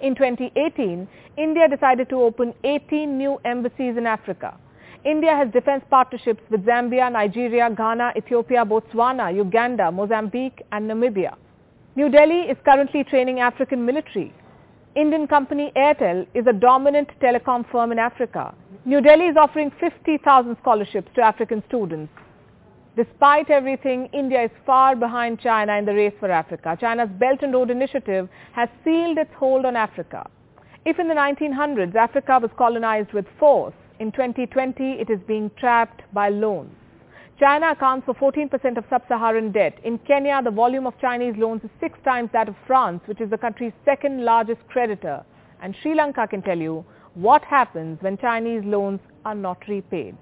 [0.00, 4.58] In 2018, India decided to open 18 new embassies in Africa.
[5.04, 11.34] India has defense partnerships with Zambia, Nigeria, Ghana, Ethiopia, Botswana, Uganda, Mozambique and Namibia.
[11.96, 14.32] New Delhi is currently training African military.
[14.94, 18.54] Indian company Airtel is a dominant telecom firm in Africa.
[18.84, 22.12] New Delhi is offering 50,000 scholarships to African students.
[22.94, 26.76] Despite everything, India is far behind China in the race for Africa.
[26.80, 30.28] China's Belt and Road Initiative has sealed its hold on Africa.
[30.84, 36.02] If in the 1900s Africa was colonized with force, in 2020 it is being trapped
[36.12, 36.74] by loans.
[37.38, 39.76] China accounts for 14% of sub-Saharan debt.
[39.82, 43.30] In Kenya, the volume of Chinese loans is six times that of France, which is
[43.30, 45.24] the country's second largest creditor.
[45.60, 50.16] And Sri Lanka can tell you what happens when Chinese loans are not repaid.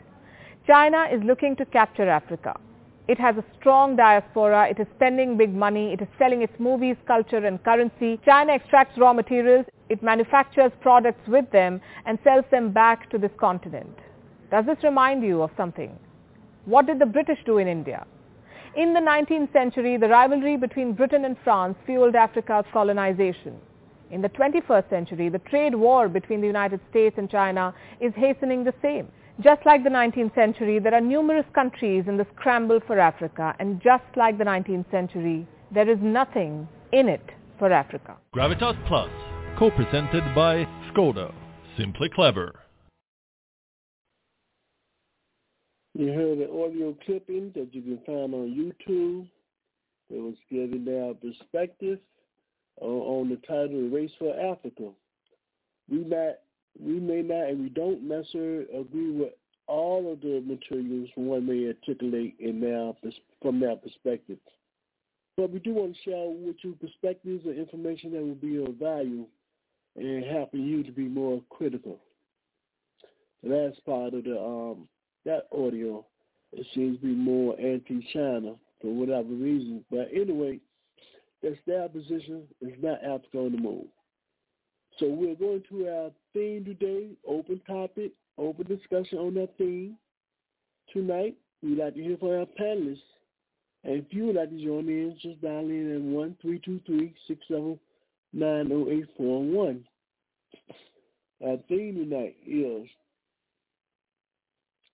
[0.66, 2.58] China is looking to capture Africa.
[3.08, 4.68] It has a strong diaspora.
[4.70, 5.92] It is spending big money.
[5.92, 8.20] It is selling its movies, culture and currency.
[8.24, 9.66] China extracts raw materials.
[9.90, 13.98] It manufactures products with them and sells them back to this continent.
[14.50, 15.98] Does this remind you of something?
[16.64, 18.06] What did the British do in India?
[18.76, 23.56] In the 19th century, the rivalry between Britain and France fueled Africa's colonization.
[24.12, 28.62] In the 21st century, the trade war between the United States and China is hastening
[28.62, 29.08] the same.
[29.40, 33.80] Just like the 19th century, there are numerous countries in the scramble for Africa, and
[33.80, 37.24] just like the 19th century, there is nothing in it
[37.58, 38.16] for Africa.
[38.34, 39.10] Gravitas Plus,
[39.60, 41.34] co-presented by Skoda.
[41.76, 42.60] Simply clever.
[45.92, 48.48] You heard an audio clipping that you can find on
[48.88, 49.28] YouTube.
[50.08, 51.98] It was giving their perspective
[52.80, 54.92] on, the title Race for Africa.
[55.90, 56.06] We
[56.80, 59.34] we may not and we don't necessarily agree with
[59.66, 62.94] all of the materials one may articulate in their
[63.42, 64.38] from their perspective.
[65.36, 68.76] But we do want to share with you perspectives and information that will be of
[68.76, 69.26] value
[70.00, 71.98] and helping you to be more critical.
[73.42, 74.88] The last part of the um,
[75.24, 76.04] that audio
[76.52, 79.84] it seems to be more anti-China for whatever reason.
[79.90, 80.58] But anyway,
[81.42, 82.42] that's their position.
[82.60, 83.86] It's not Africa on the move.
[84.98, 89.96] So we're going to our theme today, open topic, open discussion on that theme.
[90.92, 92.98] Tonight, we'd like to hear from our panelists.
[93.84, 96.80] And if you would like to join in, just dial in at one three two
[96.84, 97.78] three six seven
[98.32, 99.84] nine zero eight four one.
[101.44, 102.88] Our theme tonight is,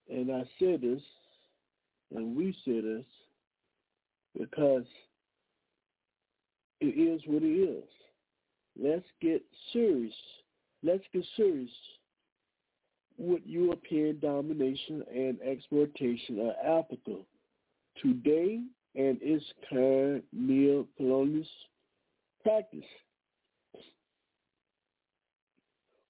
[0.09, 1.03] and I said this,
[2.15, 3.05] and we said this,
[4.39, 4.85] because
[6.81, 7.85] it is what it is.
[8.81, 9.43] Let's get
[9.73, 10.15] serious.
[10.83, 11.71] Let's get serious
[13.19, 17.17] with European domination and exploitation of Africa
[18.03, 18.61] today
[18.95, 21.47] and its current neo-colonialist
[22.43, 22.85] practice.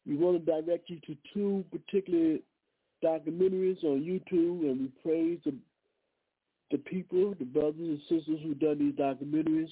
[0.07, 2.39] We want to direct you to two particular
[3.05, 5.55] documentaries on YouTube, and we praise the,
[6.71, 9.71] the people, the brothers and sisters who done these documentaries,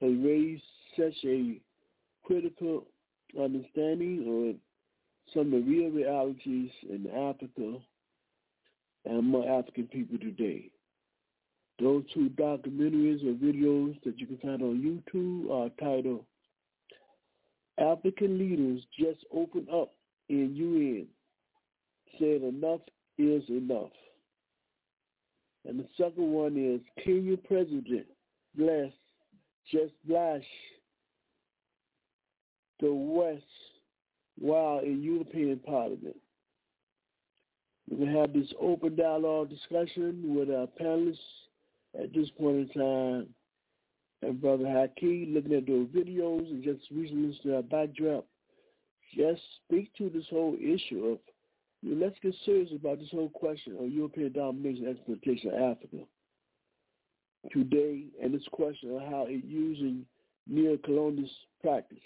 [0.00, 0.62] have raised
[0.96, 1.60] such a
[2.24, 2.86] critical
[3.38, 4.58] understanding on
[5.32, 7.78] some of the real realities in Africa
[9.04, 10.70] and among African people today.
[11.78, 16.24] Those two documentaries or videos that you can find on YouTube are titled
[17.82, 19.90] African Leaders Just Open Up
[20.28, 21.06] in UN,
[22.18, 22.80] said enough
[23.18, 23.90] is enough.
[25.66, 28.06] And the second one is Kenya President
[28.56, 28.92] Bless
[29.70, 30.44] Just Blash
[32.80, 33.44] the West
[34.38, 36.16] while in European Parliament.
[37.88, 41.16] We're going to have this open dialogue discussion with our panelists
[42.00, 43.28] at this point in time.
[44.22, 48.24] And Brother Haki, looking at those videos and just reasons to backdrop,
[49.16, 51.18] just speak to this whole issue of,
[51.82, 55.76] you know, let's get serious about this whole question of European domination and exploitation of
[55.76, 56.04] Africa
[57.52, 60.06] today, and this question of how it using
[60.46, 61.30] neo-colonialist
[61.60, 61.98] practice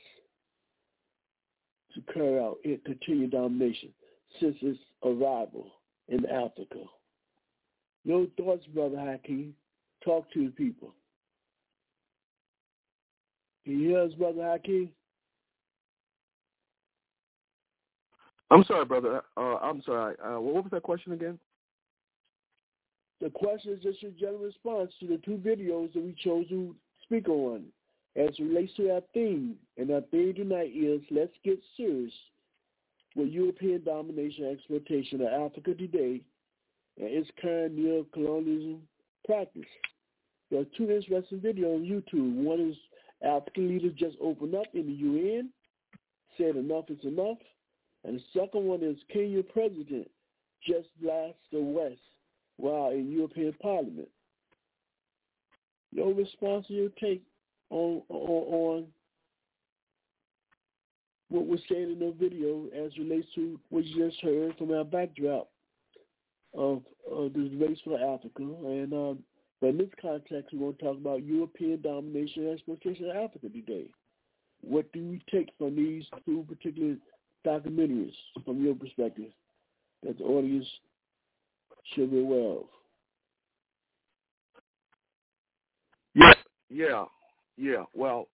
[1.94, 3.90] to carry out its continued domination
[4.40, 5.70] since its arrival
[6.08, 6.82] in Africa.
[8.04, 9.54] Your thoughts, Brother Hakeem.
[10.04, 10.94] Talk to the people.
[13.66, 14.90] Can you hear us, Brother Hakeem?
[18.48, 19.22] I'm sorry, brother.
[19.36, 20.14] Uh, I'm sorry.
[20.24, 21.36] Uh, what was that question again?
[23.20, 26.76] The question is just your general response to the two videos that we chose to
[27.02, 27.64] speak on
[28.14, 29.56] as it relates to our theme.
[29.76, 32.12] And our theme tonight is let's get serious
[33.16, 36.20] with European domination and exploitation of Africa today
[36.98, 38.80] and its current neo-colonialism
[39.24, 39.64] practice.
[40.52, 42.36] There are two interesting videos on YouTube.
[42.36, 42.76] One is
[43.24, 45.50] African leaders just opened up in the UN,
[46.36, 47.38] said enough is enough.
[48.04, 50.08] And the second one is Kenya president
[50.66, 52.00] just blast the West
[52.56, 54.08] while in European Parliament.
[55.92, 57.22] Your response your take
[57.70, 58.86] on, on, on
[61.28, 64.84] what was said in the video as relates to what you just heard from our
[64.84, 65.48] backdrop
[66.54, 68.42] of, of this race for Africa.
[68.42, 69.18] And um,
[69.60, 73.48] but in this context, we want to talk about European domination and exploitation of Africa
[73.48, 73.86] today.
[74.60, 76.96] What do you take from these two particular
[77.46, 78.12] documentaries
[78.44, 79.30] from your perspective
[80.02, 80.66] that the audience
[81.94, 82.64] should be aware of?
[86.14, 86.34] Yeah,
[86.70, 87.04] yeah,
[87.56, 87.84] yeah.
[87.94, 88.28] Well,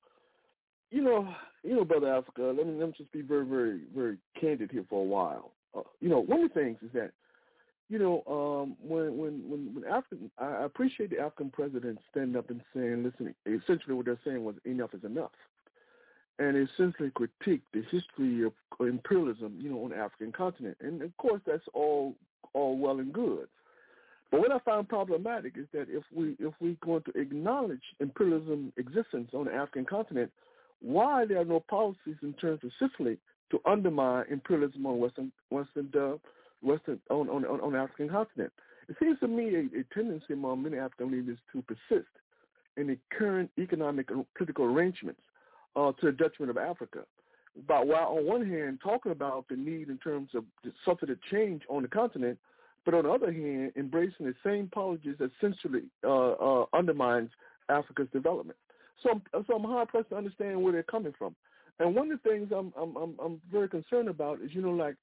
[0.91, 1.35] you know,
[1.65, 2.53] you know, brother Africa.
[2.57, 5.53] Let me let me just be very, very, very candid here for a while.
[5.77, 7.13] Uh, you know, one of the things is that,
[7.93, 12.49] you know, um, when when when when African, I appreciate the African president standing up
[12.49, 15.33] and saying, listen, essentially what they're saying was enough is enough,
[16.39, 21.15] and essentially critique the history of imperialism, you know, on the African continent, and of
[21.19, 22.15] course that's all
[22.55, 23.47] all well and good.
[24.31, 28.73] But what I find problematic is that if we if we're going to acknowledge imperialism
[28.79, 30.33] existence on the African continent,
[30.81, 33.19] why there are no policies in terms of Sicily
[33.51, 36.17] to undermine imperialism on Western Western uh,
[36.63, 38.53] Western on, on on the African continent?
[38.89, 42.11] It seems to me a, a tendency among many African leaders to persist
[42.77, 45.21] in the current economic and political arrangements
[45.77, 47.01] uh, to the detriment of Africa.
[47.69, 51.63] But while on one hand talking about the need in terms of the substantive change
[51.69, 52.39] on the continent,
[52.85, 57.31] but on the other hand, embracing the same policies that essentially uh, uh, undermines
[57.69, 58.59] Africa's development.
[59.03, 61.37] So, I'm, so I'm hard pressed to understand where they're coming from.
[61.79, 64.71] And one of the things I'm I'm I'm, I'm very concerned about is you know
[64.71, 64.97] like,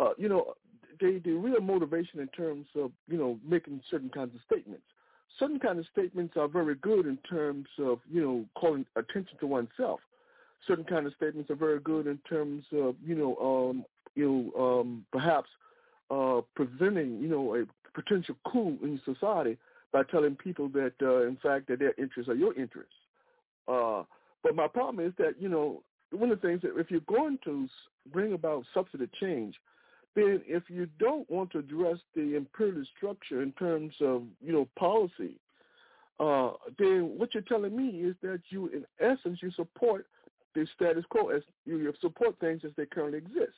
[0.00, 0.54] uh, you know,
[1.00, 4.84] the the real motivation in terms of you know making certain kinds of statements.
[5.38, 9.46] Certain kinds of statements are very good in terms of you know calling attention to
[9.46, 10.00] oneself.
[10.66, 14.80] Certain kinds of statements are very good in terms of you know um, you know
[14.80, 15.48] um, perhaps
[16.10, 17.64] uh, preventing, you know, a
[17.94, 19.56] potential coup in society
[19.92, 22.94] by telling people that, uh, in fact, that their interests are your interests.
[23.68, 24.02] Uh,
[24.42, 27.38] but my problem is that, you know, one of the things that if you're going
[27.44, 27.68] to
[28.12, 29.54] bring about substantive change,
[30.14, 34.68] then if you don't want to address the imperialist structure in terms of, you know,
[34.78, 35.36] policy,
[36.18, 40.06] uh, then what you're telling me is that you, in essence, you support
[40.54, 43.56] the status quo as you support things as they currently exist.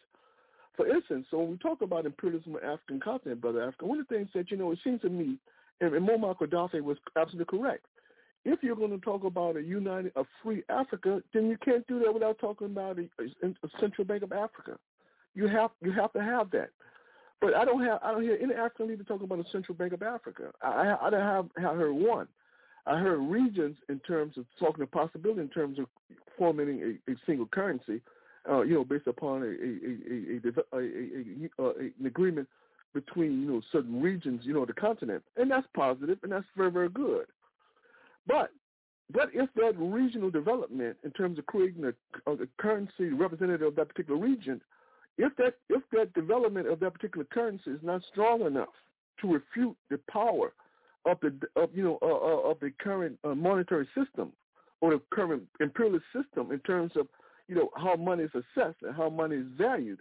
[0.77, 4.09] For instance, so when we talk about imperialism of African continent, Brother Africa, one of
[4.09, 5.39] the things that, you know, it seems to me,
[5.81, 7.87] and, and Muammar Gaddafi was absolutely correct.
[8.45, 12.01] If you're going to talk about a united, a free Africa, then you can't do
[12.01, 13.09] that without talking about a,
[13.43, 14.79] a central bank of Africa.
[15.35, 16.71] You have you have to have that.
[17.41, 19.93] But I don't have I don't hear any African leader talking about a central bank
[19.93, 20.53] of Africa.
[20.63, 22.29] I I don't have, have heard one.
[22.87, 25.87] I heard regions in terms of talking a possibility in terms of
[26.37, 28.01] forming a, a single currency,
[28.51, 32.49] uh, you know, based upon a, a, a, a, an agreement
[32.93, 35.23] between, you know, certain regions, you know, the continent.
[35.37, 37.27] And that's positive, and that's very, very good.
[38.27, 38.51] But
[39.13, 43.89] but if that regional development in terms of creating a, a currency representative of that
[43.89, 44.61] particular region,
[45.19, 48.75] if that if that development of that particular currency is not strong enough
[49.21, 50.53] to refute the power
[51.05, 54.33] of the of you know uh, of the current uh, monetary system
[54.81, 57.07] or the current imperialist system in terms of
[57.49, 59.99] you know, how money is assessed and how money is valued,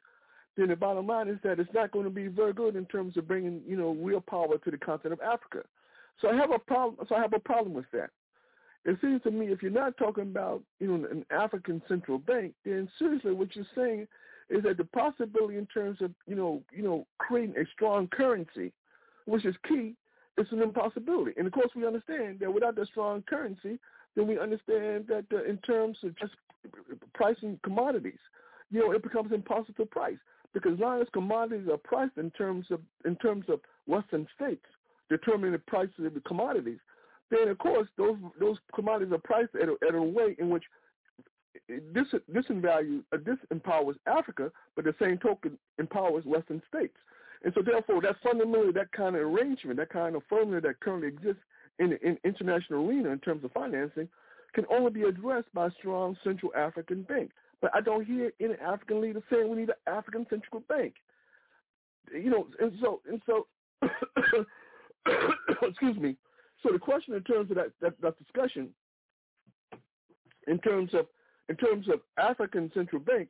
[0.57, 3.17] then the bottom line is that it's not going to be very good in terms
[3.17, 5.67] of bringing, you know, real power to the continent of Africa.
[6.21, 7.05] So I have a problem.
[7.07, 8.09] So I have a problem with that.
[8.85, 12.53] It seems to me if you're not talking about, you know, an African central bank,
[12.65, 14.07] then seriously, what you're saying
[14.51, 18.71] is that the possibility in terms of, you know, you know, creating a strong currency,
[19.25, 19.95] which is key,
[20.37, 21.31] is an impossibility.
[21.37, 23.79] And of course, we understand that without that strong currency,
[24.15, 26.33] then we understand that uh, in terms of just
[27.13, 28.19] pricing commodities,
[28.71, 30.17] you know, it becomes impossible to price
[30.53, 34.65] because as long as commodities are priced in terms of in terms of Western states
[35.09, 36.79] determining the prices of the commodities,
[37.29, 40.63] then of course those those commodities are priced at a, at a way in which
[41.93, 46.97] this this value uh, this empowers Africa, but the same token empowers Western states.
[47.43, 51.07] And so therefore, that fundamentally that kind of arrangement, that kind of formula that currently
[51.07, 51.41] exists
[51.79, 54.07] in the in international arena in terms of financing,
[54.53, 57.31] can only be addressed by a strong Central African bank.
[57.61, 60.95] But I don't hear any African leader saying we need an African central bank.
[62.13, 63.47] You know, and so and so,
[65.61, 66.15] excuse me.
[66.63, 68.69] So the question in terms of that, that, that discussion,
[70.47, 71.07] in terms of
[71.51, 73.29] in terms of African central bank,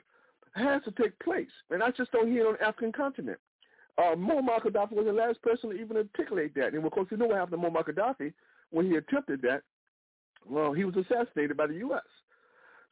[0.53, 3.39] has to take place, and I just don't hear it on the African continent.
[3.97, 7.17] Uh, Muammar Gaddafi was the last person to even articulate that, and of course, you
[7.17, 8.31] know what happened to Muammar Gaddafi
[8.69, 9.63] when he attempted that.
[10.47, 12.01] Well, he was assassinated by the U.S.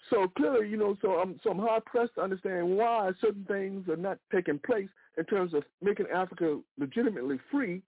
[0.09, 3.87] So clearly, you know, so I'm so I'm hard pressed to understand why certain things
[3.89, 7.81] are not taking place in terms of making Africa legitimately free.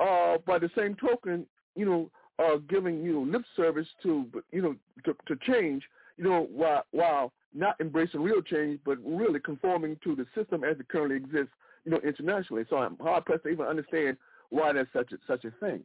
[0.00, 1.46] Uh, by the same token,
[1.76, 4.74] you know, uh, giving you know lip service to, you know,
[5.04, 5.82] to, to change,
[6.16, 10.78] you know, while while not embracing real change, but really conforming to the system as
[10.78, 11.54] it currently exists,
[11.84, 12.64] you know, internationally.
[12.68, 14.16] So I'm hard pressed to even understand
[14.50, 15.84] why that's such a such a thing.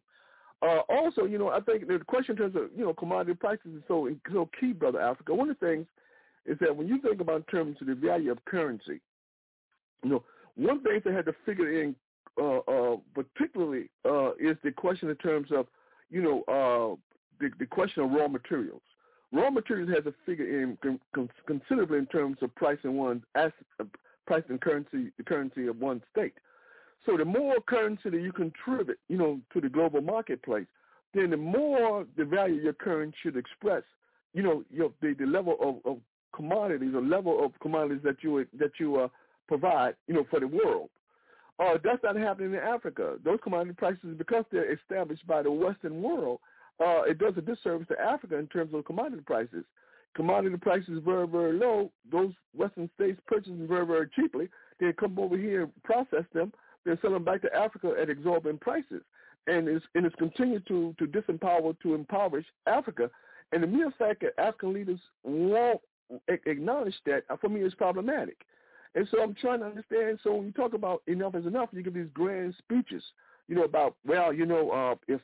[0.62, 3.76] Uh, also, you know, I think the question in terms of, you know, commodity prices
[3.78, 5.34] is so, so key, Brother Africa.
[5.34, 5.88] One of the things
[6.46, 9.00] is that when you think about in terms of the value of currency,
[10.04, 10.24] you know,
[10.56, 11.96] one thing they had to figure in
[12.42, 15.68] uh, uh, particularly uh, is the question in terms of,
[16.10, 16.96] you know, uh,
[17.40, 18.82] the, the question of raw materials.
[19.32, 20.78] Raw materials has a figure in
[21.46, 23.84] considerably in terms of pricing one as uh,
[24.26, 26.34] pricing currency the currency of one state.
[27.06, 30.68] So the more currency that you contribute, you know, to the global marketplace,
[31.14, 33.84] then the more the value your currency should express,
[34.34, 36.00] you know, your the, the level of, of
[36.36, 39.08] commodities or level of commodities that you that you uh,
[39.48, 40.90] provide, you know, for the world.
[41.60, 43.18] Uh, that's not happening in Africa.
[43.24, 46.40] Those commodity prices, because they're established by the Western world,
[46.80, 49.66] uh, it does a disservice to Africa in terms of commodity prices.
[50.16, 51.92] Commodity prices very, very low.
[52.12, 54.50] Those Western states purchase them very, very cheaply.
[54.80, 56.52] They come over here and process them
[56.86, 59.02] they're selling back to Africa at exorbitant prices.
[59.48, 63.10] And it's, and it's continued to, to disempower, to impoverish Africa.
[63.52, 65.82] And the mere fact that African leaders won't
[66.28, 68.38] acknowledge that, uh, for me, is problematic.
[68.96, 70.20] And so I'm trying to understand.
[70.24, 73.04] So when you talk about enough is enough, you give these grand speeches,
[73.48, 75.22] you know, about, well, you know, uh, if,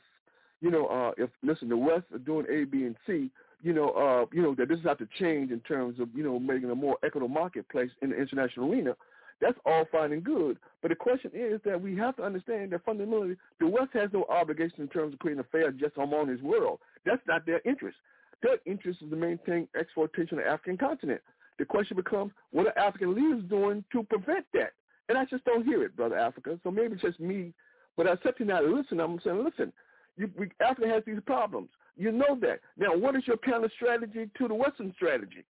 [0.60, 3.30] you know, uh, if, listen, the West are doing A, B, and C,
[3.62, 6.38] you know, uh, you know, that this has to change in terms of, you know,
[6.38, 8.94] making a more equitable marketplace in the international arena.
[9.40, 10.58] That's all fine and good.
[10.80, 14.24] But the question is that we have to understand that fundamentally the West has no
[14.30, 16.78] obligation in terms of creating a fair, just, harmonious world.
[17.04, 17.98] That's not their interest.
[18.42, 21.20] Their interest is to maintain exploitation of the African continent.
[21.58, 24.72] The question becomes, what are African leaders doing to prevent that?
[25.08, 26.58] And I just don't hear it, brother Africa.
[26.62, 27.52] So maybe it's just me,
[27.96, 29.00] but I to not listen.
[29.00, 29.72] I'm saying, listen,
[30.16, 31.68] you, we, Africa has these problems.
[31.96, 32.60] You know that.
[32.76, 35.44] Now, what is your counter strategy to the Western strategy?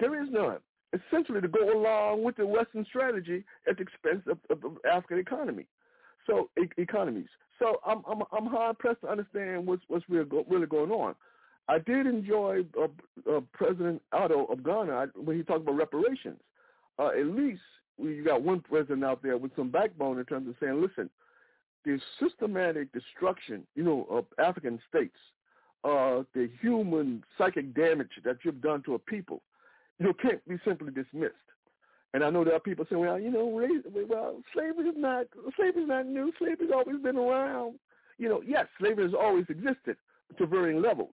[0.00, 0.58] There is none
[0.92, 5.18] essentially to go along with the Western strategy at the expense of, of, of African
[5.18, 5.66] economy.
[6.26, 7.28] So e- economies.
[7.58, 11.14] So I'm I'm I'm hard pressed to understand what's what's really, go, really going on.
[11.68, 12.86] I did enjoy uh,
[13.30, 16.38] uh, President Addo of Ghana when he talked about reparations.
[16.98, 17.60] Uh, at least
[17.98, 21.10] we got one president out there with some backbone in terms of saying, listen,
[21.86, 25.16] the systematic destruction, you know, of African states,
[25.84, 29.40] uh, the human psychic damage that you've done to a people,
[29.98, 31.34] you know, can't be simply dismissed.
[32.12, 35.26] And I know there are people saying, well, you know, well, slavery is not
[35.56, 36.32] slavery is not new.
[36.38, 37.78] Slavery's always been around.
[38.18, 39.96] You know, yes, slavery has always existed
[40.38, 41.12] to varying levels.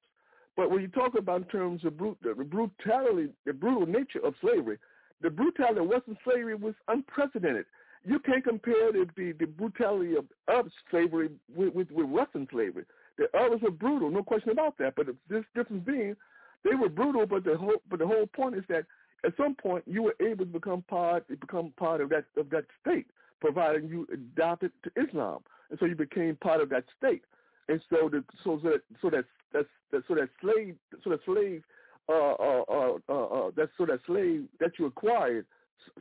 [0.55, 4.33] But when you talk about in terms of brut- the brutality, the brutal nature of
[4.41, 4.77] slavery,
[5.21, 7.65] the brutality of Western slavery was unprecedented.
[8.05, 12.85] You can't compare the, the, the brutality of Arab slavery with, with, with Western slavery.
[13.17, 14.95] The others were brutal, no question about that.
[14.95, 16.15] But this difference being
[16.63, 18.85] they were brutal, but the whole but the whole point is that
[19.25, 22.65] at some point you were able to become part become part of that of that
[22.81, 23.07] state,
[23.41, 25.39] providing you adopted to Islam,
[25.69, 27.23] and so you became part of that state.
[27.67, 29.65] And so the so that so that that
[30.07, 31.63] so that slave so that slave
[32.09, 35.45] uh uh uh uh, uh that so that slave that you acquired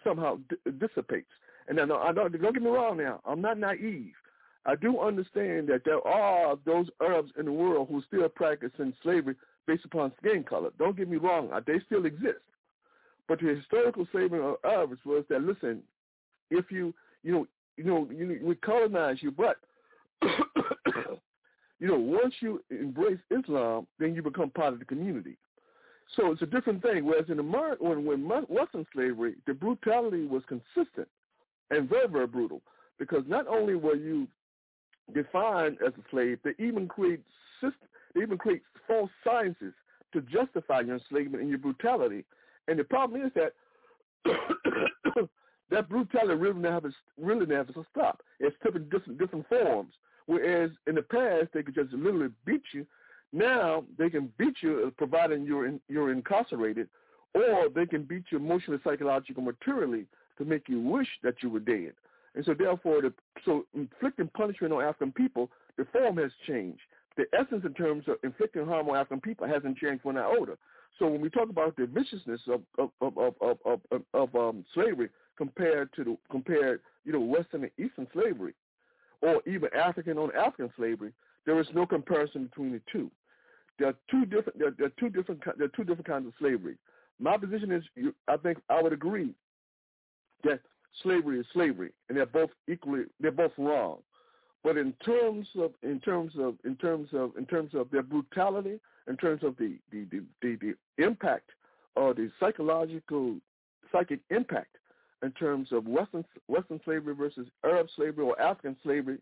[0.04, 1.30] somehow d- dissipates.
[1.78, 3.20] And now I don't don't get me wrong now.
[3.24, 4.12] I'm not naive.
[4.66, 9.36] I do understand that there are those Arabs in the world who still practicing slavery
[9.66, 10.70] based upon skin color.
[10.78, 12.44] Don't get me wrong, uh, they still exist.
[13.26, 15.82] But the historical statement of Arabs was that listen,
[16.50, 16.92] if you
[17.22, 17.46] you know
[17.78, 19.56] you know you, we colonize you, but
[21.80, 25.38] you know, once you embrace Islam, then you become part of the community.
[26.16, 27.06] So it's a different thing.
[27.06, 31.08] Whereas in America, when, when Western slavery, the brutality was consistent
[31.72, 32.62] and very, very brutal
[32.98, 34.28] because not only were you
[35.14, 37.20] defined as a slave, they even create
[37.60, 39.72] system, they even create false sciences
[40.12, 42.24] to justify your enslavement and your brutality.
[42.68, 43.54] And the problem is that
[45.70, 48.22] that brutality really never really never stop.
[48.38, 49.94] It's taking different different forms.
[50.26, 52.86] Whereas in the past they could just literally beat you.
[53.32, 56.88] Now they can beat you uh, providing you're in, you're incarcerated,
[57.34, 60.06] or they can beat you emotionally, psychologically, materially
[60.38, 61.92] to make you wish that you were dead.
[62.34, 63.12] And so therefore, the,
[63.44, 66.80] so inflicting punishment on African people, the form has changed.
[67.16, 70.56] The essence in terms of inflicting harm on African people hasn't changed one iota.
[70.98, 74.64] So when we talk about the viciousness of of of of of, of, of um,
[74.72, 78.54] slavery compared to the compared you know Western and Eastern slavery,
[79.20, 81.12] or even African on African slavery,
[81.44, 83.10] there is no comparison between the two.
[83.78, 84.58] There are two different.
[84.58, 85.42] There, are two different.
[85.56, 86.76] There are two different kinds of slavery.
[87.18, 87.82] My position is,
[88.28, 89.34] I think I would agree
[90.44, 90.60] that
[91.02, 93.04] slavery is slavery, and they're both equally.
[93.20, 93.98] They're both wrong.
[94.64, 98.78] But in terms of in terms of in terms of in terms of their brutality,
[99.08, 101.50] in terms of the the the, the, the impact
[101.96, 103.36] or the psychological
[103.90, 104.76] psychic impact
[105.22, 109.18] in terms of Western Western slavery versus Arab slavery or African slavery,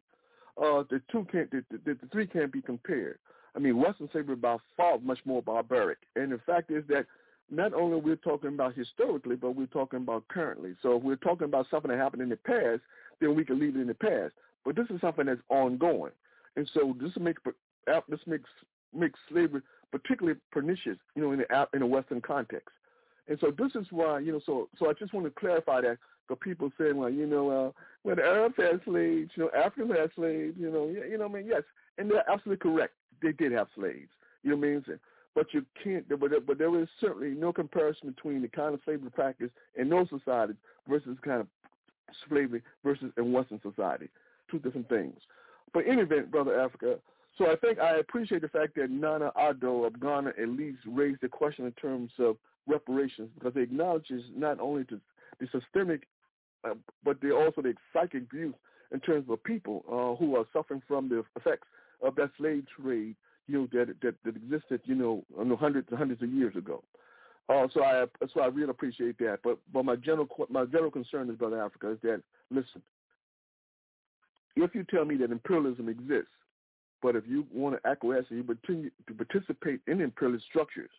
[0.58, 3.18] uh, the two can't the, the, the three can't be compared.
[3.56, 7.06] I mean, Western slavery by far much more barbaric, and the fact is that
[7.50, 10.74] not only we're talking about historically, but we're talking about currently.
[10.82, 12.80] So if we're talking about something that happened in the past,
[13.20, 14.32] then we can leave it in the past.
[14.64, 16.12] But this is something that's ongoing,
[16.56, 17.42] and so this makes
[18.08, 18.48] this makes
[18.94, 22.68] makes slavery particularly pernicious, you know, in the in a Western context.
[23.28, 25.98] And so this is why, you know, so so I just want to clarify that
[26.26, 27.70] for people saying, well, you know, uh,
[28.02, 31.24] when the Arabs had slaves, you know, Africans had slaves, you know, you, you know,
[31.24, 31.62] I mean, yes,
[31.98, 32.94] and they're absolutely correct.
[33.22, 34.08] They did have slaves.
[34.42, 35.00] You know what I mean?
[35.34, 36.08] But you can't.
[36.08, 40.08] But but there is certainly no comparison between the kind of slavery practice in those
[40.08, 40.56] societies
[40.88, 41.46] versus the kind of
[42.28, 44.08] slavery versus in Western society.
[44.50, 45.14] Two different things.
[45.72, 46.96] But in any event, brother Africa,
[47.38, 51.20] so I think I appreciate the fact that Nana Addo of Ghana at least raised
[51.22, 52.36] the question in terms of
[52.66, 55.00] reparations because it acknowledges not only the,
[55.40, 56.02] the systemic,
[56.64, 56.74] uh,
[57.04, 58.54] but the, also the psychic abuse
[58.92, 61.66] in terms of people uh, who are suffering from the effects
[62.02, 63.14] of that slave trade,
[63.50, 65.24] you know, that that, that existed, you know,
[65.56, 66.82] hundreds and hundreds of years ago.
[67.48, 69.40] Uh, so I so I really appreciate that.
[69.42, 72.82] But but my general my general concern is, brother Africa, is that listen,
[74.56, 76.30] if you tell me that imperialism exists,
[77.02, 80.90] but if you want to acquiesce and you continue to participate in imperialist structures,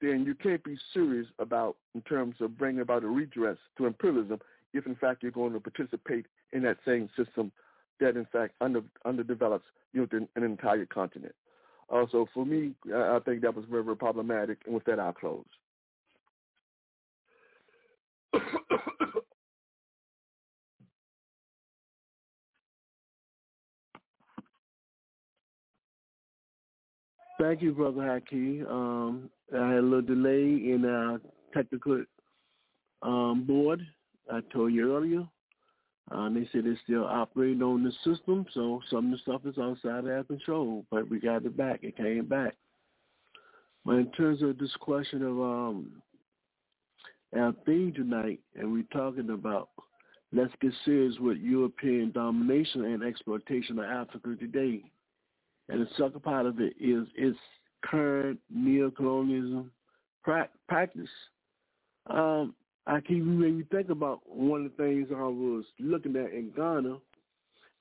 [0.00, 4.38] then you can't be serious about in terms of bringing about a redress to imperialism
[4.72, 7.52] if in fact you're going to participate in that same system
[8.00, 9.62] that in fact under underdevelops
[9.92, 11.34] you know an entire continent.
[11.92, 14.58] Uh, so for me, I think that was very, very problematic.
[14.66, 15.44] And with that, I'll close.
[27.40, 28.68] Thank you, Brother Haki.
[28.70, 30.42] Um, I had a little delay
[30.72, 31.20] in our
[31.52, 32.04] technical
[33.02, 33.80] um, board.
[34.32, 35.26] I told you earlier.
[36.10, 39.58] Uh, they said they're still operating on the system, so some of the stuff is
[39.58, 40.84] outside of our control.
[40.90, 41.80] But we got it back.
[41.82, 42.56] It came back.
[43.84, 46.02] But in terms of this question of um,
[47.36, 49.70] our theme tonight, and we're talking about
[50.32, 54.82] let's get serious with European domination and exploitation of Africa today.
[55.68, 57.38] And the second part of it is its
[57.82, 59.70] current neo-colonialism
[60.22, 61.08] pra- practice.
[62.08, 62.54] Um,
[62.86, 66.52] I keep when you think about one of the things I was looking at in
[66.54, 66.98] Ghana,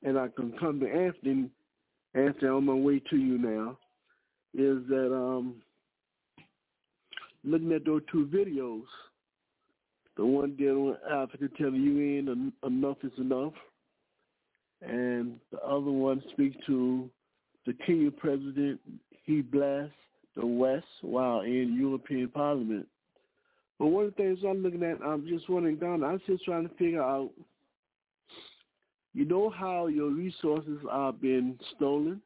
[0.03, 1.49] and I can come to Anthony,
[2.13, 3.77] Anthony, on my way to you now,
[4.53, 5.55] is that um,
[7.43, 8.84] looking at those two videos,
[10.15, 13.53] the one dealing with Africa telling you in enough is enough,
[14.81, 17.09] and the other one speaks to
[17.65, 18.80] the Kenyan president,
[19.23, 19.95] he blasts
[20.35, 22.88] the West while in European Parliament.
[23.80, 26.68] But one of the things I'm looking at, I'm just wondering, Don, I'm just trying
[26.68, 27.32] to figure out,
[29.14, 32.22] you know how your resources are being stolen,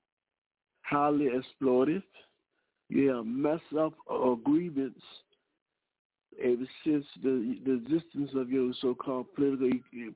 [0.82, 2.04] highly exploited,
[2.90, 3.94] you have mess up
[4.44, 5.02] grievance
[6.42, 9.70] ever since the, the existence of your so-called political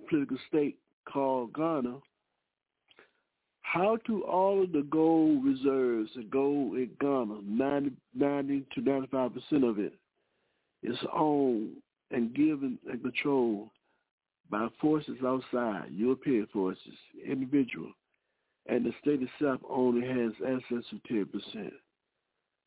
[0.10, 0.78] political state
[1.12, 1.98] called Ghana.
[3.62, 9.32] How do all of the gold reserves, the gold in Ghana, 90, 90 to 95
[9.34, 9.94] percent of it,
[10.84, 11.72] is owned
[12.12, 13.70] and given and controlled
[14.50, 17.92] by forces outside, European forces, individual.
[18.68, 21.74] and the state itself only has access to ten percent.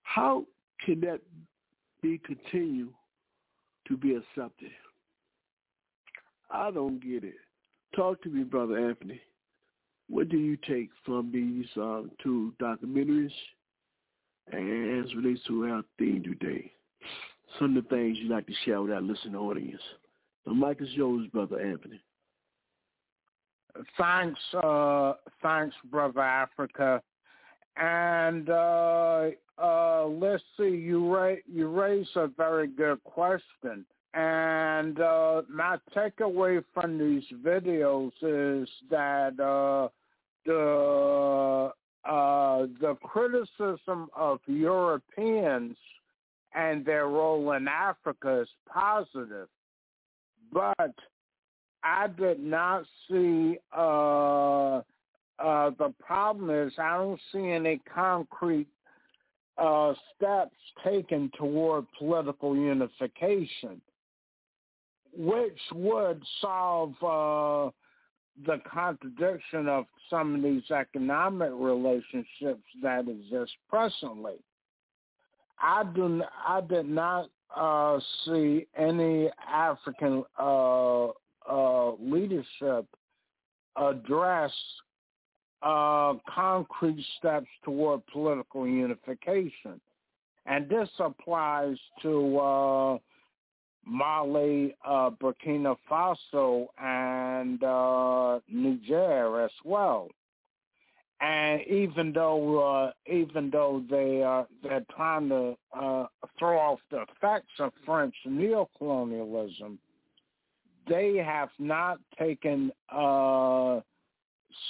[0.02, 0.44] How
[0.84, 1.20] can that
[2.02, 2.92] be continued
[3.88, 4.70] to be accepted?
[6.50, 7.34] I don't get it.
[7.96, 9.20] Talk to me, brother Anthony.
[10.08, 13.32] What do you take from these uh, two documentaries
[14.52, 16.70] as relates to our theme today?
[17.58, 19.82] Some of the things you'd like to share with our listening audience.
[20.44, 22.00] The mic is yours, brother Anthony.
[23.98, 27.02] Thanks, uh, thanks, brother Africa.
[27.76, 33.84] And uh, uh, let's see, you ra- you raise a very good question.
[34.14, 39.88] And uh, my takeaway from these videos is that uh,
[40.46, 41.72] the
[42.04, 45.76] uh, the criticism of Europeans
[46.54, 49.48] and their role in Africa is positive,
[50.52, 50.94] but
[51.82, 53.58] I did not see.
[53.76, 54.82] Uh,
[55.36, 58.68] uh, the problem is I don't see any concrete
[59.58, 60.54] uh, steps
[60.84, 63.80] taken toward political unification,
[65.16, 67.70] which would solve uh,
[68.46, 74.34] the contradiction of some of these economic relationships that exist presently.
[75.58, 76.22] I do.
[76.46, 81.08] I did not uh, see any African uh,
[81.48, 82.86] uh, leadership
[83.76, 84.52] address
[85.62, 89.80] uh, concrete steps toward political unification.
[90.46, 92.98] And this applies to uh,
[93.86, 97.60] Mali, uh, Burkina Faso, and
[98.48, 100.08] Niger as well.
[101.20, 106.06] And even though uh, even though they are they're trying to uh,
[106.38, 109.78] throw off the effects of French neocolonialism,
[110.88, 113.80] they have not taken uh,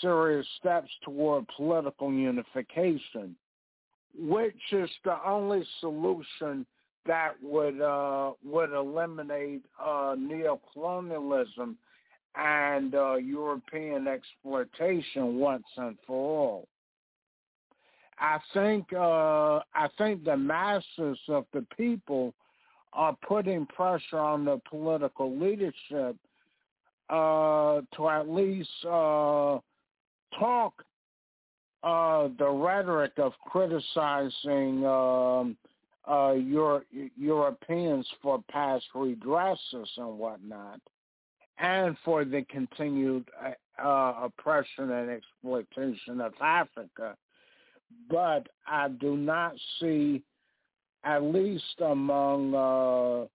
[0.01, 3.35] serious steps toward political unification,
[4.16, 6.66] which is the only solution
[7.07, 11.75] that would uh, would eliminate uh, neocolonialism
[12.36, 16.69] and uh, European exploitation once and for all.
[18.19, 22.32] I think uh, I think the masses of the people
[22.93, 26.16] are putting pressure on the political leadership
[27.11, 29.59] uh, to at least uh,
[30.39, 30.85] talk
[31.82, 35.56] uh, the rhetoric of criticizing um,
[36.11, 36.82] uh, Euro-
[37.16, 40.81] Europeans for past redresses and whatnot,
[41.59, 43.28] and for the continued
[43.82, 47.16] uh, oppression and exploitation of Africa.
[48.10, 50.22] But I do not see,
[51.05, 53.26] at least among uh,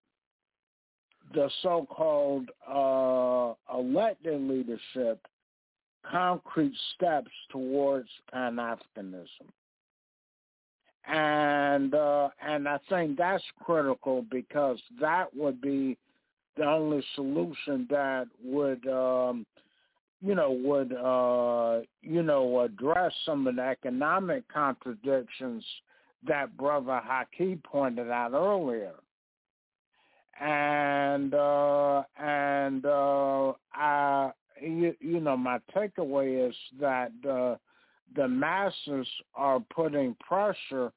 [1.33, 5.25] the so-called uh, elected leadership,
[6.09, 9.47] concrete steps towards Pan-Africanism.
[11.07, 15.97] And uh, and I think that's critical because that would be
[16.59, 19.45] the only solution that would um,
[20.21, 25.63] you know would uh, you know address some of the economic contradictions
[26.27, 28.91] that Brother Haki pointed out earlier.
[30.41, 34.31] And uh, and uh, I
[34.61, 37.55] you, you know my takeaway is that uh,
[38.17, 40.91] the masses are putting pressure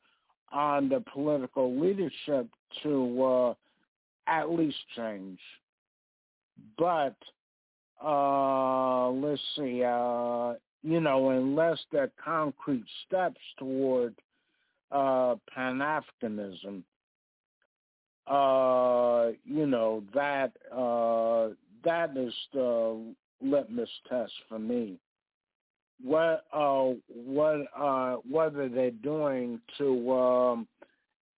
[0.53, 2.49] on the political leadership
[2.83, 3.55] to uh,
[4.27, 5.39] at least change,
[6.78, 7.16] but
[8.05, 14.15] uh, let's see, uh, you know, unless there are concrete steps toward
[14.90, 16.82] uh, Pan Africanism,
[18.27, 21.55] uh, you know that uh,
[21.85, 24.99] that is the litmus test for me.
[26.03, 30.69] What uh, what uh, what are they doing to um,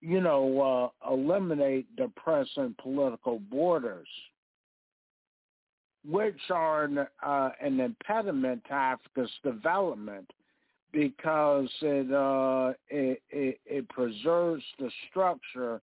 [0.04, 4.08] you know uh, eliminate the present political borders,
[6.06, 10.30] which are an, uh, an impediment to Africa's development
[10.92, 15.80] because it, uh, it, it it preserves the structure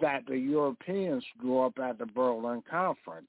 [0.00, 3.26] that the Europeans grew up at the Berlin Conference.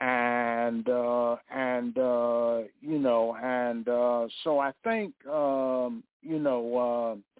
[0.00, 7.38] And uh and uh you know and uh so I think um you know uh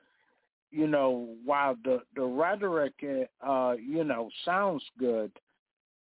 [0.70, 2.94] you know while the the rhetoric
[3.46, 5.30] uh you know sounds good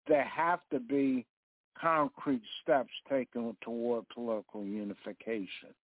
[0.07, 1.27] there have to be
[1.81, 5.75] concrete steps taken toward political unification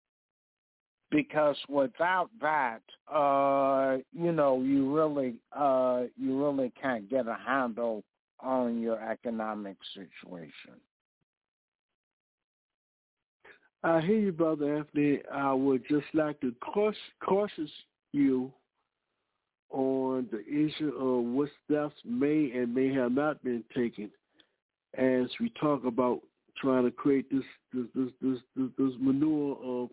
[1.12, 2.80] because without that,
[3.14, 8.02] uh, you know, you really, uh, you really can't get a handle
[8.40, 10.80] on your economic situation.
[13.84, 15.20] I hear you, Brother Anthony.
[15.32, 16.54] I would just like to
[17.20, 17.70] cautious
[18.12, 18.52] you
[19.72, 24.10] on the issue of what steps may and may have not been taken
[24.96, 26.20] as we talk about
[26.60, 29.88] trying to create this this this this, this, this manure of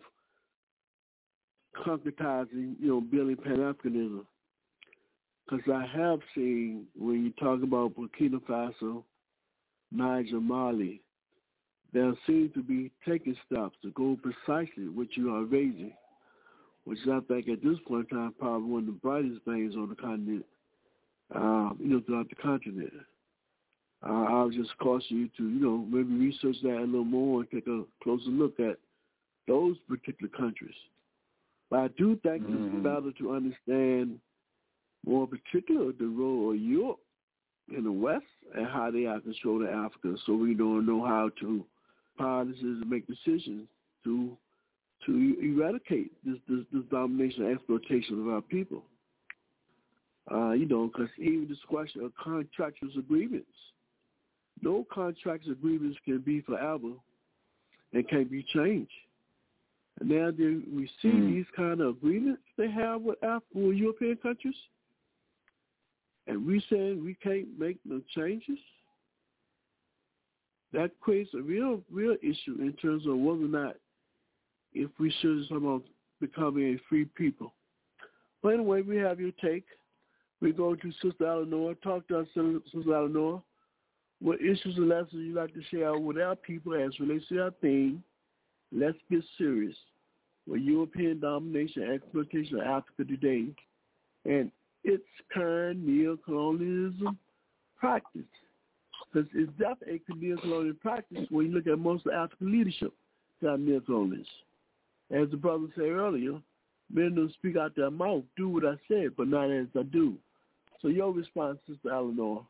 [1.84, 4.24] concretizing, you know, building Pan-Africanism.
[5.48, 9.02] Because I have seen when you talk about Burkina Faso,
[9.90, 11.00] Niger, Mali,
[11.92, 15.92] there seem to be taking steps to go precisely what you are raising,
[16.90, 19.90] which I think at this point in time probably one of the brightest things on
[19.90, 20.44] the continent,
[21.32, 22.92] uh, you know, throughout the continent.
[24.04, 27.50] Uh, I'll just caution you to, you know, maybe research that a little more and
[27.52, 28.76] take a closer look at
[29.46, 30.74] those particular countries.
[31.70, 32.78] But I do think mm-hmm.
[32.78, 34.18] it's better to understand
[35.06, 36.98] more particular the role of Europe
[37.72, 38.24] in the West
[38.56, 41.64] and how they are controlling Africa so we don't know how to
[42.18, 43.68] policies and make decisions
[44.02, 44.36] to
[45.06, 48.84] to eradicate this this, this domination and exploitation of our people.
[50.30, 53.50] Uh, you know, because even this question of contractual agreements,
[54.62, 56.92] no contractual agreements can be forever
[57.92, 58.92] and can't be changed.
[59.98, 61.34] And now we see mm.
[61.34, 64.54] these kind of agreements they have with African with European countries,
[66.26, 68.58] and we saying we can't make no changes
[70.72, 73.76] that creates a real, real issue in terms of whether or not
[74.72, 75.80] if we should somehow
[76.20, 77.54] becoming a free people.
[78.42, 79.64] But anyway, we have your take.
[80.40, 81.74] We go to Sister Eleanor.
[81.74, 83.42] Talk to us, Sister Eleanor.
[84.20, 87.50] What issues and lessons you'd like to share with our people as relates to our
[87.62, 88.02] theme?
[88.72, 89.76] Let's get serious.
[90.46, 93.46] With European domination and exploitation of Africa today
[94.24, 94.50] and
[94.84, 97.18] its current neo-colonialism
[97.78, 98.22] practice
[99.12, 102.92] because it's definitely a neo-colonial practice when you look at most of the African leadership
[103.42, 104.28] that are neo-colonists.
[105.10, 106.40] As the brother said earlier,
[106.92, 110.16] men don't speak out their mouth, do what I said, but not as I do.
[110.80, 112.46] So your response, Sister Eleanor.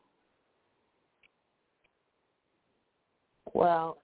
[3.53, 3.97] Well,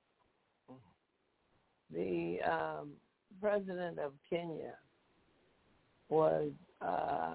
[1.93, 2.89] the um,
[3.39, 4.73] president of Kenya
[6.09, 6.51] was
[6.81, 7.33] uh,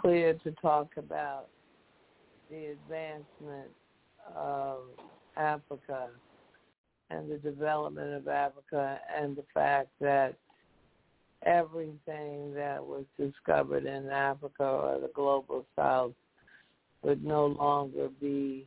[0.00, 1.48] clear to talk about
[2.50, 3.70] the advancement
[4.34, 4.78] of
[5.36, 6.08] Africa
[7.10, 10.34] and the development of Africa and the fact that
[11.44, 16.12] everything that was discovered in Africa or the global south
[17.02, 18.66] would no longer be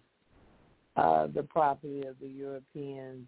[0.95, 3.27] uh, the property of the Europeans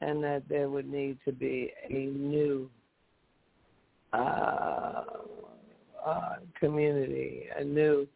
[0.00, 2.68] and that there would need to be a new
[4.12, 5.04] uh,
[6.04, 8.06] uh, community, a new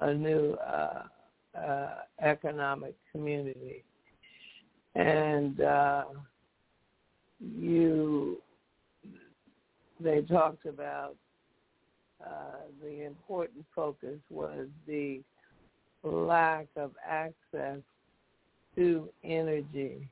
[0.00, 1.04] a new uh,
[1.56, 1.90] uh,
[2.20, 3.84] economic community.
[4.94, 6.04] And uh,
[7.40, 8.40] you,
[10.00, 11.16] they talked about
[12.24, 15.20] uh, the important focus was the
[16.02, 17.80] lack of access
[18.76, 20.08] to energy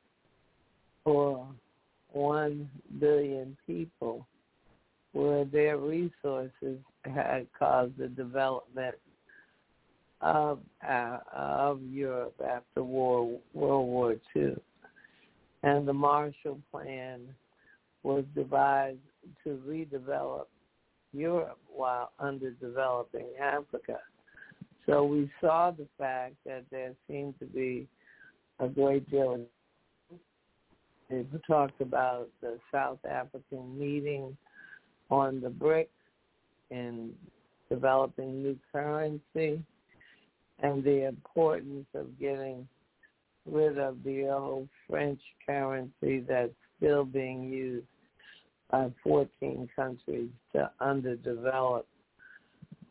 [1.04, 1.46] for
[2.12, 2.68] one
[2.98, 4.26] billion people
[5.12, 8.94] where their resources had caused the development
[10.20, 14.56] of uh, of Europe after war World War II,
[15.62, 17.20] and the Marshall Plan
[18.02, 18.98] was devised
[19.44, 20.46] to redevelop
[21.12, 23.98] Europe while underdeveloping Africa.
[24.86, 27.86] So we saw the fact that there seemed to be
[28.58, 29.40] a great deal of
[31.12, 34.34] they talked about the South African meeting
[35.10, 35.88] on the BRICS
[36.70, 37.12] and
[37.68, 39.62] developing new currency
[40.60, 42.66] and the importance of getting
[43.50, 47.86] rid of the old French currency that's still being used
[48.70, 51.84] by 14 countries to underdevelop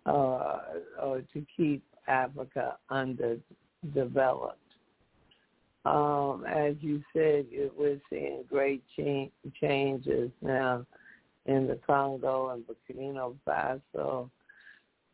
[0.06, 0.60] uh,
[1.02, 4.58] or to keep Africa underdeveloped.
[5.84, 7.46] Um, as you said,
[7.78, 10.86] we're seeing great change, changes now
[11.48, 14.30] in the Congo and Burkina Faso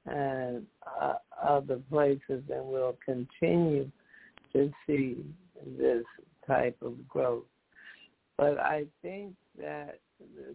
[0.05, 0.65] and
[1.01, 3.89] uh, other places, and we'll continue
[4.53, 5.23] to see
[5.77, 6.03] this
[6.45, 7.43] type of growth.
[8.37, 9.99] But I think that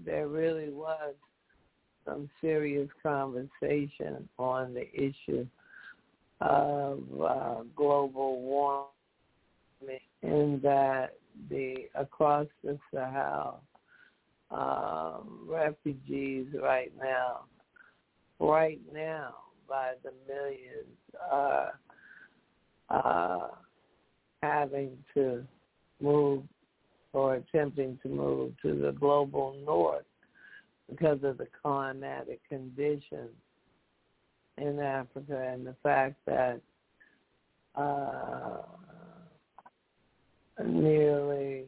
[0.04, 1.14] there really was
[2.04, 5.46] some serious conversation on the issue
[6.40, 8.88] of uh, global warming
[10.22, 11.14] in that
[11.48, 13.62] the across the Sahel
[14.50, 17.44] um, refugees right now
[18.38, 19.34] right now
[19.68, 20.98] by the millions
[21.30, 21.78] are
[22.90, 23.48] uh,
[24.42, 25.44] having to
[26.00, 26.42] move
[27.12, 30.04] or attempting to move to the global north
[30.90, 33.30] because of the climatic conditions
[34.58, 36.60] in Africa and the fact that
[37.74, 38.58] uh,
[40.64, 41.64] nearly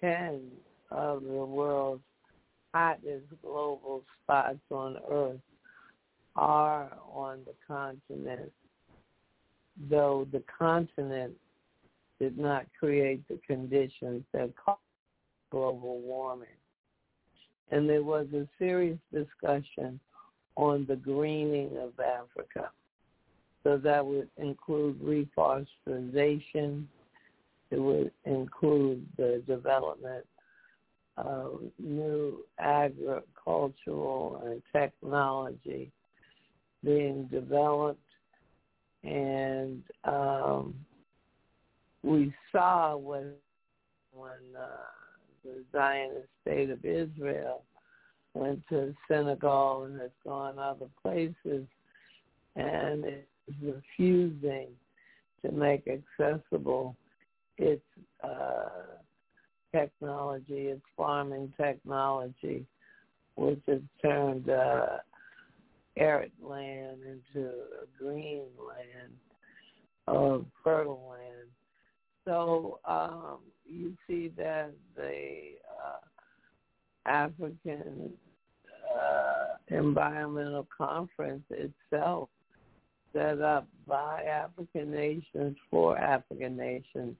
[0.00, 0.40] 10
[0.90, 2.02] of the world's
[2.74, 5.40] hottest global spots on Earth
[6.36, 8.52] are on the continent,
[9.90, 11.32] though the continent
[12.20, 14.78] did not create the conditions that caused
[15.50, 16.48] global warming.
[17.70, 19.98] And there was a serious discussion
[20.56, 22.70] on the greening of Africa.
[23.62, 26.88] So that would include reforestation.
[27.70, 30.26] It would include the development
[31.16, 35.90] of new agricultural and technology
[36.84, 38.00] being developed.
[39.04, 40.74] And um,
[42.02, 43.32] we saw when,
[44.12, 44.66] when uh,
[45.44, 47.62] the Zionist state of Israel
[48.34, 51.66] went to Senegal and has gone other places
[52.56, 54.68] and is refusing
[55.44, 56.96] to make accessible
[57.58, 57.82] its
[58.22, 58.68] uh,
[59.72, 62.64] technology, its farming technology,
[63.36, 64.98] which has turned uh,
[65.96, 69.12] arid land into a green land
[70.06, 71.48] of fertile land.
[72.24, 78.10] So um, you see that the uh, African
[78.94, 82.28] uh, Environmental Conference itself,
[83.12, 87.14] set up by African nations for African nations,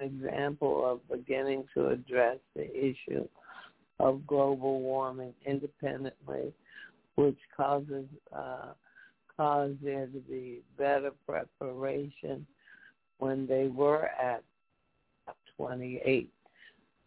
[0.00, 3.26] example of beginning to address the issue
[4.00, 6.52] of global warming independently,
[7.18, 8.72] which causes uh,
[9.36, 12.46] caused there to be better preparation
[13.18, 14.44] when they were at
[15.56, 16.30] 28.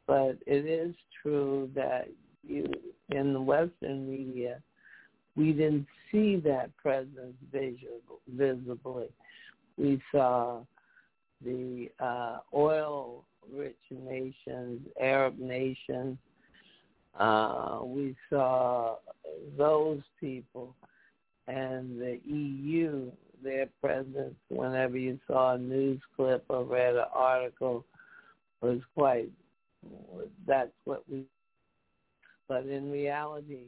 [0.07, 2.09] But it is true that
[2.45, 2.69] you
[3.11, 4.61] in the Western media,
[5.37, 9.07] we didn't see that presence visual, visibly.
[9.77, 10.59] We saw
[11.43, 16.17] the uh, oil-rich nations, Arab nations.
[17.19, 18.95] Uh, we saw
[19.57, 20.75] those people
[21.47, 23.11] and the EU,
[23.43, 27.85] their presence whenever you saw a news clip or read an article
[28.61, 29.29] was quite,
[30.47, 31.25] that's what we,
[32.47, 33.63] but in reality,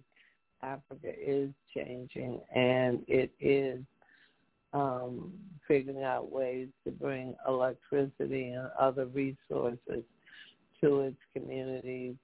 [0.61, 3.80] Africa is changing and it is
[4.73, 5.33] um,
[5.67, 10.03] figuring out ways to bring electricity and other resources
[10.81, 12.15] to its communities,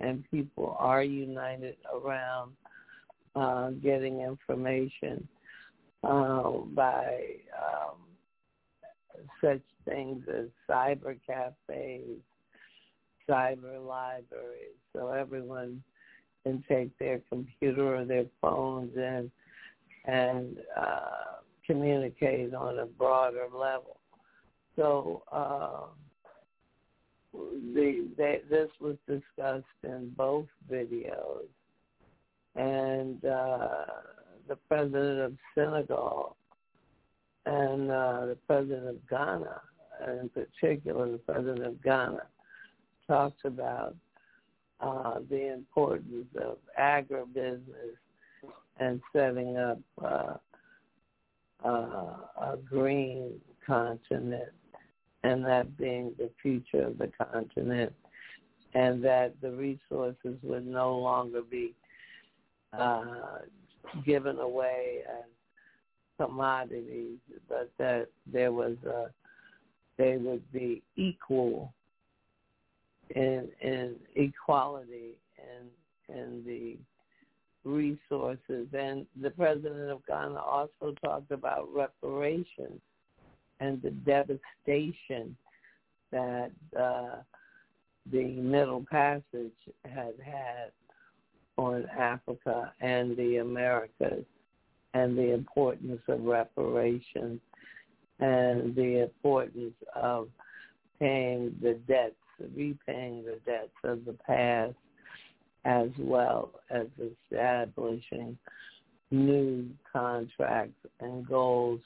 [0.00, 2.52] and people are united around
[3.36, 5.26] uh, getting information
[6.02, 7.20] uh, by
[7.56, 7.96] um,
[9.42, 12.18] such things as cyber cafes,
[13.28, 15.82] cyber libraries, so everyone
[16.44, 19.30] can take their computer or their phones in
[20.06, 23.98] and uh, communicate on a broader level.
[24.76, 25.88] So uh,
[27.32, 31.46] the, they, this was discussed in both videos,
[32.56, 33.84] and uh,
[34.48, 36.36] the president of Senegal
[37.46, 39.60] and uh, the president of Ghana,
[40.20, 42.22] in particular the president of Ghana,
[43.06, 43.96] talked about
[44.80, 47.96] uh, the importance of agribusiness
[48.78, 50.34] and setting up uh,
[51.64, 53.32] uh, a green
[53.66, 54.52] continent,
[55.22, 57.92] and that being the future of the continent,
[58.74, 61.74] and that the resources would no longer be
[62.72, 63.38] uh,
[64.04, 65.24] given away as
[66.18, 67.18] commodities,
[67.48, 69.10] but that there was a
[69.98, 71.72] they would be equal
[73.14, 75.68] in in equality and
[76.16, 76.76] in the
[77.68, 78.66] resources.
[78.72, 82.80] And the president of Ghana also talked about reparations
[83.60, 85.36] and the devastation
[86.10, 87.16] that uh,
[88.10, 89.52] the Middle Passage
[89.84, 90.72] had had
[91.56, 94.24] on Africa and the Americas
[94.94, 97.40] and the importance of reparations
[98.18, 100.28] and the importance of
[100.98, 102.14] paying the debts,
[102.56, 104.74] repaying the debts of the past,
[105.64, 106.86] as well as
[107.30, 108.36] establishing
[109.10, 111.80] new contracts and goals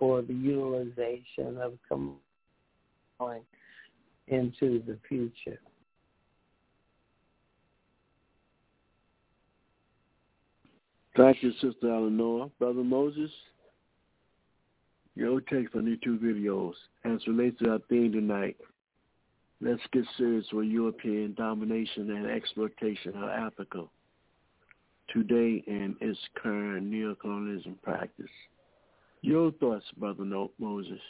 [0.00, 3.42] for the utilization of going
[4.28, 5.60] into the future.
[11.16, 12.50] Thank you, Sister Eleanor.
[12.58, 13.30] Brother Moses,
[15.14, 16.72] your takes on these two videos
[17.04, 18.56] as relates to our theme tonight.
[19.60, 23.84] let's get serious with European domination and exploitation of Africa
[25.12, 28.30] today and its current neocolonialism practice.
[29.22, 31.00] Your thoughts, Brother Moses.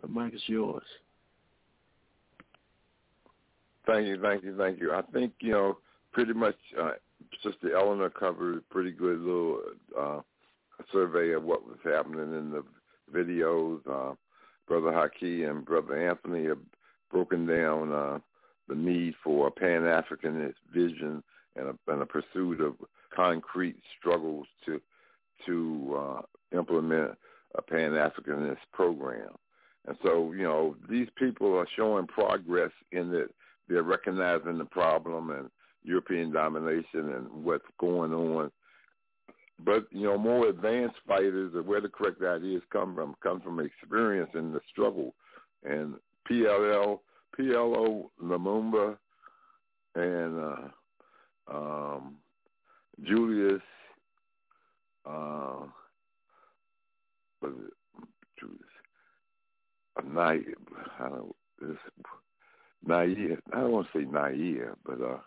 [0.00, 0.82] The mic is yours.
[3.86, 4.92] Thank you, thank you, thank you.
[4.92, 5.78] I think, you know,
[6.12, 6.92] pretty much uh,
[7.42, 9.60] Sister Eleanor covered a pretty good little
[9.98, 10.20] uh,
[10.92, 12.64] survey of what was happening in the
[13.12, 13.80] videos.
[13.88, 14.14] Uh,
[14.66, 16.58] Brother Haki and Brother Anthony have
[17.10, 18.18] broken down uh,
[18.68, 21.22] the need for a Pan-Africanist vision
[21.56, 22.74] and a, and a pursuit of
[23.14, 24.80] concrete struggles to
[25.46, 27.12] to uh, implement
[27.56, 29.30] a Pan-Africanist program.
[29.86, 33.28] And so, you know, these people are showing progress in that
[33.68, 35.50] they're recognizing the problem and
[35.82, 38.50] European domination and what's going on.
[39.64, 43.60] But, you know, more advanced fighters or where the correct ideas come from come from
[43.60, 45.14] experience in the struggle.
[45.64, 45.94] And
[46.30, 47.00] PLL,
[47.38, 48.96] PLO, Lumumba,
[49.94, 52.16] and uh, um,
[53.02, 53.62] Julius,
[55.06, 55.66] uh,
[57.40, 57.74] was it
[58.38, 58.60] Julius?
[59.96, 60.20] Uh,
[61.00, 61.76] I don't, this,
[62.86, 65.18] Nair, I don't want to say Nair, but uh,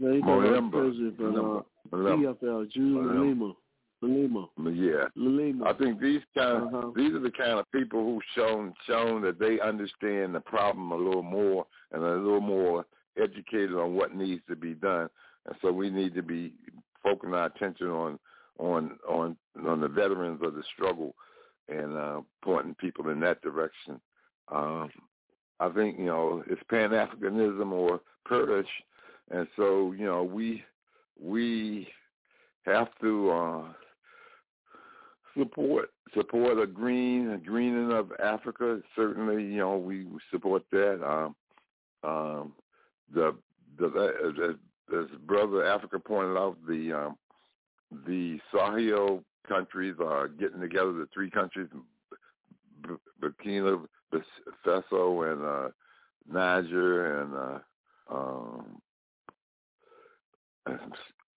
[0.00, 3.52] no, Moemba, from, uh, PFL, Julius Lima.
[4.02, 4.46] Lima.
[4.72, 5.64] Yeah, Lima.
[5.66, 6.90] I think these kind of, Uh-huh.
[6.96, 10.96] these are the kind of people who've shown shown that they understand the problem a
[10.96, 12.84] little more and a little more
[13.16, 15.08] educated on what needs to be done.
[15.46, 16.52] And so we need to be
[17.02, 18.18] focusing our attention on
[18.58, 21.14] on on on the veterans of the struggle
[21.68, 24.00] and uh, pointing people in that direction.
[24.48, 24.90] Um,
[25.60, 28.68] I think you know it's Pan Africanism or perish,
[29.30, 30.62] and so you know we
[31.20, 31.88] we
[32.66, 33.62] have to uh,
[35.36, 38.80] support support a green a greening of Africa.
[38.96, 41.04] Certainly, you know we support that.
[41.04, 41.36] Um,
[42.02, 42.52] um,
[43.12, 43.34] the
[43.78, 43.86] the
[44.26, 44.56] as,
[44.96, 47.16] as brother Africa pointed out, the um,
[48.06, 50.92] the Sahel countries are getting together.
[50.92, 51.68] The three countries,
[53.22, 53.84] Burkina
[54.66, 55.68] Faso and uh,
[56.30, 58.80] Niger and uh, um,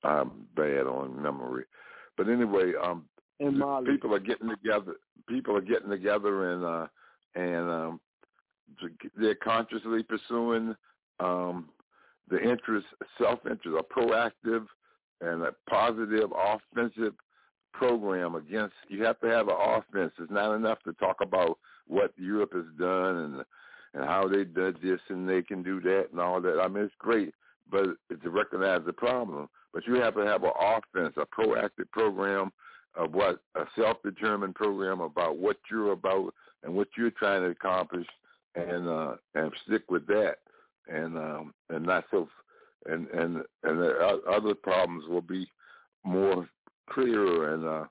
[0.03, 1.65] I'm bad on memory,
[2.15, 3.05] but anyway, um,
[3.85, 4.95] people are getting together.
[5.27, 6.87] People are getting together and uh,
[7.35, 7.99] and um,
[9.17, 10.75] they're consciously pursuing
[11.19, 11.69] um,
[12.29, 12.87] the interest,
[13.17, 14.65] self-interest, are proactive
[15.21, 17.13] and a positive offensive
[17.73, 18.75] program against.
[18.89, 20.13] You have to have an offense.
[20.19, 23.45] It's not enough to talk about what Europe has done and
[23.93, 26.59] and how they did this and they can do that and all that.
[26.61, 27.33] I mean, it's great,
[27.71, 27.85] but
[28.21, 29.47] to recognize the problem.
[29.73, 32.51] But you have to have an offense, a proactive program
[32.95, 38.07] of what a self-determined program about what you're about and what you're trying to accomplish,
[38.55, 40.37] and uh, and stick with that,
[40.87, 42.27] and um, and not so,
[42.85, 45.49] and and and the other problems will be
[46.03, 46.47] more
[46.89, 47.85] clearer and uh,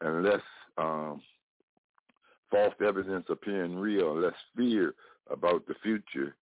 [0.00, 0.40] and less
[0.78, 1.20] um,
[2.50, 4.94] false evidence appearing real, less fear
[5.30, 6.34] about the future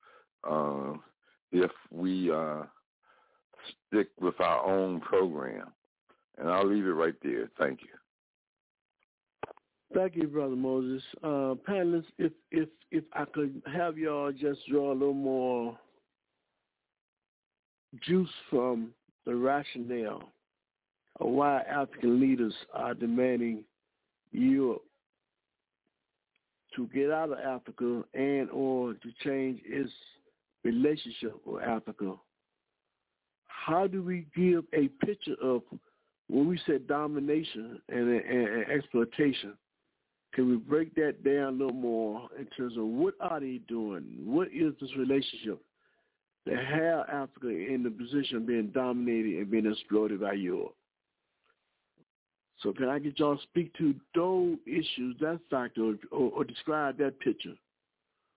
[0.49, 0.95] uh,
[1.53, 2.63] if we uh,
[3.89, 5.73] stick with our own program.
[6.39, 7.51] And I'll leave it right there.
[7.59, 7.89] Thank you.
[9.95, 11.03] Thank you, Brother Moses.
[11.23, 15.79] Uh, panelists, if if if I could have y'all just draw a little more
[17.99, 18.91] juice from
[19.27, 20.23] the rationale
[21.21, 23.65] of why African leaders are demanding
[24.33, 24.83] Europe
[26.77, 29.91] to get out of Africa and or to change its
[30.65, 32.15] relationship with Africa.
[33.47, 35.63] How do we give a picture of
[36.29, 39.55] when we said domination and, and, and exploitation?
[40.33, 44.05] Can we break that down a little more in terms of what are they doing?
[44.25, 45.61] What is this relationship
[46.47, 50.75] that have Africa in the position of being dominated and being exploited by Europe?
[52.63, 56.99] So can I get y'all to speak to those issues, that factor, or, or describe
[56.99, 57.55] that picture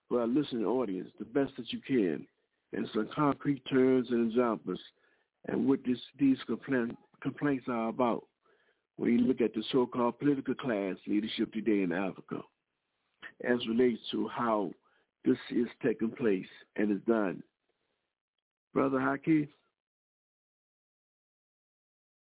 [0.07, 2.25] for our listening audience the best that you can,
[2.72, 4.80] in some concrete terms and examples,
[5.48, 8.23] and what this, these complaint, complaints are about
[8.95, 12.41] when you look at the so-called political class leadership today in Africa
[13.43, 14.72] as relates to how
[15.25, 17.41] this is taking place and is done.
[18.74, 19.48] Brother Haki?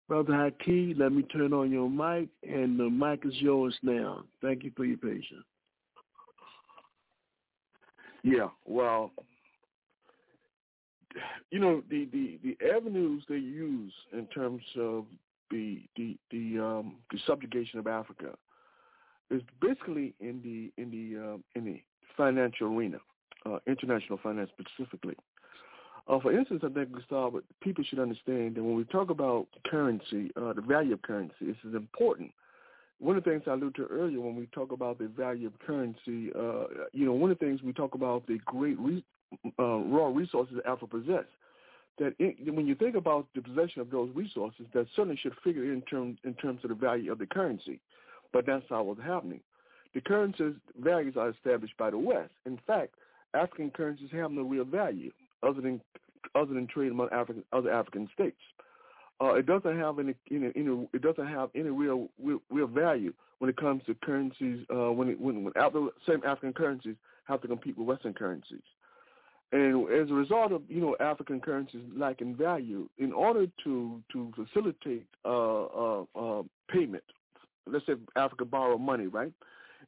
[0.09, 4.25] Brother Haki, let me turn on your mic, and the mic is yours now.
[4.43, 5.45] Thank you for your patience.
[8.23, 9.13] Yeah, well,
[11.51, 15.07] you know the the the avenues they use in terms of
[15.51, 18.37] the the the um the subjugation of Africa
[19.31, 21.81] is basically in the in the um, in the
[22.17, 22.99] financial arena.
[23.47, 25.15] uh, international finance specifically.
[26.09, 30.31] Uh, for instance, I think Gustavo, people should understand that when we talk about currency,
[30.37, 32.33] uh, the value of currency, this is important.
[32.99, 35.59] One of the things I alluded to earlier when we talk about the value of
[35.61, 39.05] currency, uh, you know, one of the things we talk about the great re-
[39.59, 41.27] uh, raw resources Africa possesses.
[41.99, 45.73] That it, when you think about the possession of those resources, that certainly should figure
[45.73, 47.81] in terms in terms of the value of the currency.
[48.33, 49.41] But that's not what's happening.
[49.95, 52.33] The currency's values are established by the West.
[52.47, 52.95] In fact,
[53.35, 55.11] African currencies have no real value
[55.43, 55.81] other than
[56.35, 58.41] other than trade among African other African states.
[59.23, 63.13] Uh, it doesn't have any, any, any, it doesn't have any real, real, real value
[63.39, 64.65] when it comes to currencies.
[64.73, 68.63] Uh, when it, when when the same African currencies have to compete with Western currencies,
[69.53, 74.33] and as a result of you know African currencies lacking value, in order to to
[74.35, 77.05] facilitate uh, uh, uh, payment,
[77.67, 79.33] let's say Africa borrow money, right?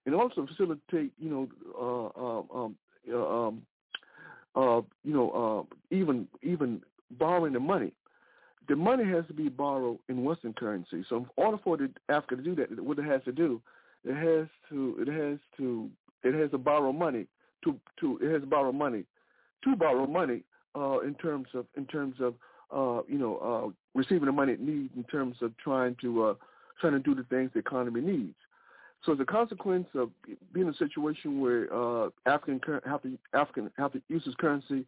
[0.05, 1.49] And also facilitate you know
[1.79, 2.77] uh, uh, um,
[3.11, 3.63] uh, um,
[4.55, 5.31] uh, you know,
[5.71, 6.83] uh, even even
[7.13, 7.93] borrowing the money,
[8.69, 11.05] the money has to be borrowed in Western currency.
[11.09, 13.61] So in order for the Africa to do that, what it has to do,
[14.05, 15.91] it has to it has to
[16.23, 17.27] it has to borrow money
[17.65, 19.05] to to it has to borrow money
[19.65, 20.43] to borrow money
[20.77, 22.35] uh, in terms of in terms of
[22.75, 26.35] uh, you know uh, receiving the money it needs in terms of trying to uh,
[26.81, 28.35] trying to do the things the economy needs.
[29.05, 30.11] So as a consequence of
[30.53, 34.87] being in a situation where uh, African have to African have to use its currency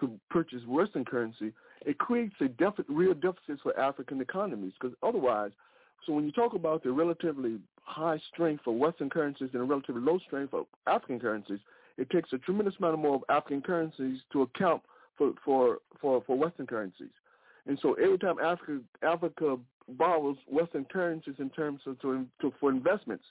[0.00, 1.52] to purchase Western currency,
[1.84, 4.72] it creates a deficit, real deficits for African economies.
[4.78, 5.50] Because otherwise,
[6.04, 10.02] so when you talk about the relatively high strength for Western currencies and a relatively
[10.02, 11.58] low strength for African currencies,
[11.96, 14.82] it takes a tremendous amount more of African currencies to account
[15.16, 17.10] for for for, for Western currencies.
[17.66, 19.56] And so every time Africa Africa
[19.88, 23.24] borrows Western currencies in terms of to, to for investments,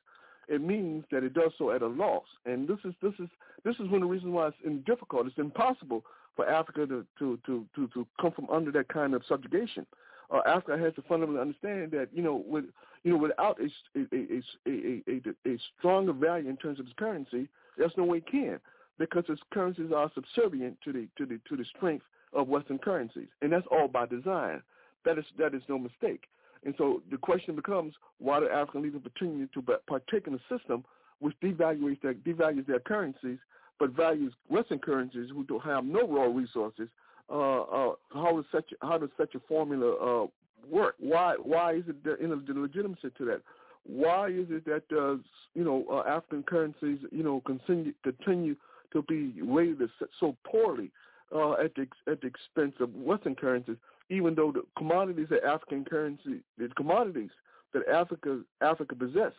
[0.48, 2.26] it means that it does so at a loss.
[2.46, 3.30] And this is this is
[3.64, 5.28] this is one of the reasons why it's difficult.
[5.28, 6.04] It's impossible
[6.36, 9.86] for Africa to to to to, to come from under that kind of subjugation.
[10.32, 12.66] Uh, Africa has to fundamentally understand that you know with
[13.04, 16.96] you know without a a a, a, a, a stronger value in terms of its
[16.98, 18.60] currency, there's no way it can
[18.98, 23.28] because its currencies are subservient to the to the to the strength of Western currencies,
[23.42, 24.62] and that's all by design.
[25.06, 26.24] That is that is no mistake.
[26.66, 30.84] And so the question becomes, why do African leaders continue to partake in a system
[31.20, 33.38] which devalues their, devalues their currencies,
[33.80, 36.90] but values Western currencies who don't have no raw resources?
[37.30, 40.28] Uh, uh, how does such how does such a formula uh,
[40.70, 40.96] work?
[41.00, 43.42] Why why is it you the legitimacy to that?
[43.84, 45.18] Why is it that uh,
[45.56, 48.56] you know uh, African currencies you know continue continue
[48.94, 50.92] to be rated so poorly
[51.34, 53.78] uh, at the at the expense of Western currencies?
[54.10, 57.32] Even though the commodities that African currency, the commodities
[57.74, 59.34] that Africa Africa possess,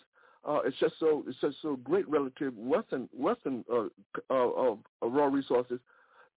[0.46, 3.86] uh, it's just so it's just so great relative Western Western uh,
[4.30, 5.80] uh, raw resources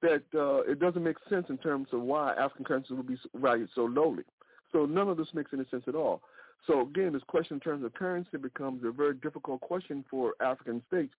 [0.01, 3.69] that uh, it doesn't make sense in terms of why African currency would be valued
[3.75, 4.24] so lowly.
[4.72, 6.22] So none of this makes any sense at all.
[6.67, 10.82] So again, this question in terms of currency becomes a very difficult question for African
[10.88, 11.14] states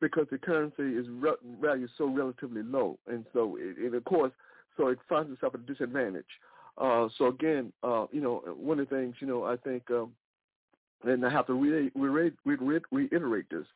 [0.00, 4.32] because the currency is re- valued so relatively low, and so it, it, of course,
[4.80, 6.24] so it finds itself at a disadvantage.
[6.78, 10.12] Uh, so again, uh, you know, one of the things, you know, I think, um,
[11.04, 13.66] and I have to re- re- re- reiterate this,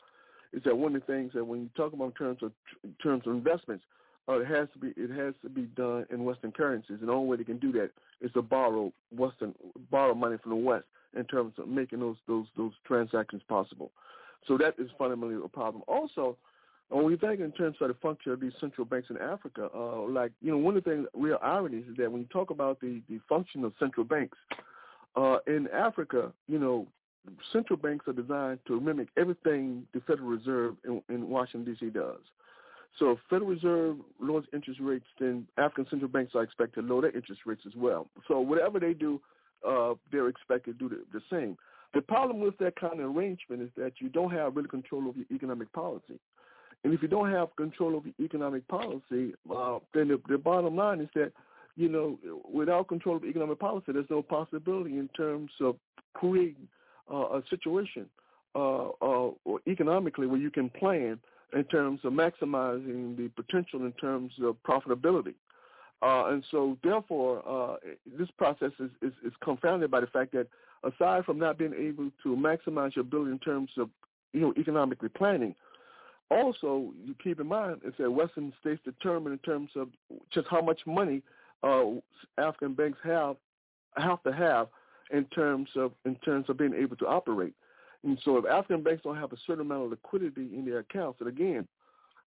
[0.54, 2.52] is that one of the things that when you talk about in terms of
[2.82, 3.84] in terms of investments,
[4.28, 7.12] uh, it has to be it has to be done in Western currencies, and the
[7.12, 7.90] only way they can do that
[8.22, 9.54] is to borrow Western
[9.90, 10.84] borrow money from the West
[11.16, 13.90] in terms of making those those those transactions possible.
[14.46, 15.82] So that is fundamentally a problem.
[15.88, 16.36] Also,
[16.94, 20.02] when we think in terms of the function of these central banks in Africa, uh,
[20.02, 22.80] like, you know, one of the things, real ironies is that when you talk about
[22.80, 24.38] the, the function of central banks,
[25.16, 26.86] uh, in Africa, you know,
[27.52, 31.90] central banks are designed to mimic everything the Federal Reserve in, in Washington, D.C.
[31.90, 32.20] does.
[32.98, 37.02] So if Federal Reserve lowers interest rates, then African central banks are expected to lower
[37.02, 38.06] their interest rates as well.
[38.28, 39.20] So whatever they do,
[39.66, 41.56] uh, they're expected to do the, the same.
[41.92, 45.18] The problem with that kind of arrangement is that you don't have really control over
[45.18, 46.20] your economic policy.
[46.84, 51.00] And if you don't have control over economic policy, uh, then the, the bottom line
[51.00, 51.32] is that,
[51.76, 52.18] you know,
[52.52, 55.76] without control of economic policy, there's no possibility in terms of
[56.12, 56.68] creating
[57.10, 58.06] uh, a situation
[58.54, 59.30] uh, uh,
[59.66, 61.18] economically where you can plan
[61.54, 65.34] in terms of maximizing the potential in terms of profitability.
[66.02, 67.76] Uh, and so, therefore, uh,
[68.18, 70.46] this process is, is, is confounded by the fact that
[70.82, 73.88] aside from not being able to maximize your ability in terms of,
[74.32, 75.54] you know, economically planning,
[76.30, 79.88] also, you keep in mind is that Western states determine in terms of
[80.32, 81.22] just how much money
[81.62, 81.84] uh,
[82.38, 83.36] African banks have
[83.96, 84.68] have to have
[85.10, 87.54] in terms of in terms of being able to operate.
[88.02, 91.20] And so, if African banks don't have a certain amount of liquidity in their accounts,
[91.20, 91.66] and again,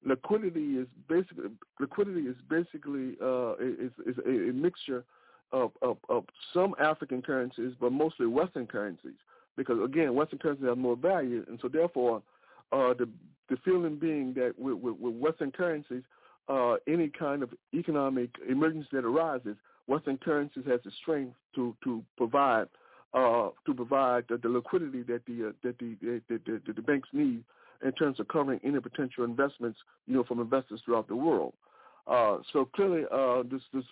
[0.06, 5.04] liquidity is basically liquidity is basically uh, is, is a, a mixture
[5.52, 9.16] of, of, of some African currencies, but mostly Western currencies.
[9.56, 12.22] Because again, Western currencies have more value, and so therefore,
[12.72, 13.08] uh, the
[13.50, 16.04] the feeling being that with, with, with Western currencies,
[16.50, 19.56] uh, any kind of economic emergency that arises,
[19.88, 22.68] Western currencies has the strength to to provide
[23.14, 27.10] uh, to provide the, the liquidity that the uh, that the, the, the, the banks
[27.14, 27.44] need
[27.84, 31.54] in terms of covering any potential investments, you know, from investors throughout the world.
[32.08, 33.84] Uh, so clearly, uh, this this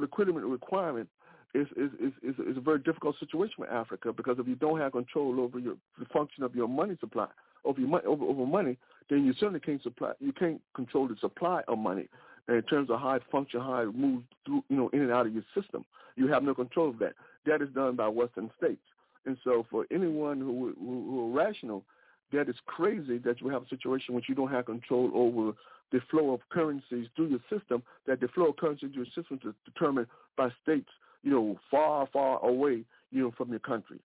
[0.00, 1.08] liquidity requirement
[1.54, 4.80] is is, is is is a very difficult situation for Africa because if you don't
[4.80, 7.28] have control over your the function of your money supply,
[7.64, 8.76] over your money, over, over money,
[9.10, 10.12] then you certainly can't supply.
[10.20, 12.08] You can't control the supply of money
[12.48, 15.26] in terms of how it functions, how it moves through, you know, in and out
[15.26, 15.84] of your system.
[16.16, 17.14] You have no control of that.
[17.46, 18.80] That is done by Western states.
[19.26, 21.84] And so, for anyone who who, who are rational,
[22.32, 25.56] that is crazy that you have a situation which you don't have control over
[25.92, 27.82] the flow of currencies through your system.
[28.06, 30.90] That the flow of currency through your system is determined by states,
[31.22, 34.00] you know, far, far away, you know, from your country.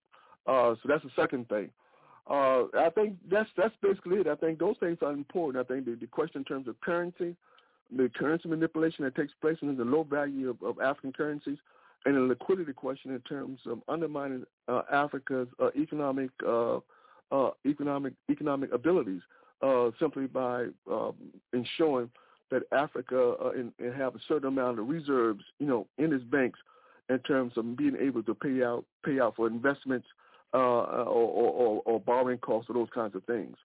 [0.47, 1.69] Uh, so that's the second thing.
[2.29, 4.27] Uh, I think that's that's basically it.
[4.27, 5.65] I think those things are important.
[5.65, 7.35] I think the, the question in terms of currency,
[7.95, 11.57] the currency manipulation that takes place and the low value of, of African currencies,
[12.05, 16.77] and the liquidity question in terms of undermining uh, Africa's uh, economic uh,
[17.31, 19.21] uh, economic economic abilities
[19.63, 21.15] uh, simply by um,
[21.53, 22.11] ensuring
[22.51, 26.59] that Africa in have a certain amount of reserves, you know, in its banks
[27.09, 30.07] in terms of being able to pay out pay out for investments
[30.53, 33.55] uh, or, or, or borrowing costs or those kinds of things.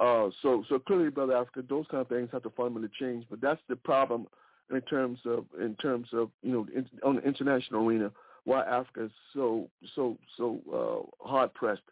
[0.00, 3.24] Uh, so, so clearly, brother Africa, those kind of things have to fundamentally change.
[3.30, 4.26] But that's the problem
[4.72, 8.10] in terms of in terms of you know in, on the international arena
[8.44, 10.60] why Africa is so so so
[11.22, 11.82] uh, hard pressed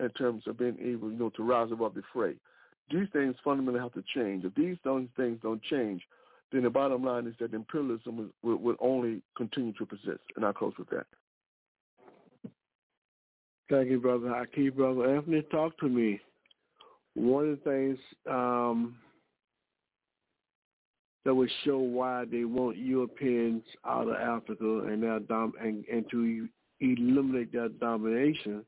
[0.00, 2.34] in terms of being able you know to rise above the fray.
[2.90, 4.44] These things fundamentally have to change.
[4.44, 6.02] If these things don't change,
[6.52, 10.22] then the bottom line is that imperialism will, will, will only continue to persist.
[10.36, 11.04] And I'll close with that.
[13.70, 14.74] Thank you, Brother Haki.
[14.74, 16.20] Brother Anthony, talk to me.
[17.14, 17.98] One of the things
[18.30, 18.96] um,
[21.24, 26.08] that would show why they want Europeans out of Africa and, their dom- and, and
[26.10, 26.48] to
[26.80, 28.64] eliminate their domination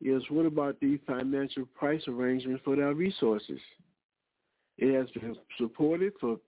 [0.00, 3.58] is what about the financial price arrangements for their resources?
[4.78, 6.38] It has been supported for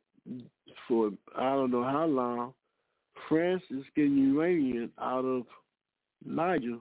[0.86, 2.52] for I don't know how long.
[3.28, 5.44] France is getting uranium out of
[6.24, 6.78] Niger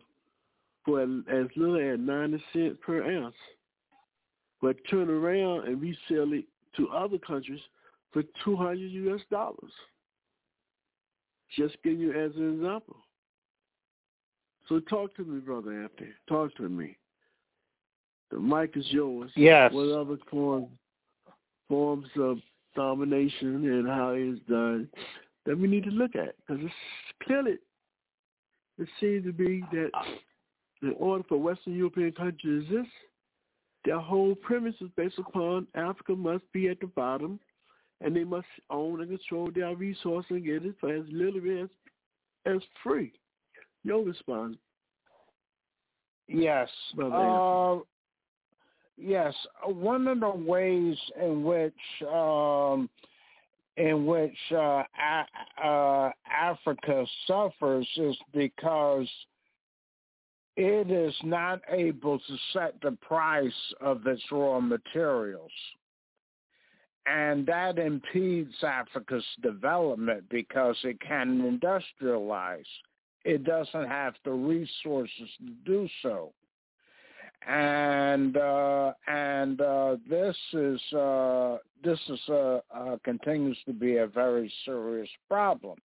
[0.87, 3.35] for as little as 90 cents per ounce,
[4.61, 6.45] but turn around and resell it
[6.77, 7.59] to other countries
[8.11, 9.19] for 200 U.S.
[9.29, 9.71] dollars.
[11.55, 12.95] Just give you as an example.
[14.69, 16.11] So talk to me, Brother Anthony.
[16.27, 16.97] Talk to me.
[18.31, 19.31] The mic is yours.
[19.35, 19.71] Yes.
[19.73, 20.69] What other forms
[21.67, 22.37] forms of
[22.75, 24.87] domination and how it is done
[25.45, 26.35] that we need to look at?
[26.47, 26.73] Because it's
[27.23, 27.57] clearly
[28.77, 29.91] it seems to be that
[30.81, 32.93] in order for Western European countries to exist,
[33.85, 37.39] their whole premise is based upon Africa must be at the bottom
[38.01, 41.69] and they must own and control their resources and get it for as little as
[42.45, 43.11] as free.
[43.83, 44.57] Your response.
[46.27, 46.69] Yes.
[47.01, 47.77] Uh,
[48.97, 49.33] yes.
[49.65, 51.73] One of the ways in which
[52.11, 52.89] um,
[53.77, 54.83] in which uh,
[55.63, 59.07] uh, Africa suffers is because
[60.57, 65.51] it is not able to set the price of its raw materials.
[67.05, 72.65] And that impedes Africa's development because it can industrialize.
[73.23, 76.33] It doesn't have the resources to do so.
[77.47, 82.19] And uh, and uh, this is uh, this is
[83.03, 85.77] continues to be a very serious problem.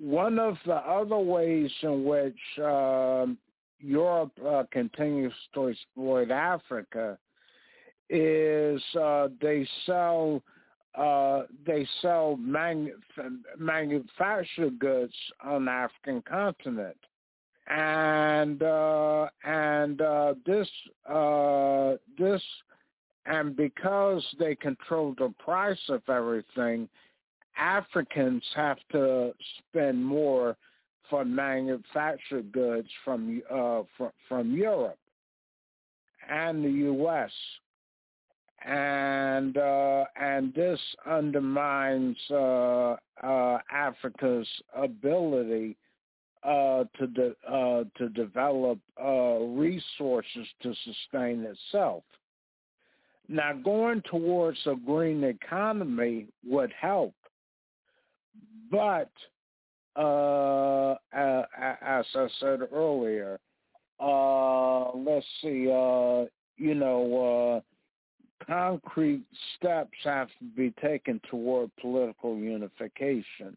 [0.00, 3.36] One of the other ways in which um,
[3.80, 7.18] Europe uh, continues to exploit Africa
[8.10, 10.42] is uh, they sell
[10.94, 12.96] uh, they sell manu-
[13.58, 16.96] manufactured goods on the African continent,
[17.68, 20.68] and uh, and uh, this
[21.08, 22.42] uh, this
[23.26, 26.88] and because they control the price of everything,
[27.58, 30.56] Africans have to spend more
[31.10, 34.98] for manufactured goods from uh, from, from Europe
[36.28, 37.30] and the U.S.
[38.64, 45.76] and uh, and this undermines uh, uh, Africa's ability
[46.42, 52.02] uh, to de- uh, to develop resources to sustain itself.
[53.30, 57.14] Now, going towards a green economy would help,
[58.70, 59.10] but
[59.98, 63.40] uh, as I said earlier,
[64.00, 69.24] uh, let's see, uh, you know, uh, concrete
[69.56, 73.56] steps have to be taken toward political unification.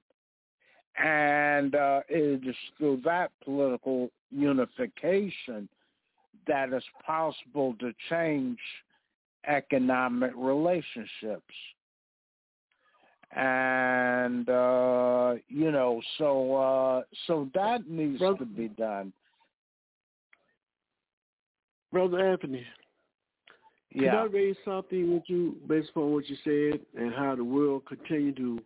[0.98, 5.70] And uh, it is through that political unification
[6.48, 8.60] that it's possible to change
[9.48, 11.54] economic relationships.
[13.34, 19.14] And uh, you know, so uh, so that needs to be done.
[21.94, 22.66] Brother Anthony,
[23.94, 24.12] yeah.
[24.12, 27.84] can I raise something with you based upon what you said and how the world
[27.86, 28.60] continue to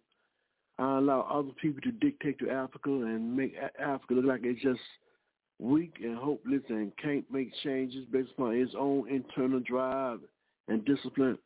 [0.80, 4.80] uh, allow other people to dictate to Africa and make Africa look like it's just
[5.60, 10.20] weak and hopeless and can't make changes based upon its own internal drive
[10.68, 11.38] and discipline?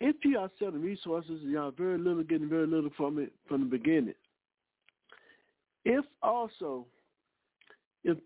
[0.00, 3.32] If you are selling resources, and you are very little getting very little from it
[3.46, 4.14] from the beginning.
[5.84, 6.86] If also,
[8.02, 8.16] if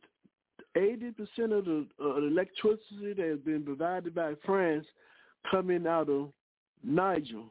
[0.77, 1.13] 80%
[1.57, 4.87] of the, uh, the electricity that has been provided by France
[5.51, 6.31] coming out of
[6.83, 7.43] Niger.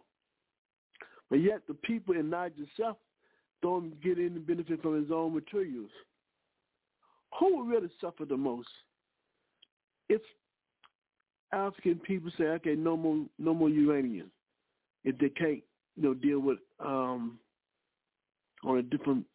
[1.30, 2.98] But yet the people in Niger itself
[3.62, 5.90] don't get any benefit from his own materials.
[7.40, 8.68] Who will really suffer the most?
[10.10, 10.22] If
[11.54, 14.32] African people say, okay, no more no more uranium.
[15.04, 15.62] If they can't,
[15.96, 17.40] you know, deal with um
[18.64, 19.26] on a different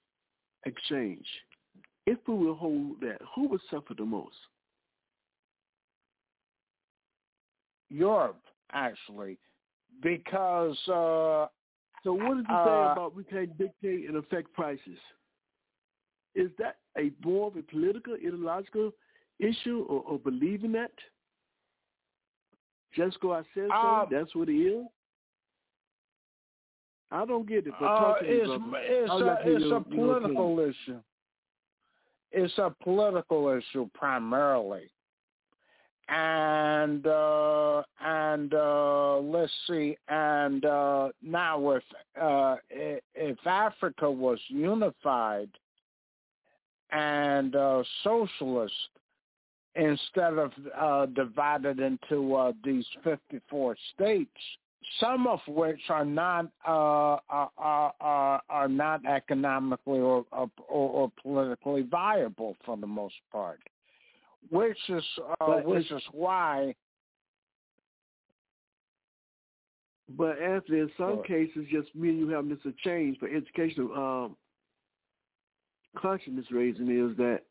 [0.67, 1.27] exchange
[2.09, 4.37] if we will hold that, who would suffer the most?
[7.91, 8.41] Europe,
[8.73, 9.39] actually,
[10.03, 10.77] because.
[10.89, 11.49] Uh,
[12.05, 14.99] so what did you uh, say about we can't dictate and affect prices?
[16.35, 18.93] Is that a more of a political, ideological
[19.39, 20.93] issue, or, or believing that?
[22.95, 23.73] Just go, I said so.
[23.73, 24.87] Uh, that's what it is.
[27.11, 27.73] I don't get it.
[27.81, 31.01] But uh, it's it's a, it's your, a political issue
[32.33, 34.91] it's a political issue primarily.
[36.11, 41.83] And uh, and uh, let's see, and uh, now if
[42.19, 45.51] uh, if Africa was unified
[46.93, 48.73] and uh, socialist
[49.79, 54.31] instead of uh, divided into uh, these 54 states,
[55.01, 61.83] some of which are not uh, are, are, are not economically or, or, or politically
[61.83, 63.61] viable for the most part,
[64.51, 65.05] which is
[65.41, 66.75] uh, which is why.
[70.17, 73.93] But Anthony, in some cases, just me and you having this a change for educational
[73.93, 74.37] um,
[76.01, 77.43] consciousness raising is that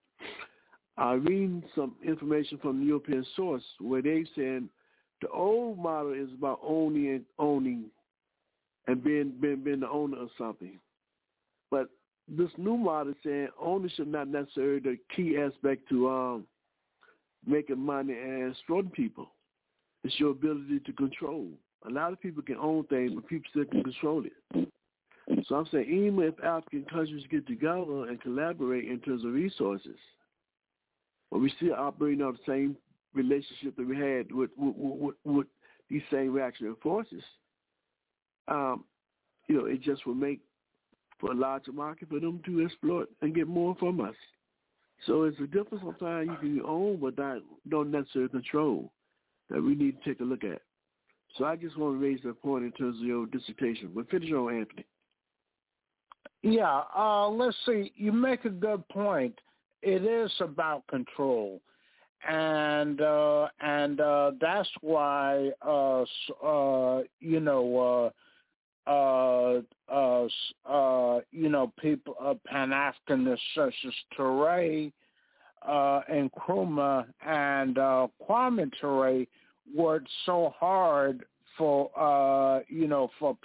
[0.98, 4.68] I read some information from the European source where they said
[5.22, 7.86] the old model is about owning and owning
[8.88, 10.80] and being being being the owner of something.
[11.70, 11.90] But
[12.28, 16.48] this new model is saying ownership not necessarily the key aspect to um
[17.46, 19.30] making money and exploiting people.
[20.04, 21.48] It's your ability to control.
[21.88, 24.68] A lot of people can own things, but people still can control it.
[25.48, 29.96] So I'm saying even if African countries get together and collaborate in terms of resources,
[31.32, 32.78] but we still operating on the same
[33.14, 35.48] relationship that we had with with, with, with
[35.90, 37.24] these same reactionary forces,
[38.48, 38.84] um,
[39.48, 40.42] you know, it just will make
[41.20, 44.16] for a larger market for them to exploit and get more from us.
[45.06, 48.92] So it's a difference sometimes you can own but not don't necessarily control
[49.50, 50.62] that we need to take a look at.
[51.38, 53.92] So I just want to raise that point in terms of your dissertation.
[53.94, 54.86] But finish on Anthony.
[56.42, 57.92] Yeah, uh, let's see.
[57.96, 59.36] You make a good point.
[59.82, 61.62] It is about control.
[62.28, 66.02] And uh, and uh, that's why uh,
[66.44, 68.12] uh, you know
[68.88, 70.28] uh, uh, uh,
[70.68, 74.92] uh, you know people uh, Pan Africanists such as Toure
[75.68, 79.26] uh, and Nkrumah and uh, Kwame Ture
[79.76, 81.24] worked so hard
[81.58, 83.38] for uh, you know for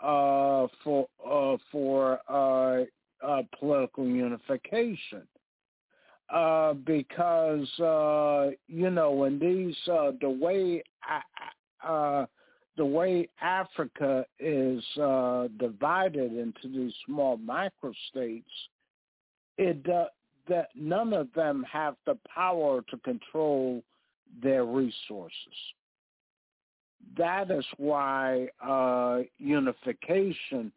[0.00, 2.84] uh, for uh, for uh,
[3.26, 5.26] uh, political unification
[6.30, 10.82] uh, because uh, you know when these uh, the way
[11.86, 12.26] uh,
[12.76, 18.44] the way Africa is uh, divided into these small microstates,
[19.56, 20.06] it uh,
[20.48, 23.82] that none of them have the power to control
[24.42, 25.34] their resources.
[27.16, 30.72] That is why uh, unification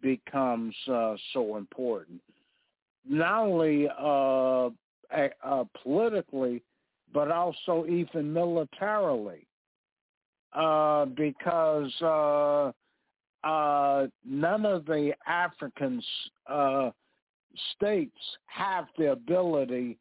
[0.00, 2.20] becomes uh, so important.
[3.08, 4.70] Not only uh,
[5.12, 6.62] uh, politically,
[7.12, 9.46] but also even militarily.
[10.52, 12.72] uh, because uh,
[13.46, 16.02] uh, none of the African
[16.48, 16.90] uh,
[17.76, 19.98] states have the ability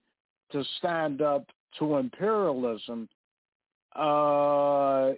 [0.51, 1.45] to stand up
[1.79, 3.07] to imperialism,
[3.95, 5.09] uh,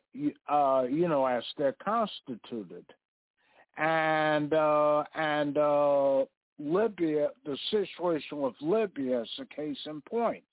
[0.50, 2.86] uh, you know, as they're constituted.
[3.78, 6.26] And uh, and uh,
[6.60, 10.44] Libya, the situation with Libya is a case in point.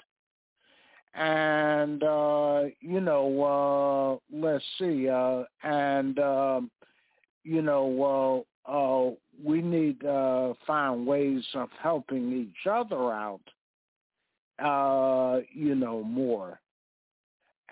[1.14, 6.70] And uh, you know, uh, let's see, uh, and um,
[7.42, 9.10] you know, uh, uh,
[9.42, 13.40] we need to uh, find ways of helping each other out,
[14.58, 16.60] uh, you know, more.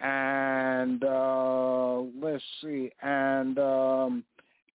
[0.02, 4.24] And uh, let's see, and um,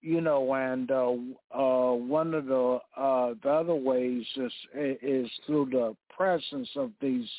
[0.01, 1.13] you know, and uh,
[1.57, 7.29] uh, one of the uh, the other ways is is through the presence of these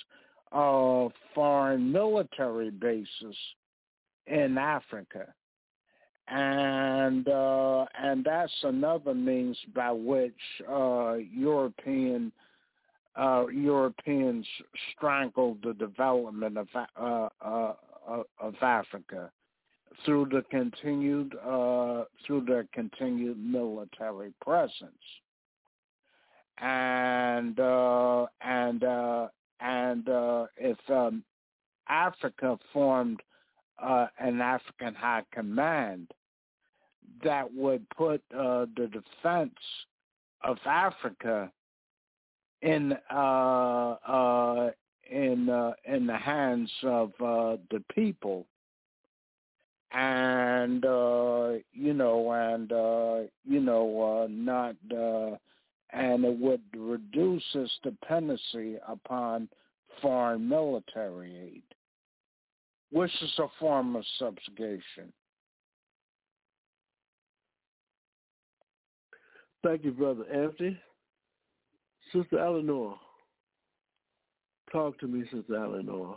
[0.53, 3.37] uh, foreign military bases
[4.27, 5.27] in Africa.
[6.29, 10.33] And uh, and that's another means by which
[10.71, 12.31] uh, European
[13.17, 14.47] uh, Europeans
[14.95, 17.75] strangled the development of uh, uh,
[18.39, 19.31] of Africa
[20.05, 24.93] through the continued uh, through their continued military presence,
[26.59, 28.83] and and
[29.61, 30.09] and
[30.57, 31.23] if um,
[31.89, 33.21] Africa formed
[33.79, 36.11] an African High Command
[37.25, 39.59] that would put uh, the defense
[40.43, 41.51] of Africa
[42.63, 43.17] in uh,
[44.07, 44.71] uh,
[45.11, 48.47] in uh, in the hands of uh, the people,
[49.93, 55.37] and uh, you know, and uh, you know, uh, not, uh,
[55.93, 59.49] and it would reduce its dependency upon
[60.01, 61.63] foreign military aid,
[62.93, 65.13] which is a form of subjugation.
[69.63, 70.79] Thank you, Brother Anthony.
[72.13, 72.95] Sister Eleanor,
[74.73, 76.17] talk to me, Sister Eleanor.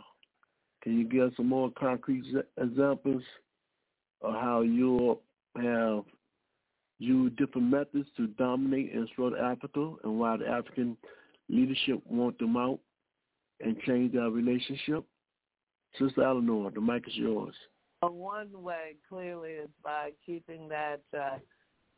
[0.82, 2.24] Can you give some more concrete
[2.60, 3.22] examples
[4.22, 5.22] of how Europe
[5.56, 6.04] have
[6.98, 10.96] used different methods to dominate and destroy Africa and why the African
[11.48, 12.78] leadership want them out
[13.60, 15.04] and change our relationship?
[15.98, 17.54] Sister Eleanor, the mic is yours.
[18.00, 21.38] One way clearly is by keeping that uh,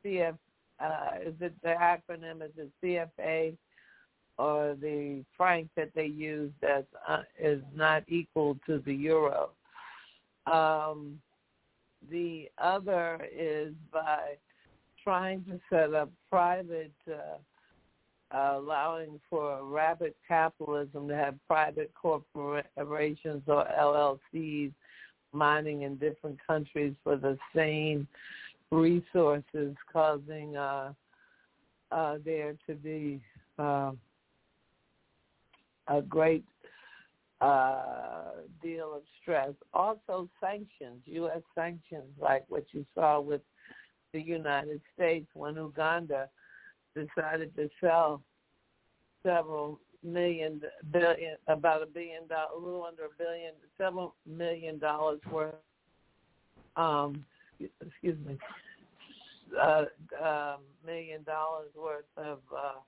[0.04, 0.36] CF
[0.78, 3.56] uh, is it the acronym is it CFA
[4.38, 9.50] or the franc that they use that uh, is not equal to the euro.
[10.46, 11.18] Um,
[12.10, 14.36] the other is by
[15.02, 23.42] trying to set up private, uh, uh, allowing for rapid capitalism to have private corporations
[23.46, 24.72] or LLCs
[25.32, 28.08] mining in different countries for the same
[28.70, 30.92] resources causing uh,
[31.92, 33.20] uh, there to be
[33.58, 33.92] uh,
[35.88, 36.44] a great
[37.40, 38.30] uh,
[38.62, 39.52] deal of stress.
[39.74, 41.42] Also sanctions, U.S.
[41.54, 43.42] sanctions, like what you saw with
[44.12, 46.28] the United States when Uganda
[46.94, 48.22] decided to sell
[49.22, 50.60] several million
[50.92, 55.54] billion about a billion dollars a little under a billion several million dollars worth
[56.76, 57.24] um
[57.60, 58.38] excuse me,
[59.60, 59.84] uh,
[60.22, 62.80] uh, million dollars worth of uh,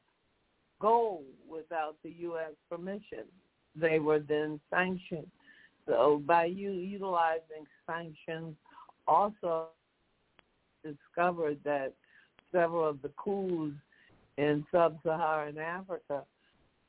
[0.81, 2.53] gold without the U.S.
[2.71, 3.25] permission.
[3.81, 5.31] They were then sanctioned.
[5.87, 8.55] So by you utilizing sanctions,
[9.07, 9.69] also
[10.85, 11.93] discovered that
[12.53, 13.75] several of the coups
[14.37, 16.25] in sub-Saharan Africa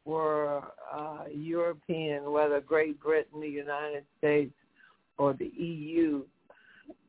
[0.05, 0.61] were
[0.93, 4.53] uh, European, whether Great Britain, the United States,
[5.17, 6.23] or the EU,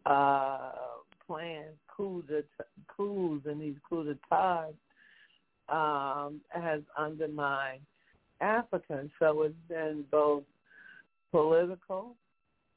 [0.07, 0.73] uh,
[1.27, 2.31] planned coups,
[2.97, 4.69] coups and these coups d'etat
[5.69, 7.81] um, has undermined
[8.41, 9.09] Africa.
[9.19, 10.45] So it's been both
[11.31, 12.17] political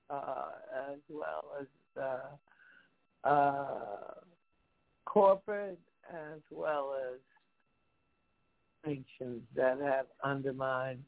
[0.10, 0.50] uh,
[0.92, 2.04] as well as
[3.26, 4.14] uh, uh,
[5.06, 7.20] corporate as well as
[8.84, 11.04] sanctions that have undermined,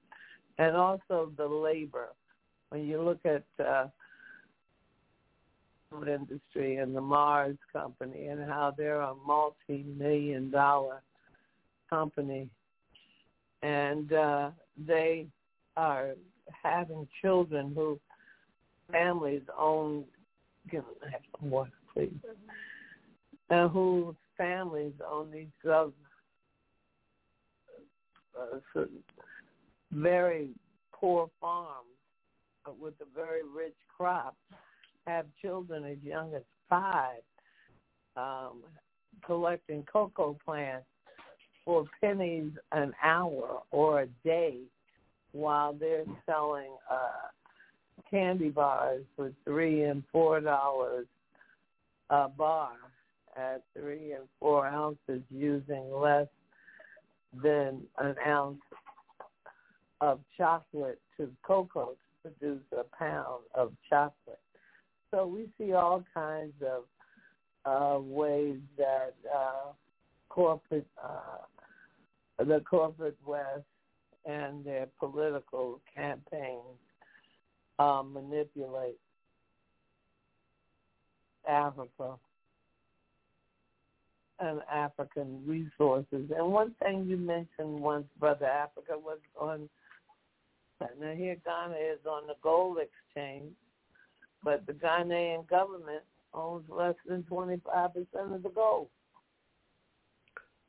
[0.57, 2.09] and also the labor.
[2.69, 3.87] When you look at uh,
[6.03, 11.01] industry and the Mars company and how they're a multi-million dollar
[11.89, 12.49] company
[13.65, 14.51] and uh,
[14.87, 15.25] they
[15.75, 16.11] are
[16.63, 17.99] having children who
[18.91, 20.03] families own
[20.69, 22.13] can I have some water please.
[23.49, 25.87] And whose families own these uh,
[28.39, 28.85] uh,
[29.91, 30.49] very
[30.93, 31.87] poor farms
[32.79, 34.35] with a very rich crop
[35.07, 37.21] have children as young as five
[38.15, 38.63] um,
[39.25, 40.85] collecting cocoa plants
[41.65, 44.59] for pennies an hour or a day
[45.31, 47.27] while they're selling uh,
[48.09, 51.07] candy bars for three and four dollars
[52.09, 52.71] a bar
[53.35, 56.27] at three and four ounces using less
[57.43, 58.61] than an ounce
[60.01, 64.39] of chocolate to cocoa to produce a pound of chocolate.
[65.11, 66.83] So we see all kinds of
[67.65, 69.71] uh, ways that uh,
[70.29, 71.45] corporate, uh,
[72.37, 73.63] the corporate West
[74.25, 76.79] and their political campaigns
[77.79, 78.97] uh, manipulate
[81.47, 82.15] Africa
[84.39, 86.29] and African resources.
[86.35, 89.69] And one thing you mentioned once, Brother Africa, was on,
[90.81, 93.53] now here Ghana is on the gold exchange,
[94.43, 97.65] but the Ghanaian government owns less than 25%
[98.33, 98.87] of the gold.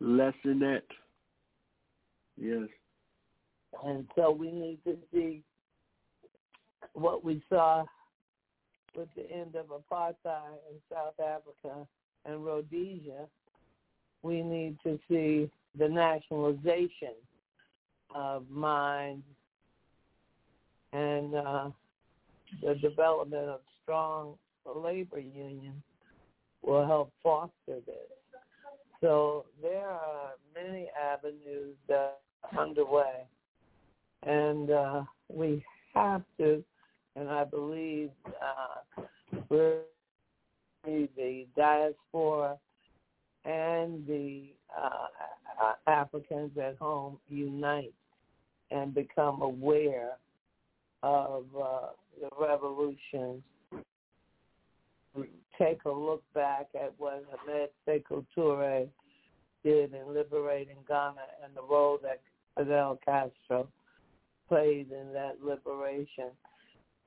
[0.01, 0.85] Less than that.
[2.41, 2.69] Yes.
[3.85, 5.43] And so we need to see
[6.95, 7.85] what we saw
[8.97, 11.87] with the end of apartheid in South Africa
[12.25, 13.27] and Rhodesia.
[14.23, 17.15] We need to see the nationalization
[18.15, 19.23] of mines
[20.93, 21.71] and uh,
[22.63, 24.35] the development of strong
[24.65, 25.83] labor unions
[26.63, 28.41] will help foster this.
[29.01, 32.21] So there are many avenues that
[32.59, 33.25] underway,
[34.23, 36.63] and uh, we have to,
[37.15, 39.03] and I believe uh,
[39.49, 39.81] we're
[40.87, 42.57] the diaspora
[43.45, 44.45] and the
[44.77, 47.95] uh, Africans at home unite
[48.71, 50.13] and become aware
[51.03, 51.89] of uh,
[52.21, 53.43] the revolutions.
[55.59, 58.89] Take a look back at what Ahmed Sekou Toure
[59.67, 62.21] did in liberating Ghana and the role that
[62.57, 63.69] Fidel Castro
[64.49, 66.31] played in that liberation.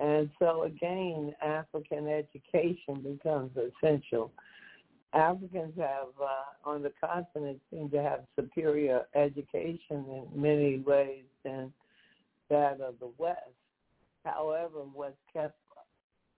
[0.01, 4.31] And so again, African education becomes essential.
[5.13, 11.71] Africans have, uh, on the continent, seem to have superior education in many ways than
[12.49, 13.39] that of the West.
[14.25, 15.57] However, what's kept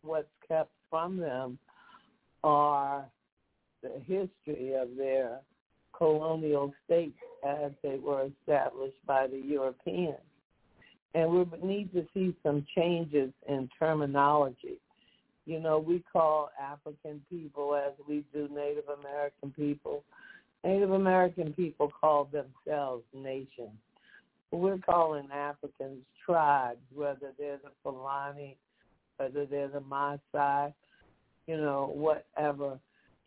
[0.03, 1.57] what's kept from them
[2.43, 3.05] are
[3.83, 5.39] the history of their
[6.01, 10.17] colonial states as they were established by the Europeans.
[11.13, 14.79] And we need to see some changes in terminology.
[15.45, 20.03] You know, we call African people as we do Native American people.
[20.63, 23.77] Native American people call themselves nations.
[24.51, 28.57] We're calling Africans tribes, whether they're the Fulani,
[29.17, 30.73] whether they're the Maasai,
[31.45, 32.79] you know, whatever.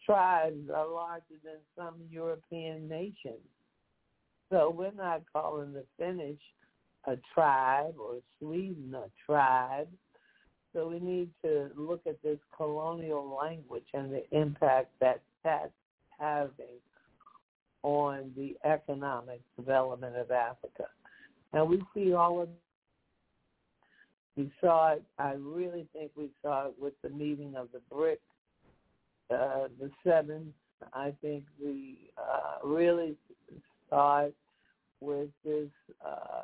[0.04, 3.40] Tribes are larger than some European nations.
[4.50, 6.40] So we're not calling the Finnish
[7.06, 9.88] a tribe or Sweden a tribe.
[10.72, 15.70] So we need to look at this colonial language and the impact that that's
[16.18, 16.80] having
[17.82, 20.86] on the economic development of Africa.
[21.52, 22.48] And we see all of
[24.36, 25.02] we saw it.
[25.18, 28.20] I really think we saw it with the meeting of the BRIC,
[29.30, 30.52] uh, the seven.
[30.92, 33.16] I think we uh, really
[33.86, 34.34] start
[35.00, 35.68] with this
[36.04, 36.42] uh,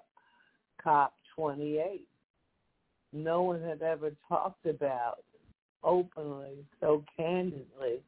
[0.83, 2.07] COP 28.
[3.13, 5.19] No one had ever talked about
[5.83, 8.03] openly, so candidly,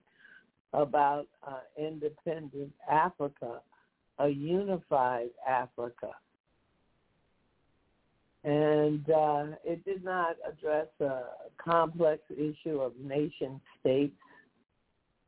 [0.73, 3.61] about uh, independent Africa,
[4.19, 6.11] a unified Africa.
[8.45, 11.23] And uh, it did not address a
[11.63, 14.15] complex issue of nation states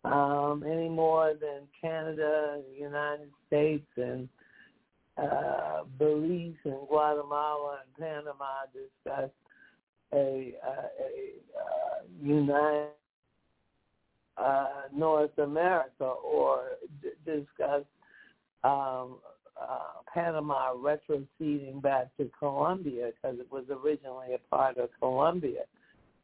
[0.05, 4.29] um, any more than Canada, the United States, and
[5.17, 9.33] uh, Belize and Guatemala and Panama discussed
[10.13, 12.89] a, uh, a uh, united
[14.37, 17.85] uh, North America or d- discuss
[18.65, 19.19] um,
[19.61, 25.63] uh, Panama retroceding back to Colombia because it was originally a part of Colombia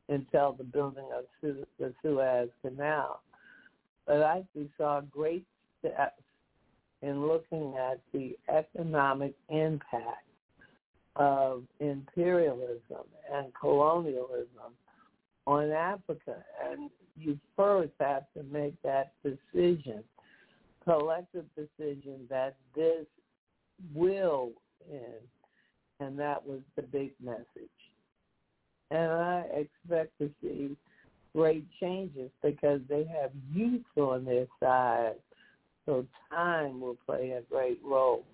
[0.09, 3.21] until the building of Su- the Suez Canal.
[4.07, 4.45] But I
[4.77, 5.45] saw great
[5.79, 6.23] steps
[7.03, 10.27] in looking at the economic impact
[11.17, 14.75] of imperialism and colonialism
[15.47, 16.37] on Africa.
[16.71, 20.03] And you first have to make that decision,
[20.85, 23.07] collective decision that this
[23.95, 24.51] will
[24.91, 25.29] end.
[26.01, 27.45] And that was the big message.
[28.91, 30.77] And I expect to see
[31.35, 35.15] great changes because they have youth on their side.
[35.87, 38.25] So time will play a great role.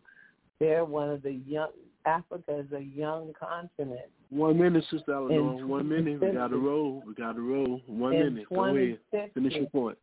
[0.60, 1.70] They're one of the young.
[2.04, 4.08] Africa is a young continent.
[4.30, 5.66] One minute, Sister Eleanor.
[5.66, 6.20] One minute.
[6.20, 7.02] We got to roll.
[7.06, 7.80] We got to roll.
[7.86, 8.48] One in minute.
[8.48, 9.30] Go ahead.
[9.34, 9.98] Finish your point.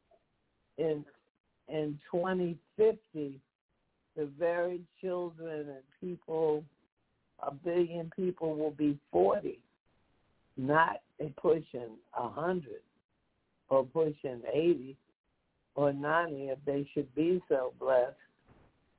[0.77, 1.05] In
[1.69, 3.39] in 2050,
[4.15, 6.63] the very children and people,
[7.39, 9.59] a billion people will be 40,
[10.57, 11.01] not
[11.41, 12.65] pushing a 100
[13.69, 14.95] or pushing 80
[15.75, 18.15] or 90 if they should be so blessed.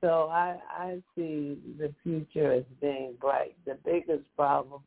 [0.01, 3.55] So I, I see the future as being bright.
[3.65, 4.81] The biggest problem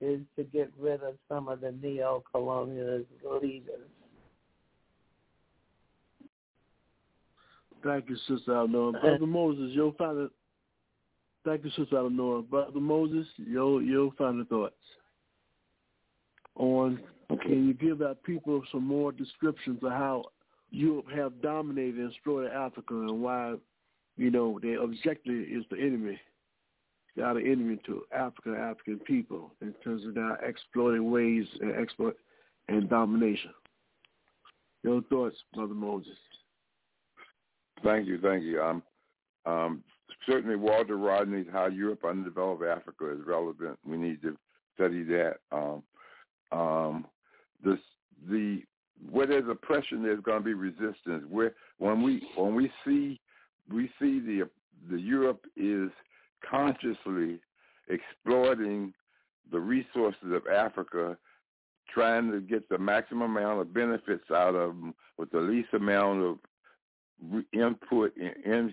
[0.00, 3.06] is to get rid of some of the neo-colonialist
[3.40, 3.88] leaders.
[7.84, 8.92] Thank you, Sister Eleanor.
[8.92, 10.28] Brother Moses, your final.
[11.44, 12.42] Thank you, Sister Eleanor.
[12.42, 14.74] Brother Moses, your your final thoughts
[16.56, 17.00] on.
[17.42, 20.24] Can you give our people some more descriptions of how
[20.70, 23.54] Europe have dominated and destroyed Africa and why,
[24.16, 26.18] you know, their objective is the enemy.
[27.14, 31.72] They are the enemy to Africa, African people in terms of their exploiting ways and
[31.72, 32.16] exploit
[32.68, 33.52] and domination.
[34.82, 36.16] Your thoughts, Brother Moses.
[37.84, 38.62] Thank you, thank you.
[38.62, 38.82] Um,
[39.44, 39.84] um,
[40.26, 43.78] certainly, Walter Rodney's "How Europe Underdeveloped Africa" is relevant.
[43.84, 44.36] We need to
[44.74, 45.36] study that.
[45.50, 45.82] Um,
[46.52, 47.06] um,
[47.64, 47.78] this,
[48.28, 48.62] the
[49.10, 51.24] where there's oppression, there's going to be resistance.
[51.28, 53.20] Where when we when we see
[53.70, 54.48] we see the
[54.90, 55.90] the Europe is
[56.48, 57.40] consciously
[57.88, 58.92] exploiting
[59.50, 61.16] the resources of Africa,
[61.92, 66.22] trying to get the maximum amount of benefits out of them with the least amount
[66.22, 66.38] of
[67.52, 68.72] input and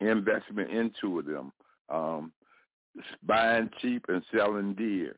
[0.00, 1.52] in, investment into them.
[1.88, 2.32] Um,
[3.22, 5.16] buying cheap and selling dear.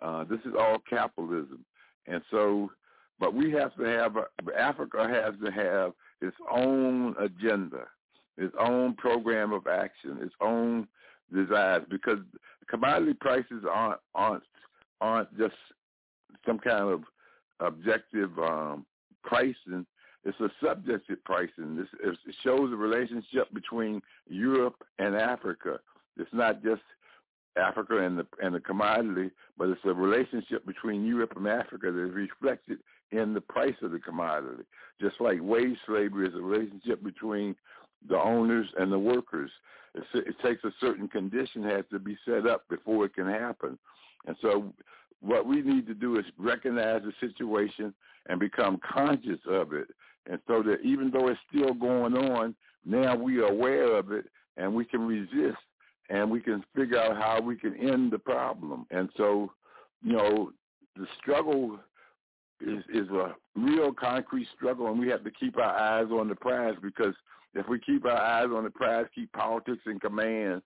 [0.00, 1.64] Uh, this is all capitalism,
[2.06, 2.70] and so,
[3.18, 4.16] but we have to have
[4.56, 7.84] Africa has to have its own agenda,
[8.38, 10.88] its own program of action, its own
[11.34, 12.18] desires, because
[12.68, 14.42] commodity prices aren't aren't
[15.00, 15.54] aren't just
[16.46, 17.02] some kind of
[17.60, 18.86] objective um,
[19.22, 19.86] pricing
[20.24, 21.76] it's a subjective pricing.
[21.76, 25.80] This it shows the relationship between Europe and Africa.
[26.18, 26.82] It's not just
[27.56, 32.06] Africa and the and the commodity, but it's a relationship between Europe and Africa that
[32.06, 32.78] is reflected
[33.10, 34.62] in the price of the commodity.
[35.00, 37.56] Just like wage slavery is a relationship between
[38.08, 39.50] the owners and the workers.
[39.94, 43.76] It's, it takes a certain condition has to be set up before it can happen.
[44.26, 44.72] And so
[45.20, 47.92] what we need to do is recognize the situation
[48.28, 49.88] and become conscious of it
[50.26, 52.54] and so that even though it's still going on,
[52.84, 55.58] now we are aware of it and we can resist
[56.10, 58.84] and we can figure out how we can end the problem.
[58.90, 59.52] And so,
[60.02, 60.52] you know,
[60.96, 61.78] the struggle
[62.60, 66.34] is is a real concrete struggle and we have to keep our eyes on the
[66.34, 67.14] prize because
[67.54, 70.62] if we keep our eyes on the prize, keep politics in command,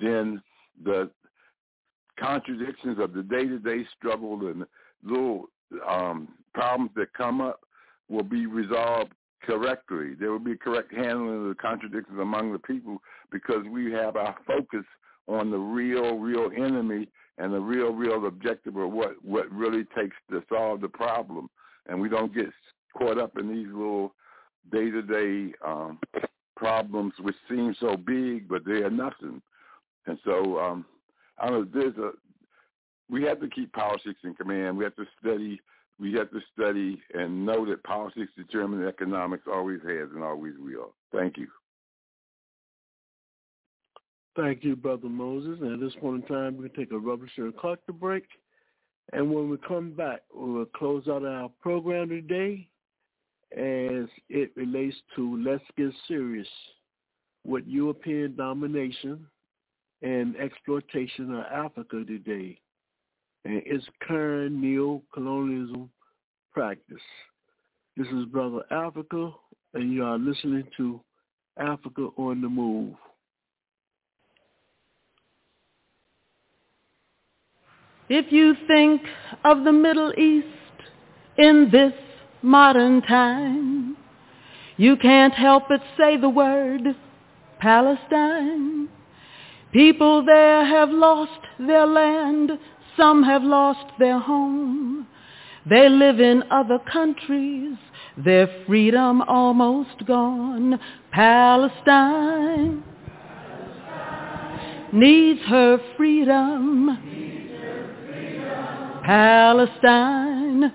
[0.00, 0.40] then
[0.84, 1.10] the
[2.18, 4.64] contradictions of the day-to-day struggle and
[5.02, 5.46] little
[5.86, 7.60] um, problems that come up
[8.08, 9.12] will be resolved
[9.46, 10.14] correctly.
[10.18, 12.98] There will be correct handling of the contradictions among the people
[13.30, 14.84] because we have our focus
[15.28, 17.08] on the real, real enemy
[17.38, 21.48] and the real, real objective of what, what really takes to solve the problem.
[21.88, 22.46] And we don't get
[22.96, 24.14] caught up in these little
[24.72, 25.98] day-to-day um,
[26.56, 29.40] problems which seem so big, but they are nothing.
[30.06, 30.86] And so um,
[31.38, 32.10] I don't know, there's a,
[33.08, 34.76] we have to keep politics in command.
[34.76, 35.60] We have to study
[35.98, 40.94] we have to study and know that politics determines economics always has and always will.
[41.12, 41.48] Thank you.
[44.36, 45.58] Thank you, Brother Moses.
[45.62, 48.24] And at this point in time, we take a rubber shirt collector break.
[49.12, 52.68] And when we come back, we'll close out our program today
[53.52, 56.48] as it relates to Let's Get Serious
[57.44, 59.24] with European domination
[60.02, 62.58] and exploitation of Africa today
[63.46, 65.88] and its current neo-colonialism
[66.52, 66.96] practice.
[67.96, 69.30] This is Brother Africa,
[69.74, 71.00] and you are listening to
[71.56, 72.94] Africa on the Move.
[78.08, 79.00] If you think
[79.44, 80.46] of the Middle East
[81.38, 81.92] in this
[82.42, 83.96] modern time,
[84.76, 86.82] you can't help but say the word
[87.60, 88.88] Palestine.
[89.72, 92.50] People there have lost their land
[92.96, 95.06] some have lost their home.
[95.68, 97.76] They live in other countries,
[98.16, 100.78] their freedom almost gone.
[101.10, 102.82] Palestine,
[104.92, 106.98] needs her freedom.
[109.04, 110.72] Palestine,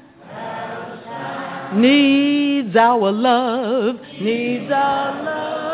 [1.76, 5.72] needs our love, needs our love.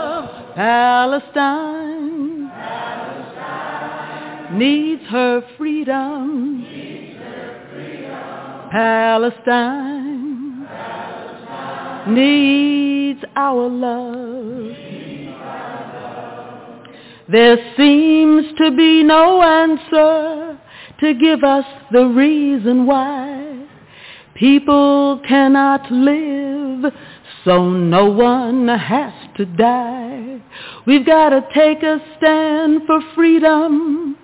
[0.56, 1.97] Palestine, Palestine.
[4.54, 6.66] Needs her freedom.
[8.72, 10.68] Palestine.
[12.08, 14.76] needs our love.
[17.30, 20.58] There seems to be no answer
[21.02, 23.68] to give us the reason why
[24.36, 26.94] people cannot live,
[27.44, 30.42] so no one has to die.
[30.86, 34.18] We've got to take a stand for freedom,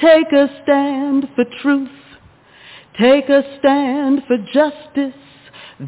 [0.00, 1.88] take a stand for truth,
[3.00, 5.14] take a stand for justice.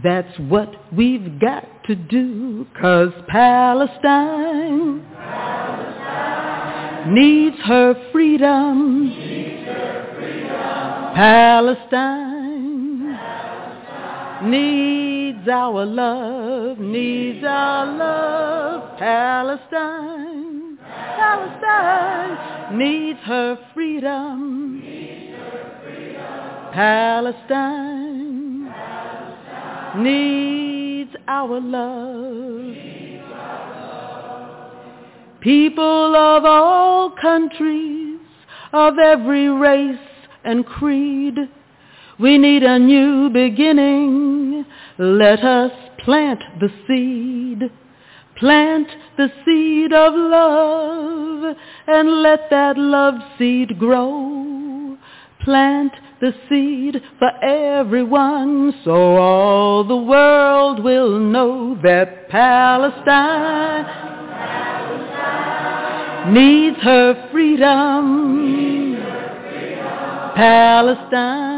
[0.04, 9.10] That's what we've got to do, cause Palestine, Palestine needs her freedom.
[11.14, 18.98] Palestine, Palestine needs our love, needs our love.
[18.98, 20.47] Palestine,
[21.16, 24.82] Palestine needs her freedom.
[26.72, 28.18] Palestine
[30.02, 32.74] needs our love.
[35.40, 38.20] People of all countries,
[38.72, 39.98] of every race
[40.44, 41.36] and creed,
[42.18, 44.66] we need a new beginning.
[44.98, 45.70] Let us
[46.04, 47.70] plant the seed.
[48.38, 51.56] Plant the seed of love
[51.88, 54.96] and let that love seed grow.
[55.40, 63.84] Plant the seed for everyone so all the world will know that Palestine,
[65.04, 68.96] Palestine needs her freedom.
[70.36, 71.57] Palestine, Palestine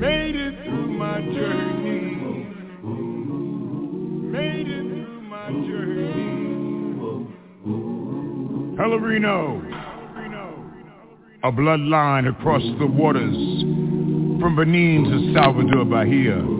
[0.00, 2.10] Made it through my journey.
[4.32, 6.10] Made it through my journey.
[11.44, 13.36] A bloodline across the waters
[14.40, 16.59] from Benin to Salvador Bahia.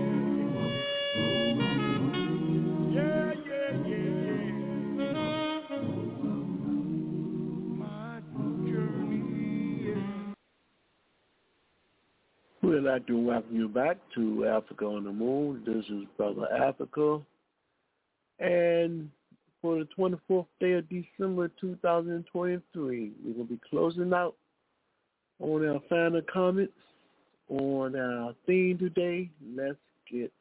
[2.91, 3.99] Yeah, yeah, yeah,
[4.99, 5.81] yeah.
[7.63, 8.21] My
[8.67, 9.95] journey.
[12.63, 15.65] We'd like to welcome you back to Africa on the Move.
[15.67, 17.21] This is Brother Africa.
[18.41, 19.11] And
[19.67, 24.37] for the 24th day of December 2023, we're going to be closing out
[25.41, 26.73] on our final comments
[27.49, 29.29] on our theme today.
[29.57, 29.75] Let's
[30.09, 30.33] get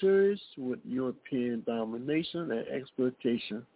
[0.00, 3.66] serious with European domination and exploitation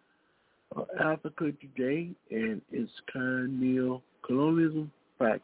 [0.76, 5.42] of Africa today and its colonial colonialism practice.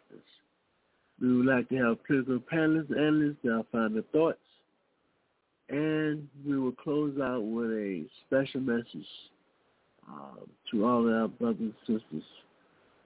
[1.20, 4.38] We would like to have critical panelists, analysts find the thoughts,
[5.68, 9.06] and we will close out with a special message
[10.08, 12.22] uh, to all our brothers and sisters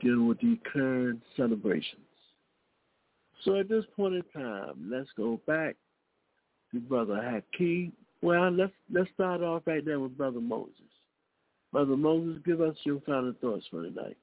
[0.00, 2.02] dealing with the current celebrations.
[3.44, 5.76] So at this point in time, let's go back
[6.72, 7.92] to Brother Hakeem.
[8.20, 10.72] Well, let's let's start off right there with Brother Moses.
[11.72, 14.16] Brother Moses, give us your final thoughts for tonight.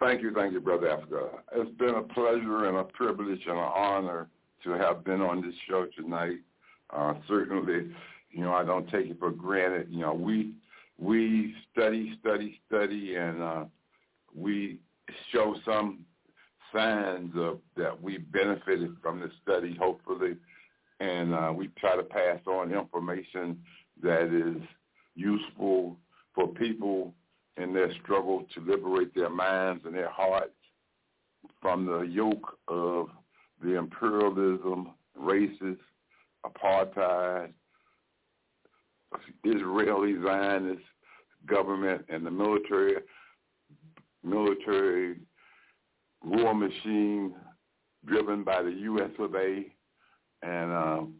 [0.00, 1.28] Thank you, thank you, Brother Africa.
[1.54, 4.28] It's been a pleasure and a privilege and an honor
[4.64, 6.38] to have been on this show tonight.
[6.90, 7.90] Uh, certainly,
[8.30, 9.88] you know, I don't take it for granted.
[9.90, 10.54] You know, we
[10.98, 13.64] we study, study, study, and uh,
[14.34, 14.78] we
[15.32, 16.04] show some
[16.72, 20.36] signs of that we benefited from the study, hopefully,
[21.00, 23.60] and uh, we try to pass on information
[24.02, 24.62] that is
[25.14, 25.96] useful
[26.34, 27.14] for people
[27.56, 30.50] in their struggle to liberate their minds and their hearts
[31.60, 33.08] from the yoke of
[33.64, 35.78] the imperialism, racist,
[36.44, 37.50] apartheid,
[39.42, 40.82] Israeli Zionist
[41.46, 42.96] government and the military
[44.22, 45.16] military
[46.24, 47.34] war machine
[48.06, 49.10] driven by the U.S.
[49.18, 49.66] of A.
[50.42, 51.14] and um,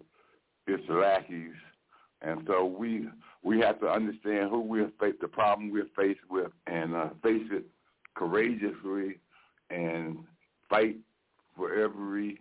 [0.67, 1.53] its lackeys.
[2.23, 3.07] And so we
[3.43, 7.47] we have to understand who we're faced, the problem we're faced with, and uh, face
[7.51, 7.65] it
[8.15, 9.19] courageously,
[9.71, 10.19] and
[10.69, 10.97] fight
[11.57, 12.39] for every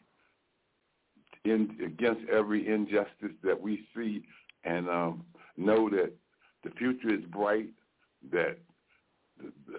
[1.45, 4.23] in, against every injustice that we see,
[4.63, 5.25] and um,
[5.57, 6.13] know that
[6.63, 7.69] the future is bright.
[8.31, 8.57] That
[9.37, 9.77] the, the,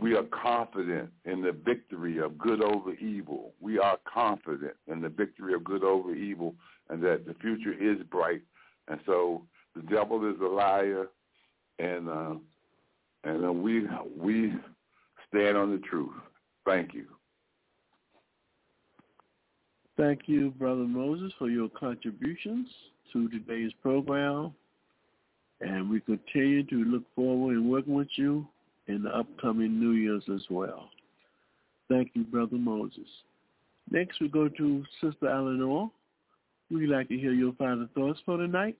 [0.00, 3.52] we are confident in the victory of good over evil.
[3.60, 6.54] We are confident in the victory of good over evil,
[6.88, 8.42] and that the future is bright.
[8.88, 9.42] And so
[9.74, 11.08] the devil is a liar,
[11.78, 12.34] and uh,
[13.24, 13.86] and uh, we
[14.16, 14.54] we
[15.28, 16.14] stand on the truth.
[16.64, 17.06] Thank you.
[19.96, 22.66] Thank you, Brother Moses, for your contributions
[23.12, 24.54] to today's program.
[25.60, 28.46] And we continue to look forward and working with you
[28.88, 30.88] in the upcoming New Year's as well.
[31.88, 33.06] Thank you, Brother Moses.
[33.90, 35.90] Next, we go to Sister Eleanor.
[36.70, 38.76] We'd like to hear your final thoughts for tonight.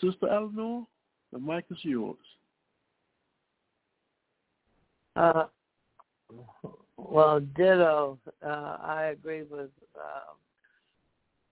[0.00, 0.86] Sister Eleanor,
[1.32, 2.16] the mic is yours.
[5.16, 5.44] Uh,
[6.96, 8.18] well, ditto.
[8.44, 10.32] Uh, I agree with uh,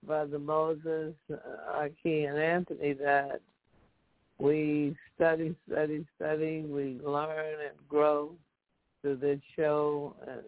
[0.06, 1.36] Brother Moses, uh,
[1.74, 3.40] Aki, and Anthony that
[4.38, 6.62] we study, study, study.
[6.62, 8.32] We learn and grow
[9.02, 10.42] through this show and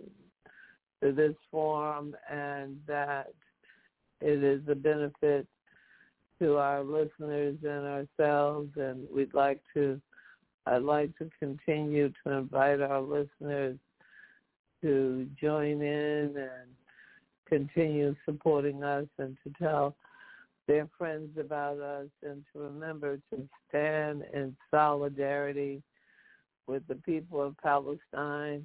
[1.00, 3.32] through this forum, and that
[4.20, 5.46] it is a benefit
[6.38, 8.70] to our listeners and ourselves.
[8.76, 10.00] And we'd like to,
[10.66, 13.78] I'd like to continue to invite our listeners
[14.86, 16.70] to join in and
[17.48, 19.96] continue supporting us and to tell
[20.68, 25.82] their friends about us and to remember to stand in solidarity
[26.68, 28.64] with the people of Palestine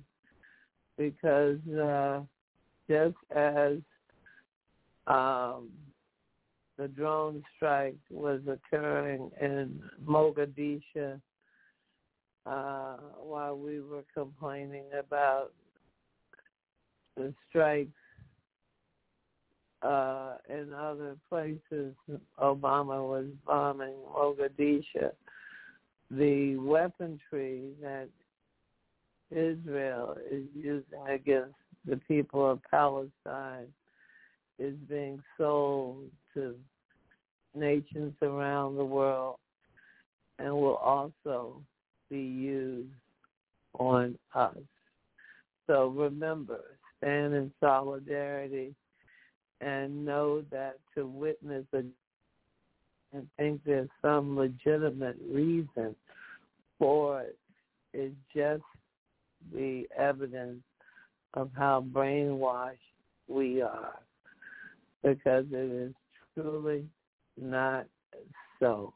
[0.95, 2.21] because uh,
[2.87, 3.77] just as
[5.07, 5.69] um,
[6.77, 11.19] the drone strike was occurring in Mogadishu
[12.45, 15.51] uh, while we were complaining about
[17.15, 17.89] the strikes
[19.81, 21.93] uh, in other places.
[22.39, 25.11] Obama was bombing Mogadishu.
[26.11, 28.09] The weaponry that
[29.31, 33.67] Israel is using against the people of Palestine
[34.59, 36.55] is being sold to
[37.55, 39.37] nations around the world
[40.37, 41.61] and will also
[42.09, 42.91] be used
[43.79, 44.57] on us.
[45.67, 46.59] So remember,
[47.01, 48.75] stand in solidarity
[49.59, 51.83] and know that to witness a
[53.13, 55.95] and think there's some legitimate reason
[56.79, 57.37] for it.
[57.93, 58.63] Is just
[59.53, 60.61] the evidence
[61.33, 62.77] of how brainwashed
[63.27, 63.99] we are
[65.03, 65.93] because it is
[66.33, 66.85] truly
[67.37, 67.85] not
[68.61, 68.93] so.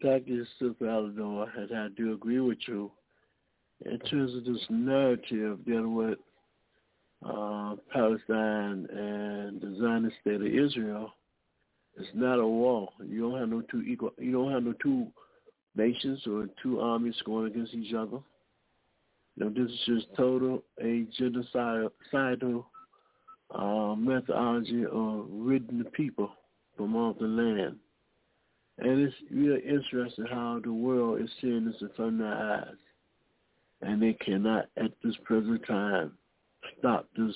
[0.00, 2.90] Thank you, Sister Eleanor, and I do agree with you
[3.86, 6.18] in terms of this narrative dealing with
[7.24, 11.12] uh, Palestine and the Zionist state of Israel.
[11.96, 12.88] It's not a war.
[13.06, 14.12] You don't have no two equal.
[14.18, 15.08] You don't have no two
[15.76, 18.18] nations or two armies going against each other.
[19.36, 22.64] You know, this is just total a genocidal
[23.54, 26.32] uh, methodology of ridding the people
[26.76, 27.76] from off the land.
[28.78, 32.74] And it's really interesting how the world is seeing this in front of their eyes.
[33.82, 36.12] And they cannot, at this present time,
[36.78, 37.34] stop this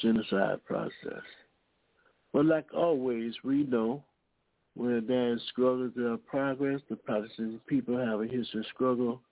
[0.00, 1.22] genocide process.
[2.32, 4.02] But like always, we know
[4.74, 6.80] when there is struggle, there is progress.
[6.90, 9.22] The Palestinian people have a history of struggle.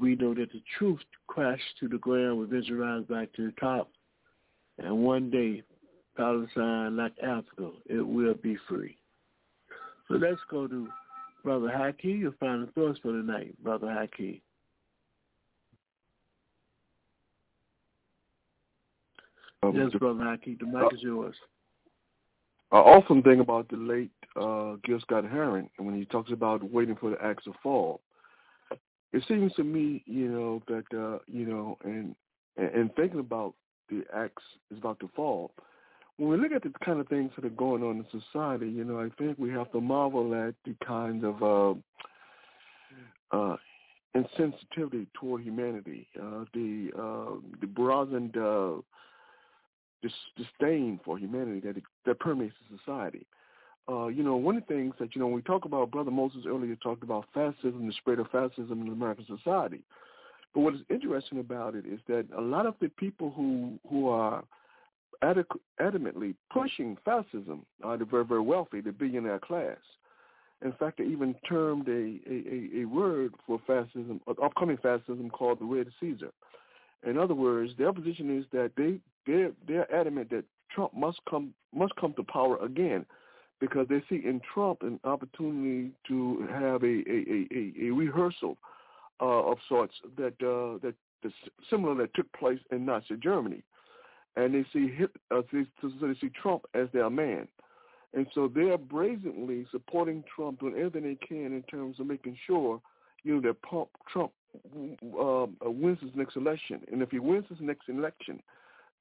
[0.00, 3.90] We know that the truth crashed to the ground eventually rise back to the top.
[4.78, 5.62] And one day,
[6.16, 8.96] Palestine, like Africa, it will be free.
[10.08, 10.88] So let's go to
[11.44, 12.20] Brother Haki.
[12.20, 14.40] Your final thoughts for tonight, Brother Haki.
[19.62, 20.58] Um, yes, the, Brother Haki.
[20.58, 21.36] The mic uh, is yours.
[22.72, 26.96] An awesome thing about the late uh, Gil Scott Heron when he talks about waiting
[26.96, 28.00] for the axe to fall.
[29.12, 32.14] It seems to me, you know, that uh, you know, and
[32.56, 33.54] and thinking about
[33.88, 35.50] the axe is about to fall.
[36.16, 38.84] When we look at the kind of things that are going on in society, you
[38.84, 41.42] know, I think we have to marvel at the kind of
[43.32, 43.56] uh, uh,
[44.14, 48.80] insensitivity toward humanity, uh, the uh, the brazen uh,
[50.02, 53.26] dis- disdain for humanity that that permeates the society.
[53.88, 56.10] Uh, you know, one of the things that you know when we talk about Brother
[56.10, 59.82] Moses earlier talked about fascism, the spread of fascism in American society.
[60.54, 64.08] But what is interesting about it is that a lot of the people who who
[64.08, 64.44] are
[65.22, 69.78] adamantly pushing fascism are the very very wealthy, the billionaire class.
[70.62, 75.64] In fact, they even termed a a, a word for fascism, upcoming fascism, called the
[75.64, 76.30] Red Caesar.
[77.06, 81.54] In other words, their position is that they they're they're adamant that Trump must come
[81.74, 83.06] must come to power again
[83.60, 88.56] because they see in Trump an opportunity to have a a, a, a rehearsal
[89.20, 90.94] uh, of sorts that uh, that
[91.68, 93.62] similar that took place in Nazi Germany,
[94.36, 94.94] and they see
[95.30, 97.48] uh, they, they see Trump as their man,
[98.14, 102.80] and so they're brazenly supporting Trump, doing everything they can in terms of making sure
[103.22, 103.56] you know that
[104.10, 104.32] Trump
[104.76, 108.42] uh, wins his next election, and if he wins his next election,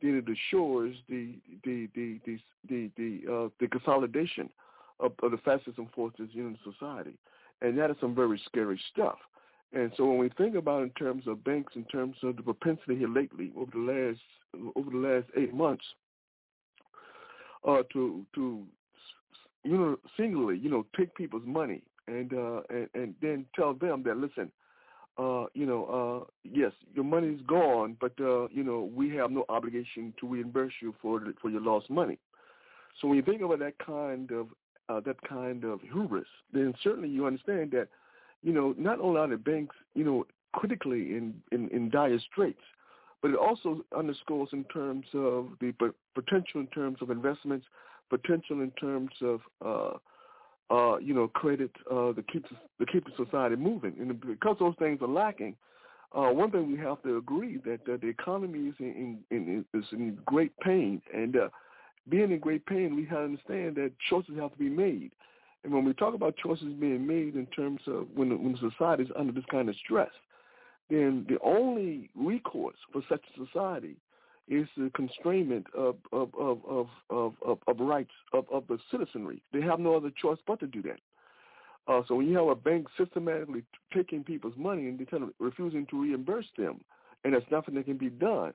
[0.01, 4.49] then it assures the the the the the the, uh, the consolidation
[4.99, 7.17] of, of the fascism forces in society,
[7.61, 9.17] and that is some very scary stuff.
[9.71, 12.97] And so when we think about in terms of banks, in terms of the propensity
[12.97, 15.85] here lately over the last over the last eight months,
[17.67, 18.63] uh, to to
[19.63, 24.03] you know singularly you know take people's money and uh, and and then tell them
[24.03, 24.51] that listen,
[25.19, 29.43] uh, you know, uh, yes, your money's gone, but uh, you know we have no
[29.49, 32.17] obligation to reimburse you for for your lost money.
[32.99, 34.48] So when you think about that kind of
[34.89, 37.88] uh, that kind of hubris, then certainly you understand that,
[38.41, 42.61] you know, not only are the banks, you know, critically in, in, in dire straits,
[43.22, 45.73] but it also underscores in terms of the
[46.15, 47.67] potential in terms of investments,
[48.09, 49.98] potential in terms of, uh,
[50.72, 52.45] uh, you know, credit uh, to keep
[53.06, 53.95] the society moving.
[53.99, 55.56] And because those things are lacking,
[56.15, 59.65] uh, one thing we have to agree that uh, the economy is in, in, in,
[59.80, 61.49] is in great pain, and uh,
[62.09, 65.11] being in great pain, we have to understand that choices have to be made.
[65.64, 69.09] And when we talk about choices being made in terms of when when society is
[69.17, 70.09] under this kind of stress,
[70.89, 73.95] then the only recourse for such a society
[74.49, 79.41] is the constrainment of of of of of, of, of rights of, of the citizenry.
[79.53, 80.99] They have no other choice but to do that.
[81.87, 83.63] Uh, so when you have a bank systematically
[83.93, 84.99] taking people's money and
[85.39, 86.81] refusing to reimburse them,
[87.23, 88.53] and there's nothing that can be done,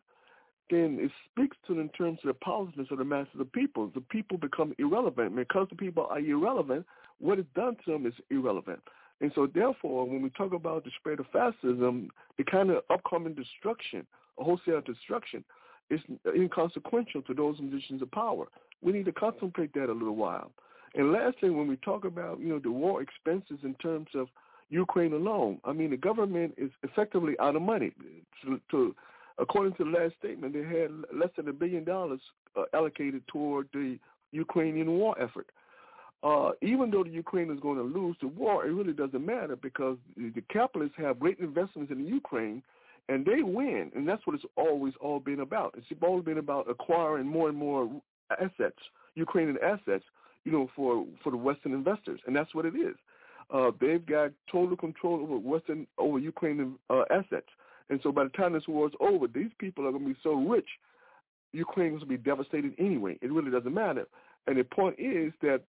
[0.70, 3.90] then it speaks to in terms of the powerlessness of the masses of the people.
[3.94, 5.34] The people become irrelevant.
[5.34, 6.86] Because the people are irrelevant,
[7.18, 8.80] what is done to them is irrelevant.
[9.20, 13.34] And so therefore, when we talk about the spread of fascism, the kind of upcoming
[13.34, 14.06] destruction,
[14.38, 15.44] wholesale destruction,
[15.90, 16.00] is
[16.34, 18.46] inconsequential to those in positions of power.
[18.82, 20.50] We need to contemplate that a little while.
[20.94, 24.28] And lastly, when we talk about, you know, the war expenses in terms of
[24.70, 27.92] Ukraine alone, I mean, the government is effectively out of money
[28.42, 28.94] to, to
[29.38, 32.20] according to the last statement, they had less than a billion dollars
[32.56, 33.98] uh, allocated toward the
[34.32, 35.48] Ukrainian war effort.
[36.22, 39.56] Uh, even though the Ukraine is going to lose the war, it really doesn't matter
[39.56, 42.62] because the, the capitalists have great investments in the Ukraine,
[43.08, 45.74] and they win, and that's what it's always all been about.
[45.76, 47.90] It's always been about acquiring more and more
[48.30, 48.78] assets,
[49.14, 50.04] Ukrainian assets,
[50.44, 52.96] you know, for for the Western investors, and that's what it is.
[53.52, 57.48] Uh, they've got total control over Western over Ukrainian uh, assets.
[57.90, 60.20] And so by the time this war is over, these people are going to be
[60.22, 60.68] so rich,
[61.52, 63.18] Ukraine will be devastated anyway.
[63.20, 64.06] It really doesn't matter.
[64.46, 65.62] And the point is that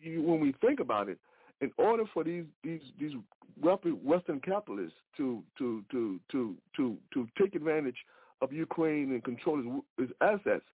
[0.00, 1.18] you, when we think about it,
[1.60, 3.12] in order for these these these
[3.60, 7.96] Western capitalists to to to to to to take advantage
[8.42, 10.64] of Ukraine and control its, his assets,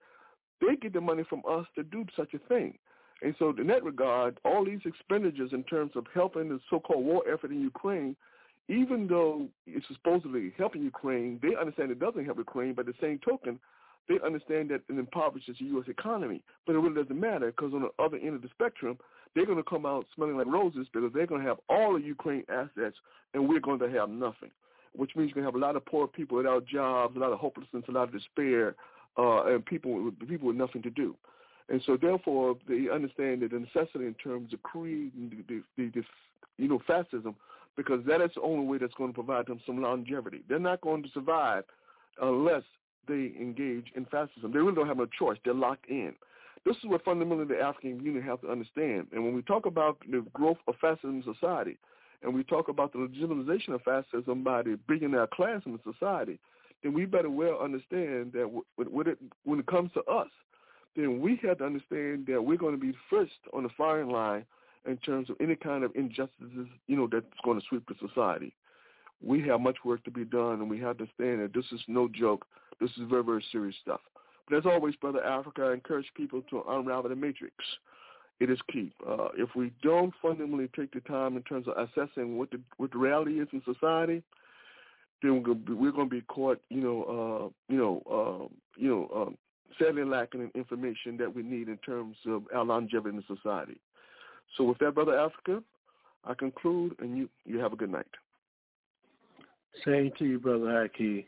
[0.60, 2.76] they get the money from us to do such a thing.
[3.22, 7.22] And so in that regard, all these expenditures in terms of helping the so-called war
[7.32, 8.16] effort in Ukraine
[8.68, 12.74] even though it's supposedly helping Ukraine, they understand it doesn't help Ukraine.
[12.74, 13.58] But the same token,
[14.08, 15.88] they understand that it impoverishes the U.S.
[15.88, 16.42] economy.
[16.66, 18.98] But it really doesn't matter because on the other end of the spectrum,
[19.34, 22.04] they're going to come out smelling like roses because they're going to have all of
[22.04, 22.96] Ukraine assets
[23.34, 24.50] and we're going to have nothing,
[24.94, 27.32] which means you're going to have a lot of poor people without jobs, a lot
[27.32, 28.74] of hopelessness, a lot of despair,
[29.18, 31.14] uh, and people with, people with nothing to do.
[31.68, 36.02] And so, therefore, they understand the necessity in terms of creating the, the, the,
[36.58, 37.34] you know, fascism
[37.76, 40.42] because that is the only way that's going to provide them some longevity.
[40.48, 41.64] They're not going to survive
[42.20, 42.62] unless
[43.08, 44.52] they engage in fascism.
[44.52, 45.38] They really don't have a choice.
[45.44, 46.14] They're locked in.
[46.64, 49.08] This is what fundamentally the African community have to understand.
[49.12, 51.78] And when we talk about the growth of fascism in society,
[52.22, 56.38] and we talk about the legitimization of fascism by the billionaire class in society,
[56.82, 60.28] then we better well understand that when it, when it comes to us,
[60.94, 64.44] then we have to understand that we're going to be first on the firing line
[64.86, 68.52] in terms of any kind of injustices, you know, that's going to sweep the society.
[69.24, 71.80] We have much work to be done, and we have to understand that this is
[71.86, 72.46] no joke.
[72.80, 74.00] This is very, very serious stuff.
[74.48, 77.54] But as always, Brother Africa, I encourage people to unravel the matrix.
[78.40, 78.92] It is key.
[79.08, 82.90] Uh, if we don't fundamentally take the time in terms of assessing what the what
[82.90, 84.22] the reality is in society,
[85.22, 88.54] then we're going to be, we're to be caught, you know, uh, you know, uh,
[88.76, 89.38] you know, um,
[89.78, 93.78] sadly lacking in information that we need in terms of our longevity in society.
[94.56, 95.62] So with that, Brother Africa,
[96.24, 98.06] I conclude, and you, you have a good night.
[99.84, 101.24] Same to you, Brother Haki.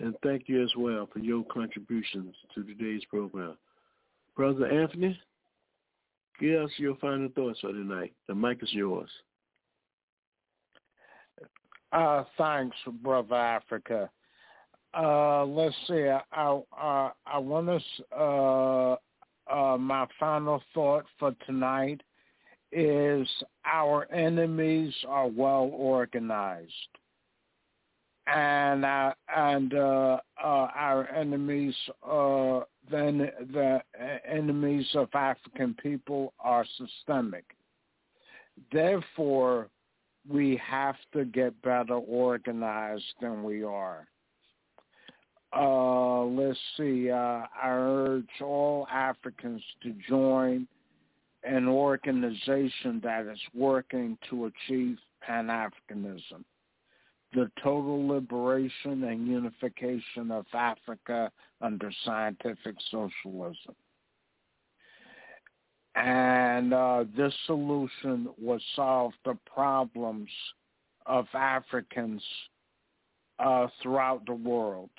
[0.00, 3.56] And thank you as well for your contributions to today's program.
[4.36, 5.18] Brother Anthony,
[6.38, 8.12] give us your final thoughts for tonight.
[8.28, 9.10] The mic is yours.
[11.90, 14.10] Uh, thanks, Brother Africa.
[14.96, 16.08] Uh, let's see.
[16.08, 18.16] I I, I want to.
[18.16, 18.96] Uh,
[19.50, 22.02] uh, my final thought for tonight
[22.70, 23.26] is
[23.64, 26.72] our enemies are well organized.
[28.28, 33.80] And uh, and uh, uh, our enemies, uh, then the
[34.26, 37.44] enemies of African people are systemic.
[38.72, 39.68] Therefore,
[40.28, 44.06] we have to get better organized than we are.
[45.56, 47.10] Uh, let's see.
[47.10, 47.16] Uh,
[47.62, 50.68] I urge all Africans to join
[51.44, 56.44] an organization that is working to achieve Pan-Africanism
[57.34, 63.74] the total liberation and unification of Africa under scientific socialism.
[65.94, 70.30] And uh, this solution would solve the problems
[71.06, 72.22] of Africans
[73.38, 74.90] uh, throughout the world,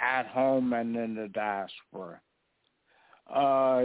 [0.00, 2.20] at home and in the diaspora.
[3.32, 3.84] Uh,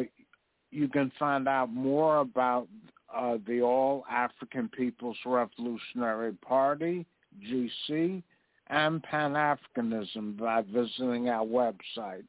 [0.71, 2.67] you can find out more about
[3.15, 7.05] uh, the All African People's Revolutionary Party
[7.37, 8.23] GC,
[8.67, 12.25] and Pan-Africanism by visiting our website,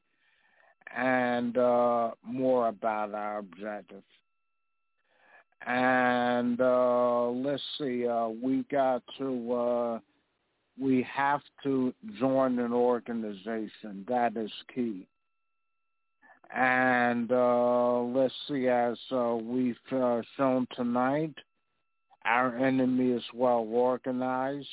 [0.94, 4.04] and uh, more about our objectives
[5.66, 9.98] and uh, let's see, uh, we got to, uh,
[10.80, 14.04] we have to join an organization.
[14.08, 15.06] That is key.
[16.54, 21.34] And uh, let's see, as uh, we've uh, shown tonight,
[22.24, 24.66] our enemy is well organized.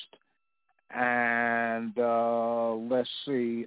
[0.94, 3.66] And uh, let's see,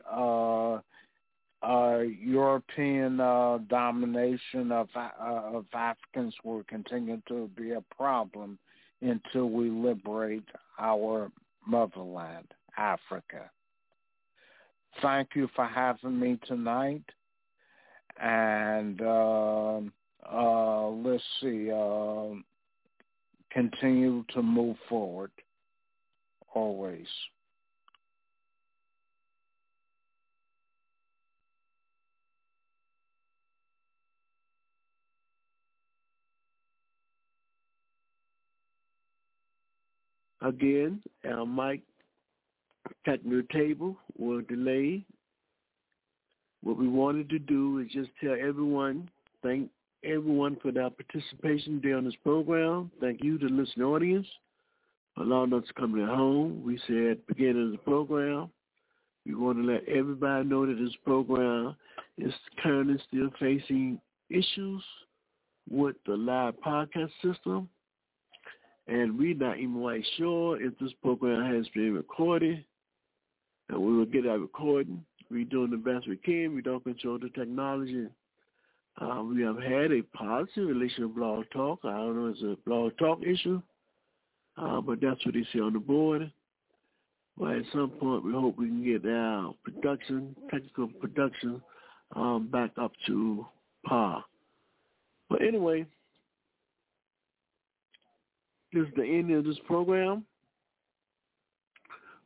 [1.63, 8.59] uh, European uh, domination of uh, of Africans will continue to be a problem
[9.01, 11.31] until we liberate our
[11.67, 13.51] motherland, Africa.
[15.01, 17.05] Thank you for having me tonight,
[18.21, 19.81] and uh,
[20.31, 22.35] uh, let's see, uh,
[23.51, 25.31] continue to move forward
[26.55, 27.07] always.
[40.45, 41.83] Again, our mic
[43.05, 45.05] technical table will delay.
[46.63, 49.11] What we wanted to do is just tell everyone,
[49.43, 49.71] thank
[50.05, 52.91] everyone for their participation during this program.
[53.01, 54.27] Thank you to the listening audience
[55.19, 56.63] allowing us to come to home.
[56.65, 58.51] We said at the beginning of the program,
[59.27, 61.77] we want to let everybody know that this program
[62.19, 64.83] is currently still facing issues
[65.71, 67.69] with the live podcast system
[68.93, 72.63] and we're not even quite sure if this program has been recorded.
[73.71, 75.03] And we will get that recording.
[75.31, 76.55] We're doing the best we can.
[76.55, 78.09] We don't control the technology.
[79.01, 81.81] Uh, we have had a positive relation with Blog Talk.
[81.85, 83.63] I don't know if it's a Blog Talk issue,
[84.59, 86.31] uh, but that's what they see on the board.
[87.39, 91.63] But at some point, we hope we can get our production, technical production,
[92.15, 93.47] um, back up to
[93.87, 94.23] par.
[95.31, 95.87] But anyway,
[98.73, 100.25] this is the end of this program.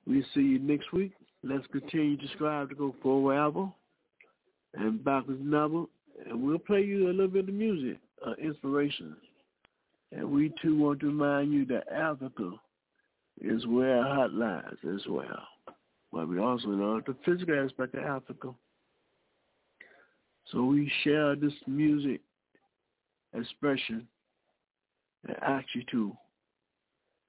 [0.06, 1.12] we see you next week.
[1.42, 3.72] Let's continue to strive to go forward
[4.74, 5.84] and backwards never.
[6.28, 9.16] And we'll play you a little bit of music, uh, inspiration.
[10.12, 12.52] And we too want to remind you that Africa
[13.40, 15.46] is where our heart lies as well.
[16.12, 18.54] But we also know the physical aspect of Africa.
[20.52, 22.20] So we share this music
[23.34, 24.06] expression
[25.26, 26.16] and ask you to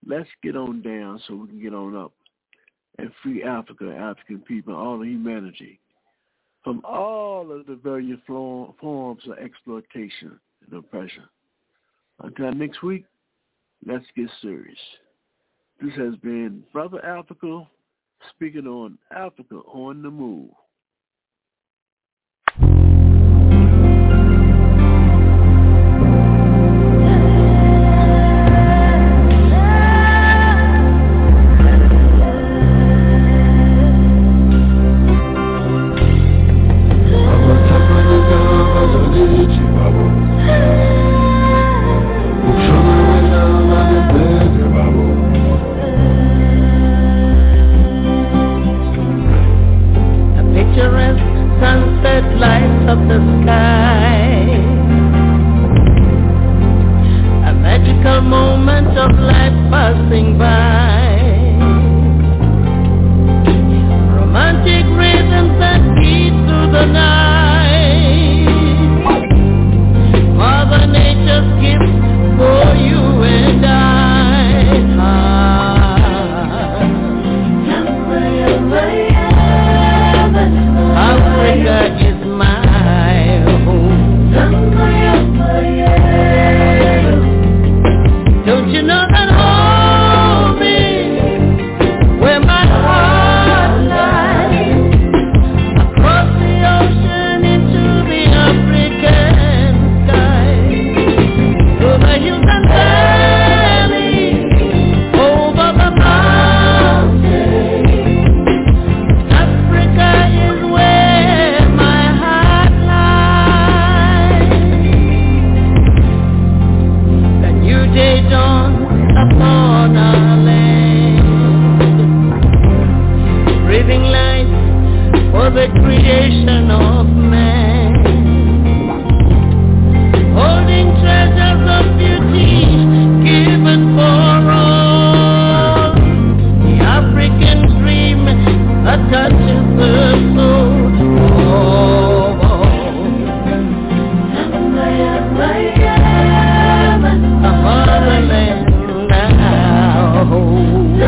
[0.07, 2.13] Let's get on down so we can get on up
[2.97, 5.79] and free Africa, African people, all of humanity
[6.63, 11.23] from all of the various forms of exploitation and oppression.
[12.21, 13.05] Until next week,
[13.85, 14.77] let's get serious.
[15.81, 17.67] This has been Brother Africa
[18.31, 20.49] speaking on Africa on the Move.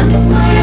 [0.08, 0.59] Now.